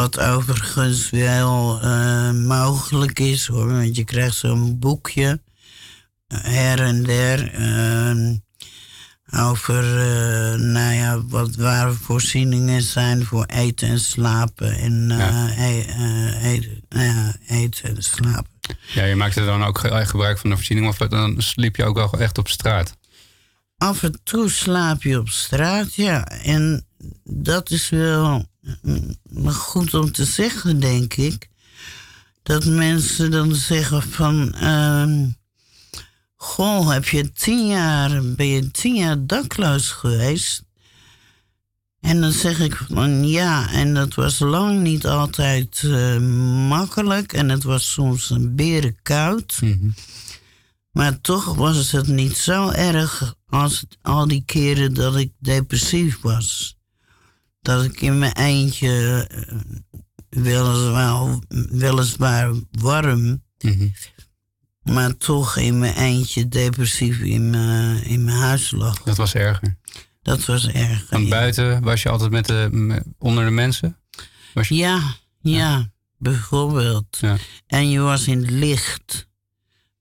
Wat 0.00 0.18
overigens 0.20 1.10
wel 1.10 1.80
eh, 1.82 2.30
mogelijk 2.30 3.18
is 3.18 3.46
hoor, 3.46 3.66
want 3.72 3.96
je 3.96 4.04
krijgt 4.04 4.36
zo'n 4.36 4.78
boekje 4.78 5.40
eh, 6.26 6.38
her 6.42 6.80
en 6.80 7.02
der 7.02 7.52
eh, 7.52 9.44
over 9.46 9.84
eh, 9.84 10.58
nou 10.58 10.94
ja, 10.94 11.22
wat 11.24 11.54
waar 11.54 11.92
voorzieningen 11.94 12.82
zijn 12.82 13.24
voor 13.24 13.44
eten 13.44 13.88
en 13.88 14.00
slapen. 14.00 14.72
En 14.78 15.08
Ja. 15.08 15.48
e- 15.58 16.42
eten, 16.42 16.82
nou 16.88 17.04
ja, 17.04 17.34
eten 17.46 17.96
en 17.96 18.02
slapen. 18.02 18.50
Ja, 18.94 19.04
je 19.04 19.16
maakte 19.16 19.44
dan 19.44 19.64
ook 19.64 19.78
ge- 19.78 20.06
gebruik 20.06 20.38
van 20.38 20.50
de 20.50 20.56
voorziening, 20.56 20.88
of 20.88 20.96
dan 20.96 21.34
sliep 21.42 21.76
je 21.76 21.84
ook 21.84 21.96
wel 21.96 22.12
echt 22.20 22.38
op 22.38 22.48
straat. 22.48 22.96
Af 23.76 24.02
en 24.02 24.20
toe 24.22 24.50
slaap 24.50 25.02
je 25.02 25.18
op 25.18 25.28
straat, 25.28 25.94
ja. 25.94 26.24
En 26.28 26.86
dat 27.24 27.70
is 27.70 27.88
wel 27.88 28.48
mm, 28.82 29.50
goed 29.50 29.94
om 29.94 30.12
te 30.12 30.24
zeggen, 30.24 30.80
denk 30.80 31.14
ik. 31.14 31.48
Dat 32.42 32.64
mensen 32.64 33.30
dan 33.30 33.54
zeggen 33.54 34.02
van... 34.02 34.54
ehm, 34.54 35.28
goh, 36.36 36.90
heb 36.92 37.04
je 37.08 37.32
tien 37.32 37.66
jaar, 37.66 38.22
ben 38.24 38.46
je 38.46 38.70
tien 38.70 38.94
jaar 38.94 39.26
dakloos 39.26 39.88
geweest? 39.88 40.64
En 42.00 42.20
dan 42.20 42.32
zeg 42.32 42.60
ik 42.60 42.80
van 42.90 43.28
ja, 43.28 43.70
en 43.72 43.94
dat 43.94 44.14
was 44.14 44.38
lang 44.38 44.80
niet 44.80 45.06
altijd 45.06 45.80
eh, 45.84 46.18
makkelijk. 46.68 47.32
En 47.32 47.48
het 47.48 47.62
was 47.62 47.92
soms 47.92 48.30
een 48.30 48.54
berenkoud. 48.56 49.58
Maar 50.92 51.20
toch 51.20 51.54
was 51.54 51.92
het 51.92 52.06
niet 52.06 52.36
zo 52.36 52.70
erg 52.70 53.34
als 53.46 53.80
het- 53.80 53.96
al 54.02 54.28
die 54.28 54.42
keren 54.46 54.94
dat 54.94 55.16
ik 55.16 55.32
depressief 55.38 56.20
was. 56.20 56.76
Dat 57.62 57.84
ik 57.84 58.00
in 58.00 58.18
mijn 58.18 58.36
eentje, 58.36 59.24
eh, 59.30 59.56
weliswaar, 60.28 61.38
weliswaar 61.70 62.54
warm, 62.70 63.42
maar 64.82 65.16
toch 65.16 65.56
in 65.56 65.78
mijn 65.78 65.94
eentje 65.94 66.48
depressief 66.48 67.18
in 67.18 67.50
mijn, 67.50 68.04
in 68.04 68.24
mijn 68.24 68.36
huis 68.36 68.70
lag. 68.70 69.02
Dat 69.02 69.16
was 69.16 69.34
erger. 69.34 69.78
Dat 70.22 70.44
was 70.44 70.68
erg. 70.68 71.06
Van 71.08 71.28
buiten 71.28 71.82
was 71.82 72.02
je 72.02 72.08
altijd 72.08 72.30
met 72.30 72.46
de, 72.46 73.02
onder 73.18 73.44
de 73.44 73.50
mensen? 73.50 73.96
Was 74.54 74.68
je, 74.68 74.74
Ja, 74.74 75.02
ja, 75.40 75.90
bijvoorbeeld. 76.18 77.18
Ja. 77.20 77.36
En 77.66 77.90
je 77.90 78.00
was 78.00 78.26
in 78.26 78.38
het 78.38 78.50
licht. 78.50 79.28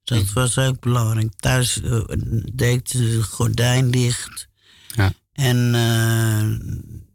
Dat 0.04 0.32
was 0.32 0.58
ook 0.58 0.80
belangrijk. 0.80 1.34
Thuis 1.36 1.82
eh, 1.82 2.00
deed 2.54 2.92
de 2.92 3.24
gordijn 3.24 3.92
dicht. 3.92 4.48
Ja. 4.88 5.12
En 5.34 5.76
eh, 5.76 6.70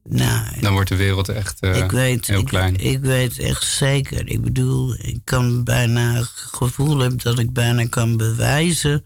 nou, 0.09 0.61
Dan 0.61 0.73
wordt 0.73 0.89
de 0.89 0.97
wereld 0.97 1.29
echt 1.29 1.61
eh, 1.61 1.77
ik, 1.77 1.91
weet, 1.91 2.27
heel 2.27 2.39
ik, 2.39 2.47
klein. 2.47 2.77
ik 2.77 3.01
weet 3.01 3.39
echt 3.39 3.65
zeker. 3.65 4.29
Ik 4.29 4.41
bedoel, 4.43 4.95
ik 4.99 5.19
kan 5.25 5.65
bijna 5.65 6.15
het 6.15 6.31
gevoel 6.35 6.99
hebben 6.99 7.19
dat 7.19 7.39
ik 7.39 7.53
bijna 7.53 7.87
kan 7.89 8.17
bewijzen 8.17 9.05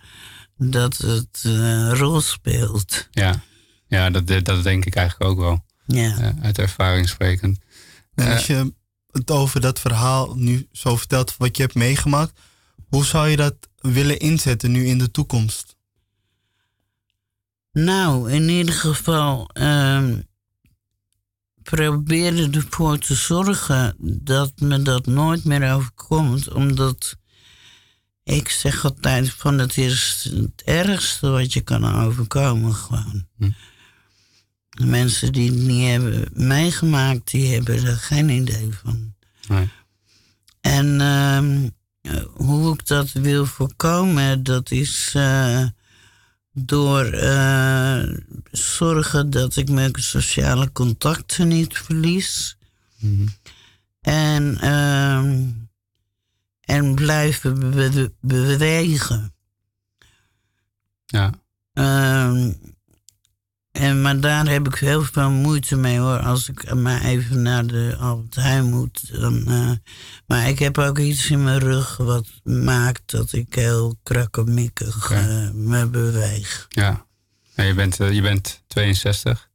dat 0.57 0.97
het 0.97 1.43
eh, 1.43 1.53
een 1.53 1.97
rol 1.97 2.21
speelt. 2.21 3.09
Ja, 3.11 3.43
ja 3.87 4.11
dat, 4.11 4.45
dat 4.45 4.63
denk 4.63 4.85
ik 4.85 4.95
eigenlijk 4.95 5.31
ook 5.31 5.39
wel. 5.39 5.65
Ja. 5.87 6.19
Eh, 6.19 6.43
uit 6.43 6.59
ervaring 6.59 7.09
sprekend. 7.09 7.59
En 8.15 8.27
Eh, 8.27 8.33
als 8.33 8.47
je 8.47 8.73
het 9.11 9.31
over 9.31 9.61
dat 9.61 9.81
verhaal 9.81 10.35
nu 10.35 10.69
zo 10.73 10.97
vertelt, 10.97 11.37
wat 11.37 11.57
je 11.57 11.63
hebt 11.63 11.75
meegemaakt, 11.75 12.41
hoe 12.89 13.05
zou 13.05 13.29
je 13.29 13.37
dat 13.37 13.55
willen 13.77 14.19
inzetten 14.19 14.71
nu 14.71 14.87
in 14.87 14.99
de 14.99 15.11
toekomst? 15.11 15.77
Nou, 17.73 18.31
in 18.33 18.49
ieder 18.49 18.75
geval 18.75 19.51
ehm 19.53 20.21
probeer 21.71 22.55
ervoor 22.55 22.99
te 22.99 23.15
zorgen 23.15 23.95
dat 24.21 24.53
me 24.61 24.83
dat 24.83 25.07
nooit 25.07 25.45
meer 25.45 25.73
overkomt. 25.73 26.53
Omdat 26.53 27.17
ik 28.25 28.49
zeg 28.49 28.85
altijd 28.85 29.31
van 29.31 29.59
het 29.59 29.77
is 29.77 30.29
het 30.35 30.63
ergste 30.65 31.29
wat 31.29 31.53
je 31.53 31.61
kan 31.61 31.95
overkomen 32.05 32.75
gewoon. 32.75 33.27
De 34.69 34.87
mensen 34.87 35.33
die 35.33 35.51
het 35.51 35.59
niet 35.59 35.89
hebben 35.89 36.29
meegemaakt, 36.33 37.31
die 37.31 37.55
hebben 37.55 37.87
er 37.87 37.97
geen 37.97 38.29
idee 38.29 38.69
van. 38.83 39.15
Nee. 39.49 39.69
En 40.61 41.01
ehm, 41.01 41.69
eh, 42.01 42.25
hoe 42.35 42.73
ik 42.73 42.87
dat 42.87 43.13
wil 43.13 43.47
voorkomen, 43.47 44.43
dat 44.43 44.71
is 44.71 45.13
eh, 45.15 45.67
door 46.67 47.05
eh, 47.05 48.03
zorgen 48.51 49.31
dat 49.31 49.57
ik 49.57 49.69
mijn 49.71 49.93
sociale 49.95 50.73
contacten 50.73 51.49
niet 51.49 51.79
verlies. 51.79 52.57
En, 54.01 54.59
ehm, 54.61 55.47
en 56.61 56.95
blijven 56.95 57.71
be- 57.71 57.91
be- 57.91 58.13
bewegen. 58.21 59.35
Ja. 61.07 61.33
Ehm, 61.73 62.53
en, 63.79 64.03
maar 64.03 64.21
daar 64.21 64.49
heb 64.49 64.67
ik 64.67 64.75
heel 64.75 65.03
veel 65.03 65.31
moeite 65.31 65.77
mee 65.77 65.99
hoor. 65.99 66.19
Als 66.19 66.49
ik 66.49 66.75
maar 66.75 67.03
even 67.05 67.43
naar 67.43 67.67
de 67.67 67.97
Albert 68.01 68.35
Heijn 68.35 68.65
moet. 68.71 69.21
Dan, 69.21 69.47
eh, 69.47 69.71
maar 70.27 70.49
ik 70.49 70.59
heb 70.59 70.79
ook 70.79 70.99
iets 70.99 71.31
in 71.31 71.45
mijn 71.45 71.59
rug 71.59 71.97
wat 71.97 72.27
maakt 72.45 73.03
dat 73.11 73.33
ik 73.33 73.55
heel 73.55 73.97
krakkemikkig 74.03 75.11
eh, 75.11 75.51
me 75.53 75.87
beweeg. 75.87 76.67
Ja. 76.69 77.07
Je, 77.55 77.75
bent, 77.75 78.01
eh, 78.01 78.13
je 78.13 78.23
bent 78.23 78.63
62. 78.67 79.49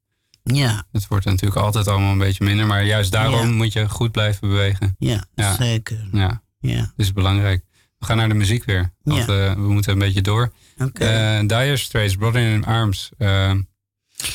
Ja, 0.44 0.84
Het 0.92 1.08
wordt 1.08 1.26
natuurlijk 1.26 1.62
altijd 1.62 1.88
allemaal 1.88 2.12
een 2.12 2.18
beetje 2.18 2.44
minder. 2.44 2.66
Maar 2.68 2.86
juist 2.86 3.12
daarom 3.12 3.48
Ja. 3.48 3.54
moet 3.54 3.74
je 3.74 3.90
goed 3.90 4.12
blijven 4.12 4.48
bewegen. 4.50 4.96
ja, 5.00 5.24
Ja. 5.36 5.56
zeker. 5.56 6.08
Ja, 6.12 6.42
Ja, 6.60 6.78
dat 6.80 6.92
is 6.96 7.14
belangrijk. 7.14 7.64
We 8.00 8.06
gaan 8.06 8.18
naar 8.18 8.28
de 8.30 8.34
muziek 8.34 8.64
weer. 8.66 8.94
Want 9.04 9.26
we 9.26 9.54
moeten 9.58 9.94
een 9.94 10.00
beetje 10.00 10.22
door. 10.22 10.54
oké. 10.78 11.04
Eh 11.06 11.40
Dire 11.48 11.78
Straits, 11.78 12.16
Brother 12.16 12.42
in 12.54 12.66
Arms. 12.66 13.10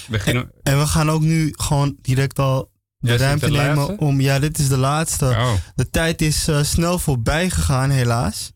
Beginnen... 0.08 0.50
En 0.62 0.78
we 0.78 0.86
gaan 0.86 1.10
ook 1.10 1.22
nu 1.22 1.52
gewoon 1.56 1.96
direct 2.02 2.38
al 2.38 2.70
de 2.98 3.10
Ja, 3.12 3.16
ruimte 3.16 3.46
de 3.46 3.52
nemen 3.52 3.76
laatste? 3.76 3.96
om. 3.98 4.20
Ja, 4.20 4.38
dit 4.38 4.58
is 4.58 4.68
de 4.68 4.76
laatste. 4.76 5.24
Oh, 5.24 5.52
De 5.74 5.90
tijd 5.90 6.22
is 6.22 6.48
eh, 6.48 6.62
snel 6.62 6.98
voorbij 6.98 7.50
gegaan, 7.50 7.90
helaas. 7.90 8.52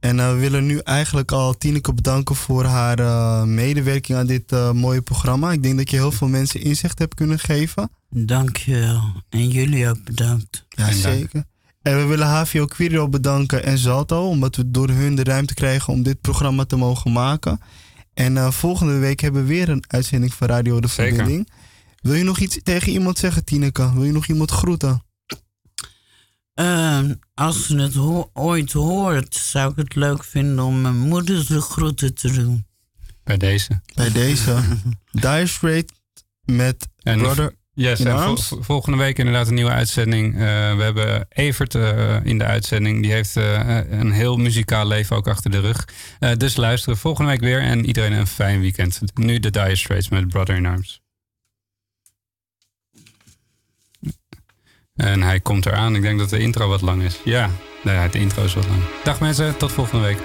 En 0.00 0.20
eh, 0.20 0.32
we 0.32 0.38
willen 0.38 0.66
nu 0.66 0.78
eigenlijk 0.78 1.32
al 1.32 1.56
Tineke 1.56 1.92
bedanken 1.94 2.34
voor 2.36 2.64
haar 2.64 2.98
eh, 2.98 3.42
medewerking 3.42 4.18
aan 4.18 4.26
dit 4.26 4.52
eh, 4.52 4.70
mooie 4.72 5.02
programma. 5.02 5.52
Ik 5.52 5.62
denk 5.62 5.76
dat 5.76 5.90
je 5.90 5.96
heel 5.96 6.12
veel 6.12 6.28
mensen 6.28 6.60
inzicht 6.60 6.98
hebt 6.98 7.14
kunnen 7.14 7.38
geven. 7.38 7.90
Dank 8.10 8.56
je 8.56 8.78
wel. 8.78 9.02
En 9.28 9.48
jullie 9.48 9.88
ook 9.88 10.04
bedankt. 10.04 10.64
Ja, 10.68 10.92
zeker. 10.92 11.44
En 11.82 11.96
we 11.96 12.04
willen 12.04 12.26
HVO 12.26 12.64
Quiro 12.66 13.08
bedanken 13.08 13.64
en 13.64 13.78
Zalto, 13.78 14.28
omdat 14.28 14.56
we 14.56 14.70
door 14.70 14.88
hun 14.88 15.14
de 15.14 15.24
ruimte 15.24 15.54
krijgen 15.54 15.92
om 15.92 16.02
dit 16.02 16.20
programma 16.20 16.64
te 16.64 16.76
mogen 16.76 17.12
maken. 17.12 17.60
En 18.16 18.36
eh, 18.36 18.50
volgende 18.50 18.98
week 18.98 19.20
hebben 19.20 19.40
we 19.42 19.48
weer 19.48 19.68
een 19.68 19.84
uitzending 19.86 20.34
van 20.34 20.48
Radio 20.48 20.80
De 20.80 20.88
Zeker. 20.88 21.14
Verbinding. 21.14 21.48
Wil 22.00 22.14
je 22.14 22.24
nog 22.24 22.38
iets 22.38 22.58
tegen 22.62 22.92
iemand 22.92 23.18
zeggen, 23.18 23.44
Tineke? 23.44 23.92
Wil 23.94 24.04
je 24.04 24.12
nog 24.12 24.26
iemand 24.26 24.50
groeten? 24.50 25.04
Ehm, 26.54 27.14
als 27.34 27.66
ze 27.66 27.76
het 27.76 27.94
ho- 27.94 28.30
ooit 28.32 28.72
hoort, 28.72 29.34
zou 29.34 29.70
ik 29.70 29.76
het 29.76 29.94
leuk 29.94 30.24
vinden 30.24 30.64
om 30.64 30.80
mijn 30.80 30.98
moeder 30.98 31.46
de 31.46 31.60
groeten 31.60 32.14
te 32.14 32.32
doen. 32.32 32.66
Bij 33.24 33.36
deze. 33.36 33.80
Bij 33.94 34.12
deze. 34.12 34.62
Dire 35.12 35.46
Straits 35.46 35.92
met 36.44 36.88
En 37.02 37.18
Brother 37.18 37.54
Yes, 37.76 38.00
en 38.00 38.18
vol- 38.18 38.62
volgende 38.62 38.98
week 38.98 39.18
inderdaad 39.18 39.48
een 39.48 39.54
nieuwe 39.54 39.70
uitzending. 39.70 40.34
Eh, 40.34 40.40
we 40.76 40.82
hebben 40.82 41.26
Evert 41.28 41.74
eh, 41.74 42.16
in 42.24 42.38
de 42.38 42.44
uitzending. 42.44 43.02
Die 43.02 43.12
heeft 43.12 43.36
eh, 43.36 43.78
een 43.90 44.12
heel 44.12 44.36
muzikaal 44.36 44.86
leven 44.86 45.16
ook 45.16 45.28
achter 45.28 45.50
de 45.50 45.60
rug. 45.60 45.88
Dus 46.36 46.56
luisteren 46.56 46.98
volgende 46.98 47.30
week 47.30 47.40
weer. 47.40 47.60
En 47.60 47.86
iedereen 47.86 48.12
een 48.12 48.26
fijn 48.26 48.60
weekend. 48.60 49.00
Nu 49.14 49.38
de 49.38 49.50
Dire 49.50 49.76
Straits 49.76 50.08
met 50.08 50.28
Brother 50.28 50.56
in 50.56 50.66
Arms. 50.66 51.00
En 54.94 55.22
hij 55.22 55.40
komt 55.40 55.66
eraan. 55.66 55.94
Ik 55.96 56.02
denk 56.02 56.18
dat 56.18 56.30
de 56.30 56.38
intro 56.38 56.68
wat 56.68 56.80
lang 56.80 57.02
is. 57.02 57.20
Ja, 57.24 57.50
nee, 57.82 58.08
de 58.08 58.18
intro 58.18 58.44
is 58.44 58.54
wat 58.54 58.66
lang. 58.68 58.82
Dag 59.04 59.20
mensen, 59.20 59.56
tot 59.56 59.72
volgende 59.72 60.04
week. 60.06 60.18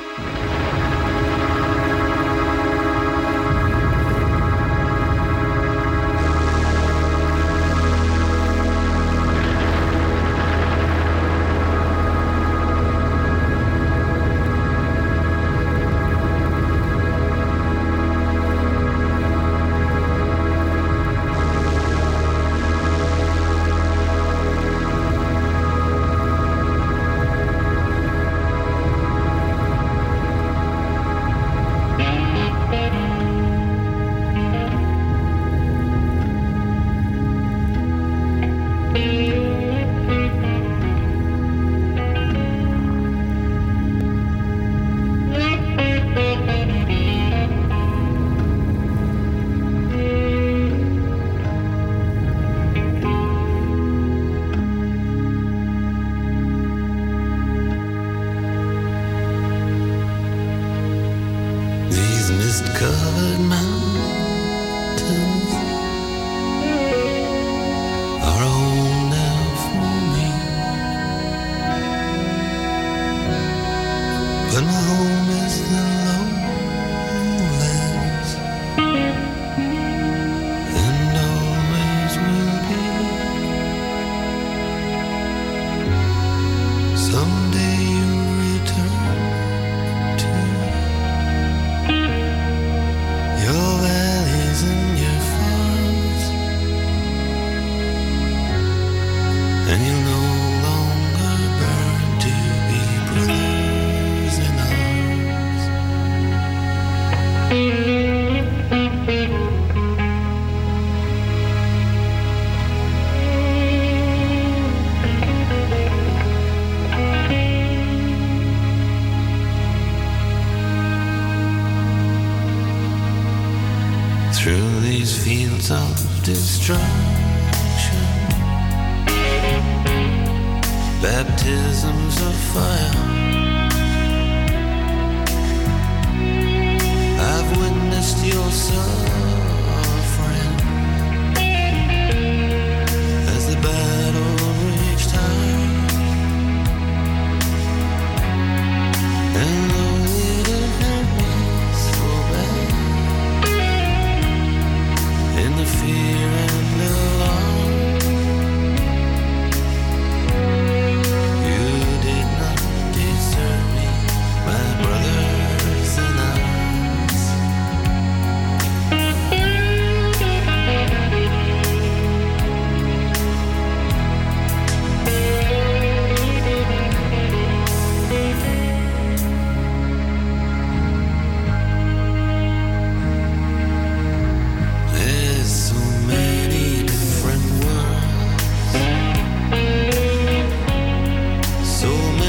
Some 87.12 87.51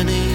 many 0.05 0.32